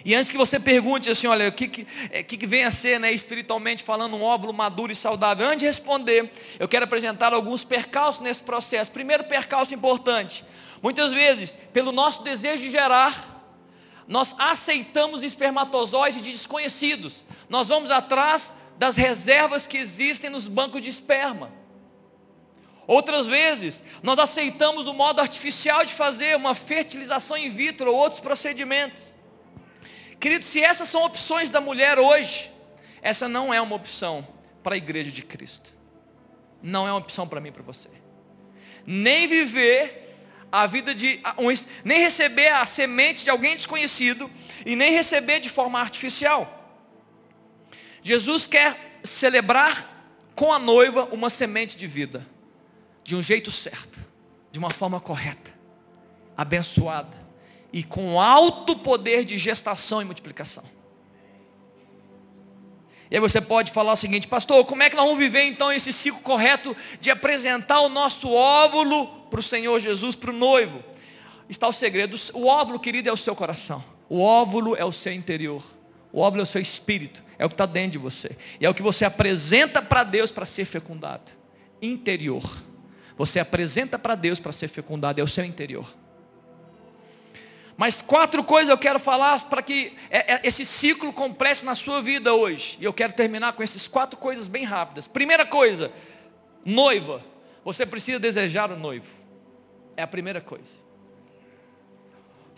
E 0.02 0.14
antes 0.14 0.30
que 0.30 0.38
você 0.38 0.58
pergunte 0.58 1.10
assim, 1.10 1.26
olha, 1.26 1.48
o 1.48 1.52
que, 1.52 1.86
é, 2.10 2.22
que, 2.22 2.38
que 2.38 2.46
vem 2.46 2.64
a 2.64 2.70
ser, 2.70 2.98
né, 2.98 3.12
espiritualmente 3.12 3.84
falando, 3.84 4.16
um 4.16 4.22
óvulo 4.22 4.54
maduro 4.54 4.90
e 4.90 4.96
saudável, 4.96 5.46
antes 5.46 5.58
de 5.58 5.66
responder, 5.66 6.32
eu 6.58 6.66
quero 6.66 6.86
apresentar 6.86 7.34
alguns 7.34 7.64
percalços 7.64 8.22
nesse 8.22 8.42
processo. 8.42 8.90
Primeiro 8.90 9.24
percalço 9.24 9.74
importante, 9.74 10.46
muitas 10.82 11.12
vezes, 11.12 11.58
pelo 11.74 11.92
nosso 11.92 12.22
desejo 12.22 12.62
de 12.62 12.70
gerar, 12.70 13.36
nós 14.08 14.34
aceitamos 14.38 15.22
espermatozoides 15.22 16.22
de 16.22 16.32
desconhecidos. 16.32 17.22
Nós 17.50 17.68
vamos 17.68 17.90
atrás 17.90 18.50
das 18.78 18.96
reservas 18.96 19.66
que 19.66 19.76
existem 19.76 20.30
nos 20.30 20.48
bancos 20.48 20.82
de 20.82 20.88
esperma. 20.88 21.52
Outras 22.86 23.26
vezes, 23.26 23.82
nós 24.02 24.18
aceitamos 24.18 24.86
o 24.86 24.94
modo 24.94 25.20
artificial 25.20 25.84
de 25.84 25.92
fazer 25.92 26.36
uma 26.36 26.54
fertilização 26.54 27.36
in 27.36 27.50
vitro 27.50 27.90
ou 27.90 27.96
outros 27.96 28.20
procedimentos. 28.20 29.12
Querido, 30.18 30.44
se 30.44 30.62
essas 30.62 30.88
são 30.88 31.04
opções 31.04 31.50
da 31.50 31.60
mulher 31.60 31.98
hoje, 31.98 32.50
essa 33.02 33.28
não 33.28 33.52
é 33.52 33.60
uma 33.60 33.76
opção 33.76 34.26
para 34.62 34.74
a 34.74 34.78
igreja 34.78 35.10
de 35.10 35.22
Cristo. 35.22 35.74
Não 36.62 36.86
é 36.86 36.90
uma 36.90 36.98
opção 36.98 37.28
para 37.28 37.40
mim 37.40 37.50
e 37.50 37.52
para 37.52 37.62
você. 37.62 37.90
Nem 38.86 39.28
viver 39.28 40.16
a 40.50 40.66
vida 40.66 40.94
de. 40.94 41.20
nem 41.84 42.00
receber 42.00 42.48
a 42.48 42.64
semente 42.64 43.22
de 43.22 43.30
alguém 43.30 43.54
desconhecido 43.54 44.30
e 44.64 44.74
nem 44.74 44.92
receber 44.92 45.40
de 45.40 45.50
forma 45.50 45.78
artificial. 45.78 46.57
Jesus 48.02 48.46
quer 48.46 49.00
celebrar 49.04 49.96
com 50.34 50.52
a 50.52 50.58
noiva 50.58 51.08
uma 51.12 51.30
semente 51.30 51.76
de 51.76 51.86
vida, 51.86 52.26
de 53.02 53.16
um 53.16 53.22
jeito 53.22 53.50
certo, 53.50 53.98
de 54.52 54.58
uma 54.58 54.70
forma 54.70 55.00
correta, 55.00 55.50
abençoada 56.36 57.16
e 57.72 57.82
com 57.82 58.20
alto 58.20 58.76
poder 58.76 59.24
de 59.24 59.36
gestação 59.36 60.00
e 60.00 60.04
multiplicação. 60.04 60.64
E 63.10 63.16
aí 63.16 63.20
você 63.20 63.40
pode 63.40 63.72
falar 63.72 63.92
o 63.92 63.96
seguinte, 63.96 64.28
pastor, 64.28 64.64
como 64.66 64.82
é 64.82 64.90
que 64.90 64.96
nós 64.96 65.06
vamos 65.06 65.18
viver 65.18 65.42
então 65.44 65.72
esse 65.72 65.92
ciclo 65.92 66.20
correto 66.20 66.76
de 67.00 67.10
apresentar 67.10 67.80
o 67.80 67.88
nosso 67.88 68.30
óvulo 68.30 69.06
para 69.30 69.40
o 69.40 69.42
Senhor 69.42 69.78
Jesus, 69.80 70.14
para 70.14 70.30
o 70.30 70.34
noivo? 70.34 70.84
Está 71.48 71.66
o 71.66 71.72
segredo, 71.72 72.16
o 72.34 72.46
óvulo, 72.46 72.78
querido, 72.78 73.08
é 73.08 73.12
o 73.12 73.16
seu 73.16 73.34
coração. 73.34 73.82
O 74.08 74.20
óvulo 74.20 74.76
é 74.76 74.84
o 74.84 74.92
seu 74.92 75.12
interior. 75.12 75.62
O 76.12 76.20
óvulo 76.20 76.40
é 76.40 76.44
o 76.44 76.46
seu 76.46 76.60
espírito, 76.60 77.22
é 77.38 77.44
o 77.44 77.48
que 77.48 77.54
está 77.54 77.66
dentro 77.66 77.92
de 77.92 77.98
você. 77.98 78.30
E 78.60 78.66
é 78.66 78.70
o 78.70 78.74
que 78.74 78.82
você 78.82 79.04
apresenta 79.04 79.82
para 79.82 80.04
Deus 80.04 80.30
para 80.30 80.46
ser 80.46 80.64
fecundado. 80.64 81.32
Interior. 81.80 82.42
Você 83.16 83.40
apresenta 83.40 83.98
para 83.98 84.14
Deus 84.14 84.40
para 84.40 84.52
ser 84.52 84.68
fecundado, 84.68 85.20
é 85.20 85.24
o 85.24 85.28
seu 85.28 85.44
interior. 85.44 85.86
Mas 87.76 88.02
quatro 88.02 88.42
coisas 88.42 88.70
eu 88.70 88.78
quero 88.78 88.98
falar 88.98 89.44
para 89.44 89.62
que 89.62 89.96
é, 90.10 90.34
é, 90.34 90.40
esse 90.42 90.64
ciclo 90.64 91.12
complete 91.12 91.64
na 91.64 91.76
sua 91.76 92.02
vida 92.02 92.34
hoje. 92.34 92.76
E 92.80 92.84
eu 92.84 92.92
quero 92.92 93.12
terminar 93.12 93.52
com 93.52 93.62
essas 93.62 93.86
quatro 93.86 94.18
coisas 94.18 94.48
bem 94.48 94.64
rápidas. 94.64 95.06
Primeira 95.06 95.46
coisa, 95.46 95.92
noiva. 96.64 97.24
Você 97.64 97.86
precisa 97.86 98.18
desejar 98.18 98.70
o 98.72 98.76
noivo. 98.76 99.06
É 99.96 100.02
a 100.02 100.08
primeira 100.08 100.40
coisa. 100.40 100.87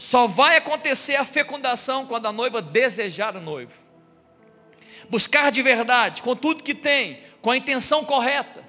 Só 0.00 0.26
vai 0.26 0.56
acontecer 0.56 1.16
a 1.16 1.26
fecundação 1.26 2.06
quando 2.06 2.24
a 2.24 2.32
noiva 2.32 2.62
desejar 2.62 3.36
o 3.36 3.40
noivo. 3.40 3.74
Buscar 5.10 5.52
de 5.52 5.60
verdade, 5.60 6.22
com 6.22 6.34
tudo 6.34 6.62
que 6.62 6.74
tem, 6.74 7.22
com 7.42 7.50
a 7.50 7.56
intenção 7.58 8.02
correta. 8.02 8.64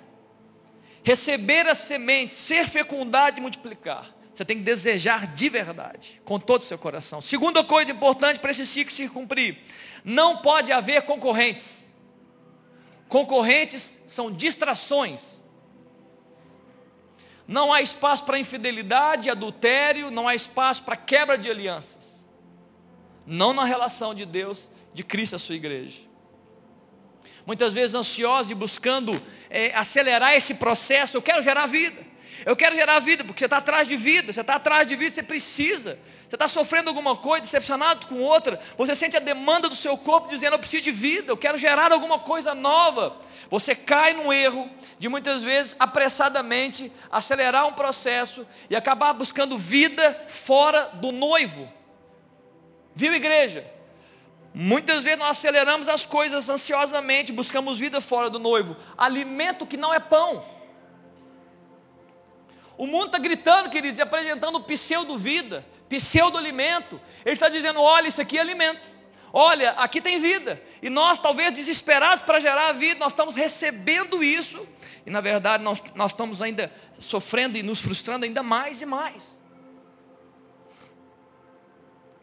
Receber 1.02 1.70
a 1.70 1.74
semente, 1.74 2.34
ser 2.34 2.68
fecundado 2.68 3.38
e 3.38 3.42
multiplicar. 3.42 4.14
Você 4.34 4.44
tem 4.44 4.58
que 4.58 4.64
desejar 4.64 5.26
de 5.26 5.48
verdade, 5.48 6.22
com 6.26 6.38
todo 6.38 6.64
o 6.64 6.66
seu 6.66 6.78
coração. 6.78 7.22
Segunda 7.22 7.64
coisa 7.64 7.92
importante 7.92 8.38
para 8.38 8.52
esse 8.52 8.68
ciclo 8.68 8.94
se 8.94 9.08
cumprir: 9.08 9.58
não 10.04 10.36
pode 10.36 10.70
haver 10.74 11.04
concorrentes. 11.04 11.88
Concorrentes 13.08 13.98
são 14.06 14.30
distrações 14.30 15.41
não 17.52 17.74
há 17.74 17.82
espaço 17.82 18.24
para 18.24 18.40
infidelidade, 18.40 19.30
adultério, 19.30 20.10
não 20.10 20.26
há 20.26 20.34
espaço 20.34 20.84
para 20.84 20.96
quebra 20.96 21.38
de 21.38 21.50
alianças. 21.52 22.26
Não 23.28 23.52
na 23.52 23.66
relação 23.66 24.16
de 24.16 24.26
Deus, 24.26 24.70
de 24.94 25.04
Cristo 25.04 25.36
a 25.36 25.40
sua 25.40 25.56
igreja. 25.56 26.00
Muitas 27.46 27.74
vezes 27.74 27.94
ansiosos 27.94 28.52
e 28.52 28.56
buscando 28.56 29.22
é, 29.50 29.76
acelerar 29.76 30.34
esse 30.34 30.54
processo, 30.54 31.18
eu 31.18 31.22
quero 31.22 31.42
gerar 31.42 31.66
vida. 31.66 32.02
Eu 32.46 32.56
quero 32.56 32.74
gerar 32.74 33.00
vida, 33.00 33.22
porque 33.22 33.40
você 33.40 33.46
está 33.46 33.58
atrás 33.58 33.86
de 33.86 33.98
vida, 33.98 34.32
você 34.32 34.40
está 34.40 34.56
atrás 34.56 34.88
de 34.88 34.96
vida, 34.96 35.12
você 35.12 35.22
precisa. 35.22 36.00
Você 36.32 36.38
está 36.38 36.48
sofrendo 36.48 36.90
alguma 36.90 37.14
coisa, 37.18 37.42
decepcionado 37.42 38.08
com 38.08 38.22
outra, 38.22 38.58
você 38.78 38.96
sente 38.96 39.18
a 39.18 39.20
demanda 39.20 39.68
do 39.68 39.76
seu 39.76 39.98
corpo 39.98 40.30
dizendo, 40.30 40.54
eu 40.54 40.60
preciso 40.60 40.82
de 40.82 40.90
vida, 40.90 41.30
eu 41.30 41.36
quero 41.36 41.58
gerar 41.58 41.92
alguma 41.92 42.20
coisa 42.20 42.56
nova. 42.56 43.18
Você 43.50 43.76
cai 43.76 44.14
no 44.14 44.32
erro 44.32 44.70
de 44.98 45.10
muitas 45.10 45.44
vezes 45.44 45.76
apressadamente 45.78 46.90
acelerar 47.12 47.68
um 47.68 47.74
processo 47.74 48.48
e 48.70 48.78
acabar 48.78 49.12
buscando 49.12 49.58
vida 49.58 50.26
fora 50.30 50.92
do 50.94 51.12
noivo. 51.12 51.70
Viu, 52.96 53.14
igreja? 53.14 53.70
Muitas 54.54 55.04
vezes 55.04 55.20
nós 55.20 55.32
aceleramos 55.32 55.90
as 55.90 56.06
coisas 56.06 56.48
ansiosamente, 56.48 57.34
buscamos 57.34 57.78
vida 57.78 58.00
fora 58.00 58.30
do 58.30 58.40
noivo. 58.40 58.78
Alimento 58.98 59.68
que 59.68 59.76
não 59.76 59.94
é 59.94 60.00
pão. 60.00 60.46
O 62.78 62.88
mundo 62.88 63.08
está 63.08 63.18
gritando, 63.18 63.70
queridos, 63.70 63.98
e 63.98 64.02
apresentando 64.02 64.62
pseudo-vida, 64.62 65.66
pseudo-alimento. 65.92 67.00
Ele 67.26 67.34
está 67.34 67.50
dizendo, 67.50 67.82
olha, 67.82 68.08
isso 68.08 68.22
aqui 68.22 68.38
é 68.38 68.42
alimento. 68.42 68.90
Olha, 69.34 69.72
aqui 69.72 70.00
tem 70.00 70.20
vida. 70.20 70.62
E 70.82 70.90
nós, 70.90 71.20
talvez 71.20 71.54
desesperados 71.54 72.24
para 72.24 72.40
gerar 72.40 72.70
a 72.70 72.74
vida, 72.74 73.00
nós 73.00 73.12
estamos 73.12 73.36
recebendo 73.36 74.24
isso. 74.24 74.68
E 75.06 75.10
na 75.10 75.22
verdade 75.22 75.64
nós, 75.64 75.84
nós 75.94 76.12
estamos 76.12 76.42
ainda 76.42 76.72
sofrendo 77.00 77.58
e 77.58 77.64
nos 77.64 77.82
frustrando 77.82 78.26
ainda 78.26 78.42
mais 78.42 78.82
e 78.82 78.86
mais. 78.86 79.24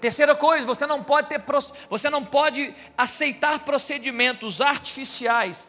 Terceira 0.01 0.35
coisa, 0.35 0.65
você 0.65 0.87
não 0.87 1.03
pode 1.03 1.29
ter, 1.29 1.43
você 1.91 2.09
não 2.09 2.25
pode 2.25 2.73
aceitar 2.97 3.59
procedimentos 3.61 4.61
artificiais 4.61 5.69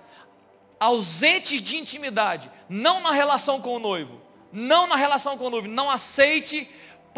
ausentes 0.80 1.62
de 1.62 1.78
intimidade, 1.78 2.50
não 2.70 3.02
na 3.02 3.12
relação 3.12 3.60
com 3.60 3.76
o 3.76 3.80
noivo, 3.80 4.22
não 4.52 4.88
na 4.88 4.96
relação 4.96 5.38
com 5.38 5.48
o 5.48 5.50
noivo, 5.50 5.68
não 5.68 5.92
aceite 5.92 6.70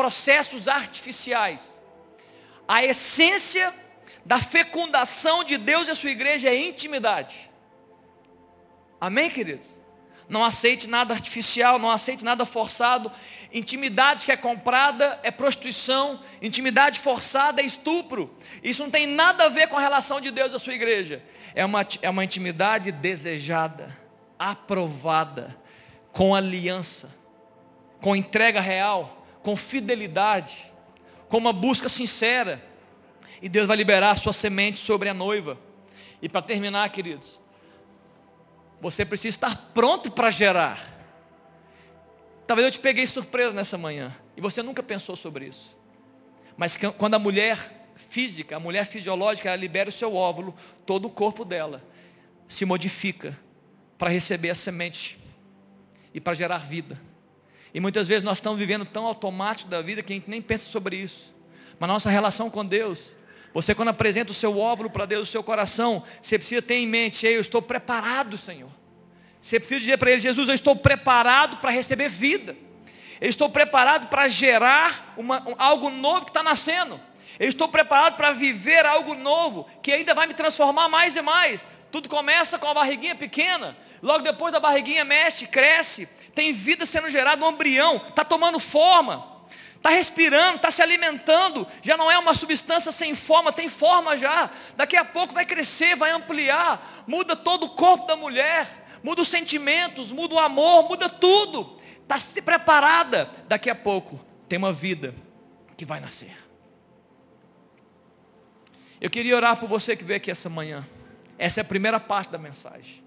processos 0.01 0.67
artificiais. 0.67 1.79
A 2.67 2.83
essência 2.83 3.71
da 4.25 4.39
fecundação 4.39 5.43
de 5.43 5.57
Deus 5.59 5.87
e 5.87 5.91
a 5.91 5.95
sua 5.95 6.09
igreja 6.09 6.49
é 6.49 6.59
intimidade. 6.59 7.51
Amém, 8.99 9.29
queridos? 9.29 9.67
Não 10.27 10.43
aceite 10.43 10.87
nada 10.87 11.13
artificial, 11.13 11.77
não 11.77 11.91
aceite 11.91 12.25
nada 12.25 12.47
forçado. 12.47 13.11
Intimidade 13.53 14.25
que 14.25 14.31
é 14.31 14.35
comprada 14.35 15.19
é 15.21 15.29
prostituição, 15.29 16.19
intimidade 16.41 16.99
forçada 16.99 17.61
é 17.61 17.65
estupro. 17.65 18.35
Isso 18.63 18.81
não 18.81 18.89
tem 18.89 19.05
nada 19.05 19.45
a 19.45 19.49
ver 19.49 19.67
com 19.67 19.77
a 19.77 19.81
relação 19.81 20.19
de 20.19 20.31
Deus 20.31 20.51
e 20.51 20.55
a 20.55 20.59
sua 20.59 20.73
igreja. 20.73 21.21
É 21.53 21.63
uma, 21.63 21.85
é 22.01 22.09
uma 22.09 22.23
intimidade 22.23 22.91
desejada, 22.91 23.95
aprovada, 24.39 25.55
com 26.11 26.33
aliança, 26.33 27.07
com 28.01 28.15
entrega 28.15 28.59
real, 28.59 29.20
com 29.41 29.55
fidelidade, 29.55 30.71
com 31.27 31.37
uma 31.37 31.53
busca 31.53 31.89
sincera 31.89 32.63
e 33.41 33.49
Deus 33.49 33.67
vai 33.67 33.75
liberar 33.75 34.11
a 34.11 34.15
sua 34.15 34.33
semente 34.33 34.77
sobre 34.77 35.09
a 35.09 35.13
noiva. 35.13 35.57
E 36.21 36.29
para 36.29 36.41
terminar, 36.41 36.87
queridos, 36.89 37.39
você 38.79 39.03
precisa 39.03 39.35
estar 39.35 39.71
pronto 39.73 40.11
para 40.11 40.29
gerar. 40.29 40.79
Talvez 42.45 42.65
eu 42.65 42.71
te 42.71 42.79
peguei 42.79 43.07
surpresa 43.07 43.51
nessa 43.51 43.77
manhã. 43.77 44.15
E 44.37 44.41
você 44.41 44.61
nunca 44.61 44.83
pensou 44.83 45.15
sobre 45.15 45.47
isso. 45.47 45.75
Mas 46.55 46.77
quando 46.97 47.15
a 47.15 47.19
mulher 47.19 47.57
física, 48.09 48.57
a 48.57 48.59
mulher 48.59 48.85
fisiológica, 48.85 49.49
ela 49.49 49.57
libera 49.57 49.89
o 49.89 49.91
seu 49.91 50.13
óvulo, 50.13 50.55
todo 50.85 51.05
o 51.05 51.09
corpo 51.09 51.43
dela 51.43 51.83
se 52.47 52.65
modifica 52.65 53.37
para 53.97 54.09
receber 54.09 54.49
a 54.49 54.55
semente 54.55 55.17
e 56.13 56.19
para 56.19 56.33
gerar 56.33 56.57
vida. 56.57 56.99
E 57.74 57.80
muitas 57.80 58.07
vezes 58.07 58.24
nós 58.24 58.38
estamos 58.38 58.59
vivendo 58.59 58.86
tão 58.86 59.05
automático 59.05 59.69
da 59.69 59.82
vida 59.82 60.03
que 60.03 60.13
a 60.13 60.15
gente 60.15 60.30
nem 60.30 60.41
pensa 60.41 60.65
sobre 60.65 60.95
isso. 60.95 61.34
Mas 61.80 61.89
nossa 61.89 62.09
relação 62.09 62.49
com 62.49 62.65
Deus 62.65 63.13
você 63.53 63.76
quando 63.76 63.89
apresenta 63.89 64.32
o 64.32 64.34
seu 64.34 64.57
óvulo 64.57 64.89
para 64.89 65.05
Deus, 65.05 65.28
o 65.28 65.32
seu 65.32 65.43
coração, 65.43 66.03
você 66.22 66.38
precisa 66.38 66.61
ter 66.61 66.76
em 66.76 66.88
mente, 66.88 67.28
eu 67.28 67.41
estou 67.41 67.61
preparado, 67.61 68.38
Senhor. 68.38 68.69
Você 69.41 69.59
precisa 69.59 69.80
dizer 69.80 69.97
para 69.97 70.11
Ele, 70.11 70.19
Jesus, 70.19 70.47
eu 70.47 70.55
estou 70.55 70.76
preparado 70.76 71.57
para 71.57 71.72
receber 71.72 72.09
vida. 72.09 72.55
Eu 73.19 73.30
estou 73.30 73.49
preparado 73.49 74.07
para 74.07 74.28
gerar 74.28 75.13
uma, 75.17 75.41
um, 75.47 75.55
algo 75.57 75.89
novo 75.89 76.26
que 76.26 76.30
está 76.30 76.41
nascendo. 76.41 76.99
Eu 77.39 77.49
estou 77.49 77.67
preparado 77.67 78.15
para 78.15 78.32
viver 78.32 78.86
algo 78.86 79.15
novo, 79.15 79.67
que 79.82 79.91
ainda 79.91 80.13
vai 80.13 80.28
me 80.28 80.34
transformar 80.34 80.88
mais 80.88 81.15
e 81.15 81.22
mais. 81.22 81.65
Tudo 81.91 82.07
começa 82.07 82.57
com 82.57 82.67
a 82.67 82.74
barriguinha 82.74 83.15
pequena, 83.15 83.76
logo 84.01 84.24
depois 84.24 84.53
da 84.53 84.59
barriguinha 84.59 85.03
mexe, 85.03 85.45
cresce, 85.45 86.07
tem 86.34 86.53
vida 86.53 86.86
sendo 86.86 87.09
gerada, 87.09 87.45
um 87.45 87.51
embrião, 87.51 87.97
está 87.97 88.23
tomando 88.23 88.59
forma 88.59 89.32
está 89.82 89.89
respirando, 89.89 90.57
está 90.57 90.69
se 90.69 90.79
alimentando, 90.79 91.67
já 91.82 91.97
não 91.97 92.09
é 92.09 92.17
uma 92.19 92.36
substância 92.36 92.91
sem 92.91 93.15
forma, 93.15 93.51
tem 93.51 93.67
forma 93.67 94.15
já. 94.15 94.51
Daqui 94.77 94.95
a 94.95 95.03
pouco 95.03 95.34
vai 95.34 95.43
crescer, 95.43 95.95
vai 95.95 96.11
ampliar, 96.11 97.03
muda 97.07 97.36
todo 97.36 97.65
o 97.65 97.69
corpo 97.71 98.05
da 98.05 98.15
mulher, 98.15 98.86
muda 99.03 99.23
os 99.23 99.27
sentimentos, 99.27 100.11
muda 100.11 100.36
o 100.36 100.39
amor, 100.39 100.88
muda 100.88 101.09
tudo. 101.09 101.82
Está 102.03 102.19
se 102.19 102.41
preparada, 102.43 103.32
daqui 103.47 103.71
a 103.71 103.75
pouco 103.75 104.23
tem 104.47 104.59
uma 104.59 104.71
vida 104.71 105.15
que 105.75 105.84
vai 105.84 105.99
nascer. 105.99 106.38
Eu 108.99 109.09
queria 109.09 109.36
orar 109.36 109.57
por 109.57 109.67
você 109.67 109.95
que 109.95 110.03
veio 110.03 110.17
aqui 110.17 110.29
essa 110.29 110.47
manhã. 110.47 110.88
Essa 111.39 111.59
é 111.59 111.63
a 111.63 111.65
primeira 111.65 111.99
parte 111.99 112.29
da 112.29 112.38
mensagem. 112.38 113.00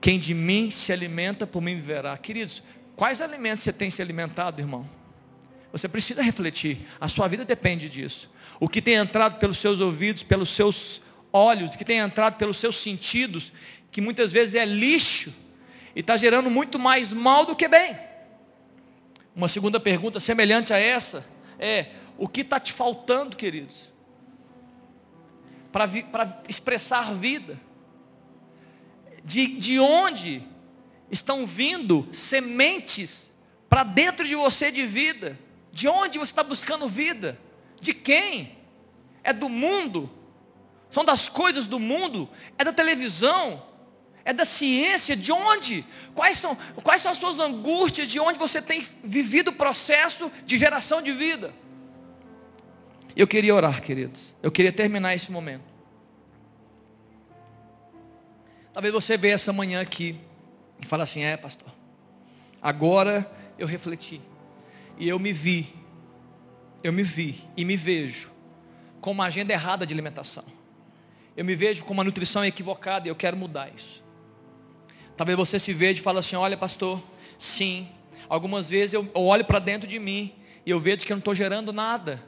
Quem 0.00 0.18
de 0.18 0.32
mim 0.32 0.70
se 0.70 0.92
alimenta, 0.92 1.46
por 1.46 1.60
mim 1.60 1.74
viverá. 1.74 2.16
Queridos, 2.16 2.62
quais 2.96 3.20
alimentos 3.20 3.62
você 3.62 3.72
tem 3.72 3.90
se 3.90 4.00
alimentado, 4.00 4.60
irmão? 4.60 4.88
Você 5.72 5.88
precisa 5.88 6.22
refletir. 6.22 6.86
A 7.00 7.06
sua 7.06 7.28
vida 7.28 7.44
depende 7.44 7.88
disso. 7.88 8.30
O 8.58 8.68
que 8.68 8.80
tem 8.80 8.94
entrado 8.94 9.38
pelos 9.38 9.58
seus 9.58 9.80
ouvidos, 9.80 10.22
pelos 10.22 10.50
seus 10.50 11.00
olhos, 11.32 11.74
o 11.74 11.78
que 11.78 11.84
tem 11.84 11.98
entrado 11.98 12.36
pelos 12.36 12.56
seus 12.56 12.78
sentidos, 12.78 13.52
que 13.90 14.00
muitas 14.00 14.32
vezes 14.32 14.54
é 14.54 14.64
lixo 14.64 15.32
e 15.94 16.00
está 16.00 16.16
gerando 16.16 16.50
muito 16.50 16.78
mais 16.78 17.12
mal 17.12 17.44
do 17.44 17.54
que 17.54 17.68
bem. 17.68 17.96
Uma 19.34 19.48
segunda 19.48 19.78
pergunta 19.78 20.18
semelhante 20.18 20.72
a 20.72 20.78
essa 20.78 21.24
é: 21.58 21.90
o 22.18 22.26
que 22.26 22.40
está 22.40 22.58
te 22.58 22.72
faltando, 22.72 23.36
queridos, 23.36 23.90
para 25.70 26.42
expressar 26.48 27.14
vida? 27.14 27.58
De, 29.24 29.46
de 29.46 29.78
onde 29.78 30.42
estão 31.10 31.46
vindo 31.46 32.08
sementes 32.12 33.30
para 33.68 33.82
dentro 33.82 34.26
de 34.26 34.34
você 34.34 34.70
de 34.70 34.86
vida? 34.86 35.38
De 35.72 35.88
onde 35.88 36.18
você 36.18 36.32
está 36.32 36.42
buscando 36.42 36.88
vida? 36.88 37.38
De 37.80 37.92
quem? 37.92 38.58
É 39.22 39.32
do 39.32 39.48
mundo? 39.48 40.10
São 40.90 41.04
das 41.04 41.28
coisas 41.28 41.66
do 41.66 41.78
mundo? 41.78 42.28
É 42.58 42.64
da 42.64 42.72
televisão? 42.72 43.62
É 44.24 44.32
da 44.32 44.44
ciência? 44.44 45.16
De 45.16 45.32
onde? 45.32 45.84
Quais 46.14 46.38
são, 46.38 46.56
quais 46.82 47.02
são 47.02 47.12
as 47.12 47.18
suas 47.18 47.38
angústias? 47.38 48.08
De 48.08 48.18
onde 48.18 48.38
você 48.38 48.60
tem 48.60 48.84
vivido 49.02 49.48
o 49.48 49.52
processo 49.52 50.30
de 50.44 50.58
geração 50.58 51.00
de 51.00 51.12
vida? 51.12 51.54
Eu 53.14 53.26
queria 53.26 53.54
orar, 53.54 53.80
queridos. 53.82 54.34
Eu 54.42 54.50
queria 54.50 54.72
terminar 54.72 55.14
esse 55.14 55.30
momento. 55.30 55.69
Talvez 58.72 58.92
você 58.92 59.16
veja 59.16 59.34
essa 59.34 59.52
manhã 59.52 59.80
aqui 59.80 60.18
e 60.80 60.86
fale 60.86 61.02
assim: 61.02 61.22
é, 61.22 61.36
pastor, 61.36 61.68
agora 62.60 63.30
eu 63.58 63.66
refleti 63.66 64.20
e 64.98 65.08
eu 65.08 65.18
me 65.18 65.32
vi, 65.32 65.72
eu 66.82 66.92
me 66.92 67.02
vi 67.02 67.42
e 67.56 67.64
me 67.64 67.76
vejo 67.76 68.30
com 69.00 69.10
uma 69.10 69.24
agenda 69.24 69.52
errada 69.52 69.86
de 69.86 69.92
alimentação. 69.92 70.44
Eu 71.36 71.44
me 71.44 71.54
vejo 71.54 71.84
com 71.84 71.92
uma 71.92 72.04
nutrição 72.04 72.44
equivocada 72.44 73.08
e 73.08 73.10
eu 73.10 73.16
quero 73.16 73.36
mudar 73.36 73.70
isso. 73.74 74.04
Talvez 75.16 75.36
você 75.36 75.58
se 75.58 75.72
veja 75.72 76.00
e 76.00 76.02
fale 76.02 76.18
assim: 76.18 76.36
olha, 76.36 76.56
pastor, 76.56 77.02
sim. 77.38 77.88
Algumas 78.28 78.70
vezes 78.70 78.94
eu 78.94 79.10
olho 79.14 79.44
para 79.44 79.58
dentro 79.58 79.88
de 79.88 79.98
mim 79.98 80.32
e 80.64 80.70
eu 80.70 80.78
vejo 80.78 81.04
que 81.04 81.12
eu 81.12 81.16
não 81.16 81.20
estou 81.20 81.34
gerando 81.34 81.72
nada. 81.72 82.22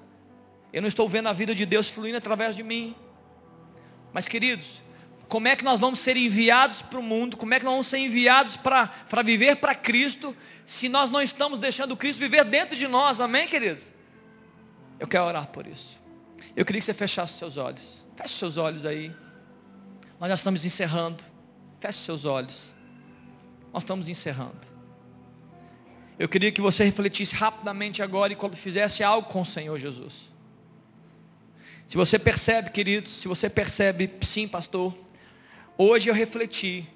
Eu 0.73 0.83
não 0.83 0.89
estou 0.89 1.09
vendo 1.09 1.29
a 1.29 1.33
vida 1.33 1.55
de 1.55 1.65
Deus 1.65 1.89
fluindo 1.89 2.17
através 2.17 2.57
de 2.57 2.63
mim. 2.63 2.95
Mas 4.13 4.27
queridos, 4.27 4.83
como 5.33 5.49
é 5.49 5.57
que 5.57 5.65
nós 5.65 5.81
vamos 5.81 5.99
ser 5.99 6.15
enviados 6.15 6.83
para 6.83 6.99
o 6.99 7.03
mundo? 7.03 7.39
Como 7.39 7.55
é 7.55 7.59
que 7.59 7.65
nós 7.65 7.73
vamos 7.73 7.87
ser 7.87 7.97
enviados 7.97 8.55
para 8.55 9.23
viver 9.25 9.57
para 9.57 9.75
Cristo? 9.75 10.37
Se 10.67 10.91
nós 10.91 11.09
não 11.09 11.23
estamos 11.23 11.59
deixando 11.59 11.97
Cristo 11.97 12.19
viver 12.19 12.45
dentro 12.45 12.77
de 12.77 12.87
nós, 12.87 13.19
amém, 13.19 13.49
queridos? 13.49 13.91
Eu 15.01 15.09
quero 15.09 15.25
orar 15.25 15.47
por 15.47 15.67
isso. 15.67 15.99
Eu 16.55 16.67
queria 16.67 16.81
que 16.81 16.85
você 16.85 16.93
fechasse 16.93 17.39
seus 17.39 17.57
olhos. 17.57 18.05
Feche 18.15 18.35
seus 18.35 18.59
olhos 18.59 18.85
aí. 18.85 19.11
Nós 20.21 20.29
já 20.29 20.35
estamos 20.35 20.67
encerrando. 20.67 21.25
Feche 21.81 22.01
seus 22.01 22.27
olhos. 22.27 22.75
Nós 23.73 23.85
estamos 23.85 24.09
encerrando. 24.09 24.61
Eu 26.19 26.29
queria 26.29 26.53
que 26.53 26.61
você 26.61 26.85
refletisse 26.85 27.35
rapidamente 27.35 28.03
agora 28.03 28.35
e 28.35 28.37
quando 28.37 28.55
fizesse 28.55 29.03
algo 29.03 29.31
com 29.31 29.41
o 29.41 29.47
Senhor 29.47 29.79
Jesus. 29.79 30.31
Se 31.89 31.97
você 31.97 32.19
percebe, 32.19 32.69
queridos, 32.69 33.13
se 33.13 33.27
você 33.27 33.49
percebe, 33.49 34.13
sim, 34.21 34.47
pastor, 34.47 34.95
hoje 35.77 36.09
eu 36.09 36.15
refleti 36.15 36.87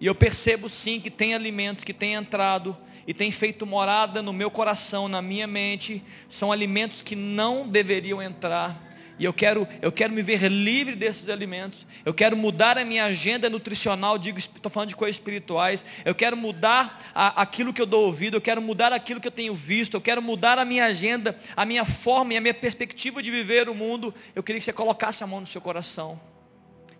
e 0.00 0.06
eu 0.06 0.14
percebo 0.14 0.68
sim 0.68 1.00
que 1.00 1.10
tem 1.10 1.34
alimentos 1.34 1.84
que 1.84 1.92
têm 1.92 2.14
entrado 2.14 2.76
e 3.06 3.12
têm 3.12 3.30
feito 3.30 3.66
morada 3.66 4.22
no 4.22 4.32
meu 4.32 4.50
coração, 4.50 5.08
na 5.08 5.20
minha 5.20 5.46
mente, 5.46 6.02
são 6.28 6.52
alimentos 6.52 7.02
que 7.02 7.16
não 7.16 7.66
deveriam 7.66 8.22
entrar. 8.22 8.88
E 9.18 9.24
eu 9.26 9.34
quero, 9.34 9.68
eu 9.82 9.92
quero 9.92 10.14
me 10.14 10.22
ver 10.22 10.48
livre 10.48 10.96
desses 10.96 11.28
alimentos. 11.28 11.84
Eu 12.06 12.14
quero 12.14 12.34
mudar 12.34 12.78
a 12.78 12.84
minha 12.86 13.04
agenda 13.04 13.50
nutricional, 13.50 14.16
digo, 14.16 14.38
estou 14.38 14.70
falando 14.70 14.88
de 14.88 14.96
coisas 14.96 15.16
espirituais. 15.16 15.84
Eu 16.06 16.14
quero 16.14 16.38
mudar 16.38 17.12
a, 17.14 17.42
aquilo 17.42 17.70
que 17.70 17.82
eu 17.82 17.86
dou 17.86 18.06
ouvido, 18.06 18.38
eu 18.38 18.40
quero 18.40 18.62
mudar 18.62 18.94
aquilo 18.94 19.20
que 19.20 19.28
eu 19.28 19.32
tenho 19.32 19.54
visto, 19.54 19.94
eu 19.94 20.00
quero 20.00 20.22
mudar 20.22 20.58
a 20.58 20.64
minha 20.64 20.86
agenda, 20.86 21.38
a 21.54 21.66
minha 21.66 21.84
forma 21.84 22.32
e 22.32 22.38
a 22.38 22.40
minha 22.40 22.54
perspectiva 22.54 23.22
de 23.22 23.30
viver 23.30 23.68
o 23.68 23.74
mundo. 23.74 24.14
Eu 24.34 24.42
queria 24.42 24.58
que 24.58 24.64
você 24.64 24.72
colocasse 24.72 25.22
a 25.22 25.26
mão 25.26 25.40
no 25.40 25.46
seu 25.46 25.60
coração. 25.60 26.18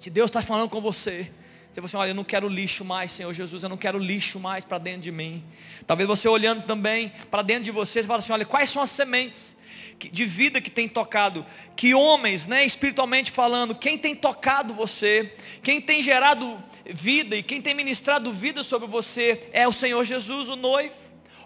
Se 0.00 0.08
Deus 0.08 0.30
está 0.30 0.40
falando 0.40 0.70
com 0.70 0.80
você, 0.80 1.30
você 1.70 1.80
você, 1.82 1.94
olha, 1.94 2.10
eu 2.12 2.14
não 2.14 2.24
quero 2.24 2.48
lixo 2.48 2.86
mais, 2.86 3.12
Senhor 3.12 3.32
Jesus, 3.34 3.62
eu 3.62 3.68
não 3.68 3.76
quero 3.76 3.98
lixo 3.98 4.40
mais 4.40 4.64
para 4.64 4.78
dentro 4.78 5.02
de 5.02 5.12
mim. 5.12 5.44
Talvez 5.86 6.08
você 6.08 6.26
olhando 6.26 6.62
também 6.62 7.12
para 7.30 7.42
dentro 7.42 7.64
de 7.64 7.70
você, 7.70 8.00
você 8.00 8.08
fala 8.08 8.20
assim, 8.20 8.32
olha, 8.32 8.46
quais 8.46 8.70
são 8.70 8.82
as 8.82 8.90
sementes? 8.90 9.54
de 9.98 10.24
vida 10.24 10.62
que 10.62 10.70
tem 10.70 10.88
tocado, 10.88 11.44
que 11.76 11.94
homens, 11.94 12.46
né, 12.46 12.64
espiritualmente 12.64 13.30
falando, 13.30 13.74
quem 13.74 13.98
tem 13.98 14.14
tocado 14.14 14.72
você, 14.72 15.34
quem 15.62 15.78
tem 15.78 16.00
gerado 16.00 16.58
vida 16.86 17.36
e 17.36 17.42
quem 17.42 17.60
tem 17.60 17.74
ministrado 17.74 18.32
vida 18.32 18.62
sobre 18.62 18.88
você 18.88 19.46
é 19.52 19.68
o 19.68 19.72
Senhor 19.72 20.02
Jesus, 20.02 20.48
o 20.48 20.56
noivo. 20.56 20.94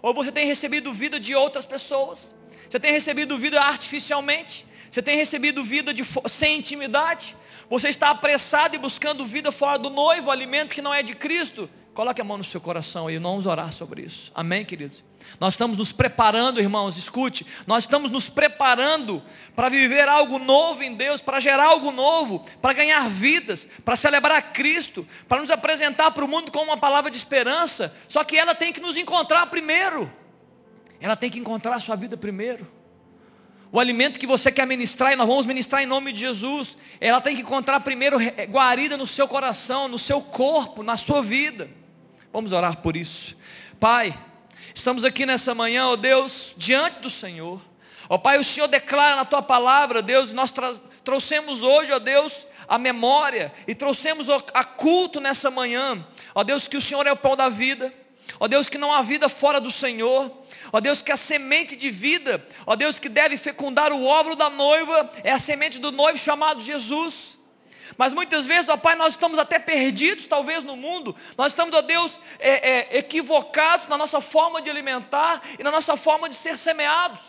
Ou 0.01 0.13
você 0.13 0.31
tem 0.31 0.47
recebido 0.47 0.93
vida 0.93 1.19
de 1.19 1.35
outras 1.35 1.65
pessoas? 1.65 2.33
Você 2.69 2.79
tem 2.79 2.93
recebido 2.93 3.37
vida 3.37 3.61
artificialmente? 3.61 4.65
Você 4.89 5.01
tem 5.01 5.17
recebido 5.17 5.61
vida 5.61 5.93
de, 5.93 6.03
sem 6.29 6.59
intimidade? 6.59 7.35
Você 7.69 7.89
está 7.89 8.09
apressado 8.11 8.75
e 8.75 8.79
buscando 8.79 9.25
vida 9.25 9.51
fora 9.51 9.79
do 9.79 9.89
noivo, 9.89 10.29
alimento 10.29 10.73
que 10.73 10.81
não 10.81 10.93
é 10.93 11.01
de 11.01 11.15
Cristo? 11.15 11.69
Coloque 11.95 12.19
a 12.19 12.25
mão 12.25 12.37
no 12.37 12.43
seu 12.43 12.59
coração 12.59 13.09
e 13.09 13.17
vamos 13.17 13.45
orar 13.45 13.71
sobre 13.71 14.01
isso. 14.01 14.29
Amém, 14.35 14.65
queridos? 14.65 15.01
Nós 15.39 15.53
estamos 15.53 15.77
nos 15.77 15.93
preparando, 15.93 16.59
irmãos, 16.59 16.97
escute, 16.97 17.47
nós 17.65 17.85
estamos 17.85 18.11
nos 18.11 18.27
preparando 18.27 19.23
para 19.55 19.69
viver 19.69 20.09
algo 20.09 20.37
novo 20.37 20.83
em 20.83 20.93
Deus, 20.93 21.21
para 21.21 21.39
gerar 21.39 21.67
algo 21.67 21.93
novo, 21.93 22.45
para 22.61 22.73
ganhar 22.73 23.09
vidas, 23.09 23.65
para 23.85 23.95
celebrar 23.95 24.51
Cristo, 24.51 25.07
para 25.25 25.39
nos 25.39 25.49
apresentar 25.49 26.11
para 26.11 26.25
o 26.25 26.27
mundo 26.27 26.51
com 26.51 26.59
uma 26.59 26.75
palavra 26.75 27.09
de 27.09 27.15
esperança, 27.15 27.95
só 28.09 28.25
que 28.25 28.37
ela 28.37 28.53
tem 28.53 28.73
que 28.73 28.81
nos 28.81 28.97
encontrar 28.97 29.45
primeiro, 29.45 30.11
ela 30.99 31.15
tem 31.15 31.29
que 31.29 31.39
encontrar 31.39 31.75
a 31.75 31.79
sua 31.79 31.95
vida 31.95 32.17
primeiro. 32.17 32.74
O 33.71 33.79
alimento 33.79 34.19
que 34.19 34.27
você 34.27 34.51
quer 34.51 34.65
ministrar, 34.65 35.11
e 35.11 35.15
nós 35.15 35.27
vamos 35.27 35.45
ministrar 35.45 35.81
em 35.81 35.85
nome 35.85 36.11
de 36.11 36.19
Jesus, 36.21 36.77
ela 37.01 37.19
tem 37.19 37.35
que 37.35 37.41
encontrar 37.41 37.79
primeiro 37.81 38.17
guarida 38.49 38.95
no 38.95 39.07
seu 39.07 39.27
coração, 39.27 39.87
no 39.87 39.99
seu 39.99 40.21
corpo, 40.21 40.83
na 40.83 40.97
sua 40.97 41.21
vida. 41.21 41.69
Vamos 42.31 42.51
orar 42.51 42.77
por 42.77 42.95
isso. 42.95 43.35
Pai, 43.79 44.17
Estamos 44.75 45.05
aqui 45.05 45.25
nessa 45.25 45.55
manhã, 45.55 45.87
ó 45.87 45.95
Deus, 45.95 46.53
diante 46.57 46.99
do 46.99 47.09
Senhor. 47.09 47.61
Ó 48.09 48.17
Pai, 48.17 48.37
o 48.37 48.43
Senhor 48.43 48.67
declara 48.67 49.15
na 49.15 49.23
tua 49.23 49.41
palavra, 49.41 50.01
Deus, 50.01 50.33
nós 50.33 50.53
trouxemos 51.01 51.63
hoje, 51.63 51.93
ó 51.93 51.97
Deus, 51.97 52.45
a 52.67 52.77
memória 52.77 53.53
e 53.65 53.73
trouxemos 53.73 54.27
a 54.29 54.65
culto 54.65 55.21
nessa 55.21 55.49
manhã. 55.49 56.05
Ó 56.35 56.43
Deus, 56.43 56.67
que 56.67 56.75
o 56.75 56.81
Senhor 56.81 57.07
é 57.07 57.11
o 57.13 57.15
pão 57.15 57.37
da 57.37 57.47
vida. 57.47 57.91
Ó 58.37 58.49
Deus, 58.49 58.67
que 58.67 58.77
não 58.77 58.91
há 58.91 59.01
vida 59.01 59.29
fora 59.29 59.61
do 59.61 59.71
Senhor. 59.71 60.29
Ó 60.71 60.79
Deus, 60.79 61.01
que 61.01 61.11
a 61.11 61.17
semente 61.17 61.75
de 61.75 61.91
vida, 61.91 62.45
ó 62.65 62.75
Deus, 62.75 62.99
que 62.99 63.09
deve 63.09 63.37
fecundar 63.37 63.91
o 63.91 64.05
óvulo 64.05 64.35
da 64.35 64.49
noiva, 64.49 65.11
é 65.23 65.31
a 65.31 65.39
semente 65.39 65.79
do 65.79 65.91
noivo 65.91 66.17
chamado 66.17 66.61
Jesus. 66.61 67.37
Mas 67.97 68.13
muitas 68.13 68.45
vezes, 68.45 68.69
ó 68.69 68.77
Pai, 68.77 68.95
nós 68.95 69.13
estamos 69.13 69.37
até 69.37 69.59
perdidos, 69.59 70.27
talvez 70.27 70.63
no 70.63 70.75
mundo. 70.75 71.15
Nós 71.37 71.51
estamos, 71.51 71.75
ó 71.75 71.81
Deus, 71.81 72.19
é, 72.39 72.69
é, 72.69 72.97
equivocados 72.97 73.87
na 73.87 73.97
nossa 73.97 74.19
forma 74.19 74.61
de 74.61 74.69
alimentar 74.69 75.41
e 75.59 75.63
na 75.63 75.71
nossa 75.71 75.95
forma 75.95 76.27
de 76.27 76.35
ser 76.35 76.57
semeados. 76.57 77.19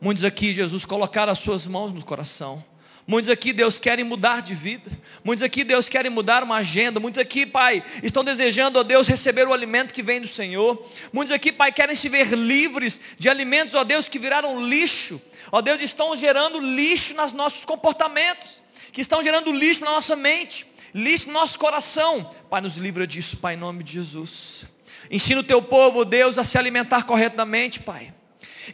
Muitos 0.00 0.24
aqui, 0.24 0.52
Jesus, 0.52 0.84
colocaram 0.84 1.32
as 1.32 1.38
suas 1.38 1.66
mãos 1.66 1.92
no 1.92 2.04
coração. 2.04 2.62
Muitos 3.06 3.30
aqui, 3.30 3.52
Deus, 3.52 3.78
querem 3.78 4.04
mudar 4.04 4.42
de 4.42 4.52
vida. 4.52 4.90
Muitos 5.22 5.42
aqui, 5.42 5.62
Deus, 5.62 5.88
querem 5.88 6.10
mudar 6.10 6.42
uma 6.42 6.56
agenda. 6.56 6.98
Muitos 6.98 7.20
aqui, 7.20 7.46
Pai, 7.46 7.84
estão 8.02 8.24
desejando, 8.24 8.80
ó 8.80 8.82
Deus, 8.82 9.06
receber 9.06 9.46
o 9.46 9.52
alimento 9.52 9.94
que 9.94 10.02
vem 10.02 10.20
do 10.20 10.26
Senhor. 10.26 10.84
Muitos 11.12 11.32
aqui, 11.32 11.52
Pai, 11.52 11.70
querem 11.70 11.94
se 11.94 12.08
ver 12.08 12.32
livres 12.32 13.00
de 13.16 13.28
alimentos, 13.28 13.74
ó 13.74 13.84
Deus, 13.84 14.08
que 14.08 14.18
viraram 14.18 14.60
lixo. 14.60 15.22
Ó 15.52 15.60
Deus, 15.60 15.80
estão 15.80 16.16
gerando 16.16 16.58
lixo 16.58 17.14
nos 17.14 17.32
nossos 17.32 17.64
comportamentos 17.64 18.66
que 18.92 19.02
estão 19.02 19.22
gerando 19.22 19.52
lixo 19.52 19.84
na 19.84 19.90
nossa 19.90 20.16
mente, 20.16 20.66
lixo 20.94 21.26
no 21.26 21.34
nosso 21.34 21.58
coração. 21.58 22.30
Pai, 22.48 22.62
nos 22.62 22.78
livra 22.78 23.06
disso, 23.06 23.36
Pai, 23.36 23.52
em 23.52 23.58
nome 23.58 23.84
de 23.84 23.92
Jesus. 23.92 24.64
Ensina 25.10 25.42
o 25.42 25.44
teu 25.44 25.60
povo, 25.60 26.02
Deus, 26.02 26.38
a 26.38 26.44
se 26.44 26.56
alimentar 26.56 27.04
corretamente, 27.04 27.78
Pai. 27.78 28.15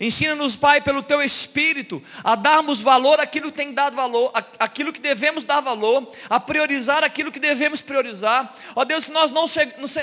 Ensina-nos, 0.01 0.57
Pai, 0.57 0.81
pelo 0.81 1.03
Teu 1.03 1.23
Espírito, 1.23 2.03
a 2.23 2.35
darmos 2.35 2.81
valor 2.81 3.21
àquilo 3.21 3.51
que 3.51 3.57
tem 3.57 3.73
dado 3.73 3.97
valor, 3.97 4.31
aquilo 4.59 4.93
que 4.93 5.01
devemos 5.01 5.43
dar 5.43 5.61
valor, 5.61 6.11
a 6.29 6.41
priorizar 6.41 7.05
aquilo 7.05 7.31
que 7.31 7.39
devemos 7.39 7.81
priorizar. 7.81 8.55
Ó 8.75 8.85
Deus, 8.85 9.05
que 9.05 9.11
nós 9.11 9.31
não, 9.31 9.47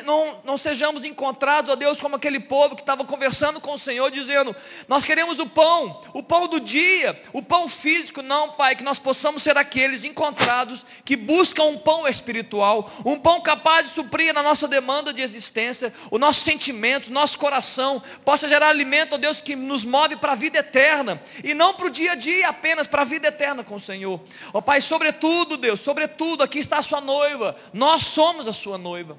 não, 0.06 0.42
não 0.44 0.58
sejamos 0.58 1.04
encontrados, 1.04 1.72
ó 1.72 1.76
Deus, 1.76 2.00
como 2.00 2.16
aquele 2.16 2.40
povo 2.40 2.76
que 2.76 2.82
estava 2.82 3.04
conversando 3.04 3.60
com 3.60 3.74
o 3.74 3.80
Senhor, 3.80 4.10
dizendo, 4.12 4.56
nós 4.88 5.04
queremos 5.04 5.40
o 5.40 5.48
pão, 5.48 6.02
o 6.14 6.22
pão 6.22 6.48
do 6.48 6.60
dia, 6.60 7.20
o 7.34 7.42
pão 7.42 7.68
físico. 7.68 8.22
Não, 8.22 8.52
Pai, 8.52 8.76
que 8.76 8.84
nós 8.84 9.00
possamos 9.00 9.44
ser 9.44 9.58
aqueles 9.58 10.04
encontrados 10.04 10.86
que 11.04 11.16
buscam 11.16 11.64
um 11.64 11.78
pão 11.78 12.08
espiritual, 12.08 12.92
um 13.06 13.18
pão 13.18 13.42
capaz 13.42 13.88
de 13.88 13.94
suprir 13.94 14.38
a 14.38 14.44
nossa 14.44 14.68
demanda 14.68 15.14
de 15.14 15.22
existência, 15.22 15.94
o 16.12 16.18
nosso 16.18 16.42
sentimento, 16.42 17.08
o 17.08 17.14
nosso 17.14 17.38
coração, 17.38 18.02
possa 18.24 18.48
gerar 18.48 18.70
alimento, 18.70 19.16
ó 19.16 19.18
Deus, 19.18 19.42
que 19.42 19.56
nos 19.56 19.79
nos 19.80 19.86
move 19.86 20.16
para 20.16 20.34
a 20.34 20.36
vida 20.36 20.60
eterna, 20.60 21.22
e 21.44 21.54
não 21.54 21.74
para 21.74 21.88
o 21.88 21.90
dia 21.90 22.14
a 22.14 22.16
dia 22.16 22.50
apenas, 22.50 22.88
para 22.88 23.02
a 23.02 23.06
vida 23.06 23.28
eterna 23.28 23.64
com 23.64 23.76
o 23.76 23.80
Senhor. 23.80 24.20
Ó 24.54 24.60
oh, 24.60 24.62
Pai, 24.62 24.82
sobretudo, 24.82 25.58
Deus, 25.58 25.80
sobretudo, 25.80 26.44
aqui 26.44 26.60
está 26.60 26.78
a 26.78 26.84
sua 26.84 27.02
noiva, 27.02 27.56
nós 27.74 28.06
somos 28.06 28.48
a 28.48 28.54
sua 28.54 28.78
noiva. 28.78 29.18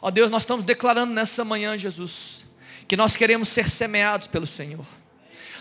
Ó 0.00 0.08
oh, 0.08 0.10
Deus, 0.10 0.30
nós 0.30 0.42
estamos 0.42 0.64
declarando 0.64 1.12
nessa 1.12 1.44
manhã, 1.44 1.76
Jesus, 1.76 2.44
que 2.86 2.96
nós 2.96 3.16
queremos 3.16 3.48
ser 3.48 3.68
semeados 3.68 4.28
pelo 4.28 4.46
Senhor. 4.46 4.86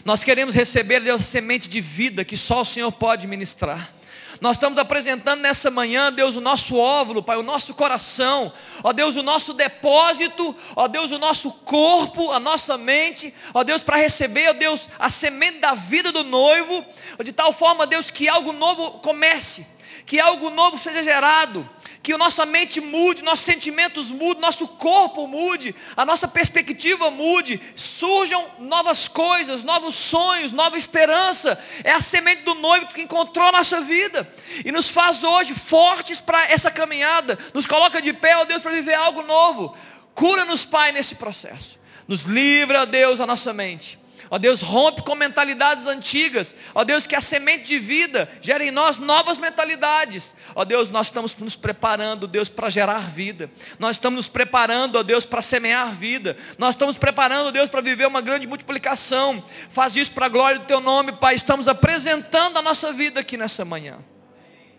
Nós 0.05 0.23
queremos 0.23 0.53
receber, 0.53 0.99
Deus, 0.99 1.21
a 1.21 1.23
semente 1.23 1.69
de 1.69 1.79
vida 1.79 2.25
que 2.25 2.35
só 2.35 2.61
o 2.61 2.65
Senhor 2.65 2.91
pode 2.91 3.25
ministrar. 3.25 3.93
Nós 4.41 4.57
estamos 4.57 4.77
apresentando 4.79 5.41
nessa 5.41 5.69
manhã, 5.69 6.11
Deus, 6.11 6.35
o 6.35 6.41
nosso 6.41 6.75
óvulo, 6.75 7.23
Pai, 7.23 7.37
o 7.37 7.43
nosso 7.43 7.73
coração, 7.73 8.51
ó 8.83 8.91
Deus, 8.91 9.15
o 9.15 9.23
nosso 9.23 9.53
depósito, 9.53 10.55
ó 10.75 10.87
Deus, 10.87 11.11
o 11.11 11.19
nosso 11.19 11.51
corpo, 11.51 12.31
a 12.31 12.39
nossa 12.39 12.77
mente, 12.77 13.33
ó 13.53 13.63
Deus, 13.63 13.83
para 13.83 13.97
receber, 13.97 14.49
ó 14.49 14.53
Deus, 14.53 14.87
a 14.97 15.09
semente 15.09 15.59
da 15.59 15.73
vida 15.73 16.11
do 16.11 16.23
noivo, 16.23 16.85
de 17.23 17.31
tal 17.31 17.53
forma, 17.53 17.87
Deus, 17.87 18.09
que 18.09 18.27
algo 18.27 18.51
novo 18.51 18.99
comece 18.99 19.72
que 20.05 20.19
algo 20.19 20.49
novo 20.49 20.77
seja 20.77 21.01
gerado, 21.01 21.67
que 22.01 22.15
nossa 22.17 22.45
mente 22.45 22.81
mude, 22.81 23.23
nossos 23.23 23.45
sentimentos 23.45 24.11
mudem, 24.11 24.41
nosso 24.41 24.67
corpo 24.67 25.25
mude, 25.25 25.73
a 25.95 26.05
nossa 26.05 26.27
perspectiva 26.27 27.09
mude, 27.09 27.61
surjam 27.75 28.45
novas 28.59 29.07
coisas, 29.07 29.63
novos 29.63 29.95
sonhos, 29.95 30.51
nova 30.51 30.77
esperança. 30.77 31.57
É 31.83 31.91
a 31.91 32.01
semente 32.01 32.43
do 32.43 32.55
noivo 32.55 32.87
que 32.87 33.01
encontrou 33.01 33.47
a 33.47 33.53
nossa 33.53 33.79
vida 33.79 34.31
e 34.65 34.71
nos 34.71 34.89
faz 34.89 35.23
hoje 35.23 35.53
fortes 35.53 36.19
para 36.19 36.51
essa 36.51 36.69
caminhada, 36.69 37.39
nos 37.53 37.65
coloca 37.65 38.01
de 38.01 38.11
pé, 38.11 38.35
ó 38.35 38.43
Deus, 38.43 38.61
para 38.61 38.71
viver 38.71 38.95
algo 38.95 39.21
novo. 39.21 39.75
Cura-nos, 40.13 40.65
Pai, 40.65 40.91
nesse 40.91 41.15
processo. 41.15 41.79
Nos 42.05 42.23
livra, 42.23 42.81
ó 42.81 42.85
Deus, 42.85 43.21
a 43.21 43.25
nossa 43.25 43.53
mente 43.53 44.02
Ó 44.33 44.39
Deus, 44.39 44.63
rompe 44.63 45.03
com 45.03 45.13
mentalidades 45.13 45.85
antigas. 45.85 46.55
Ó 46.73 46.83
Deus, 46.83 47.05
que 47.05 47.13
a 47.13 47.21
semente 47.21 47.65
de 47.65 47.77
vida 47.77 48.27
gere 48.41 48.69
em 48.69 48.71
nós 48.71 48.97
novas 48.97 49.37
mentalidades. 49.37 50.33
Ó 50.55 50.65
Deus, 50.65 50.89
nós 50.89 51.05
estamos 51.05 51.37
nos 51.37 51.55
preparando, 51.55 52.27
Deus, 52.27 52.49
para 52.49 52.67
gerar 52.67 53.11
vida. 53.11 53.51
Nós 53.77 53.97
estamos 53.97 54.17
nos 54.17 54.27
preparando, 54.27 54.95
ó 54.95 55.03
Deus, 55.03 55.23
para 55.23 55.39
semear 55.39 55.93
vida. 55.93 56.35
Nós 56.57 56.73
estamos 56.73 56.97
preparando, 56.97 57.51
Deus, 57.51 57.69
para 57.69 57.79
viver 57.79 58.07
uma 58.07 58.21
grande 58.21 58.47
multiplicação. 58.47 59.43
Faz 59.69 59.95
isso 59.95 60.11
para 60.11 60.25
a 60.25 60.29
glória 60.29 60.61
do 60.61 60.65
Teu 60.65 60.81
nome, 60.81 61.11
Pai. 61.11 61.35
Estamos 61.35 61.67
apresentando 61.67 62.57
a 62.57 62.61
nossa 62.63 62.91
vida 62.91 63.19
aqui 63.19 63.37
nessa 63.37 63.63
manhã. 63.63 63.99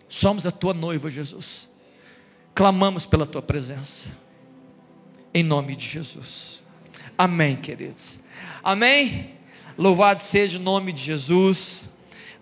Somos 0.09 0.45
a 0.45 0.51
Tua 0.51 0.73
noiva, 0.73 1.09
Jesus. 1.09 1.69
Clamamos 2.53 3.05
pela 3.05 3.25
Tua 3.25 3.41
presença. 3.41 4.09
Em 5.33 5.43
nome 5.43 5.77
de 5.77 5.87
Jesus. 5.87 6.61
Amém, 7.17 7.55
queridos. 7.55 8.19
Amém. 8.61 9.34
Louvado 9.77 10.21
seja 10.21 10.57
o 10.57 10.61
nome 10.61 10.91
de 10.91 11.03
Jesus. 11.03 11.89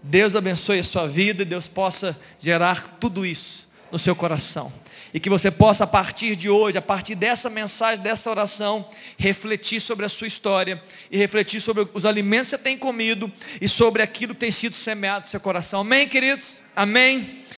Deus 0.02 0.36
abençoe 0.36 0.80
a 0.80 0.84
sua 0.84 1.08
vida 1.08 1.42
e 1.42 1.46
Deus 1.46 1.68
possa 1.68 2.20
gerar 2.40 2.98
tudo 3.00 3.26
isso 3.26 3.68
no 3.92 3.98
seu 3.98 4.16
coração. 4.16 4.72
E 5.14 5.20
que 5.20 5.30
você 5.30 5.50
possa, 5.52 5.84
a 5.84 5.88
partir 5.88 6.36
de 6.36 6.50
hoje, 6.50 6.78
a 6.78 6.82
partir 6.82 7.16
dessa 7.16 7.50
mensagem, 7.50 8.04
dessa 8.04 8.30
oração, 8.30 8.90
refletir 9.18 9.80
sobre 9.80 10.06
a 10.06 10.10
sua 10.10 10.28
história 10.28 10.82
e 11.12 11.18
refletir 11.18 11.62
sobre 11.62 11.88
os 11.94 12.06
alimentos 12.06 12.50
que 12.50 12.58
você 12.58 12.58
tem 12.58 12.78
comido 12.78 13.32
e 13.62 13.68
sobre 13.68 14.02
aquilo 14.02 14.34
que 14.34 14.40
tem 14.40 14.52
sido 14.52 14.74
semeado 14.74 15.22
no 15.22 15.28
seu 15.28 15.40
coração. 15.40 15.82
Amém, 15.82 16.08
queridos? 16.08 16.60
Amém. 16.76 17.43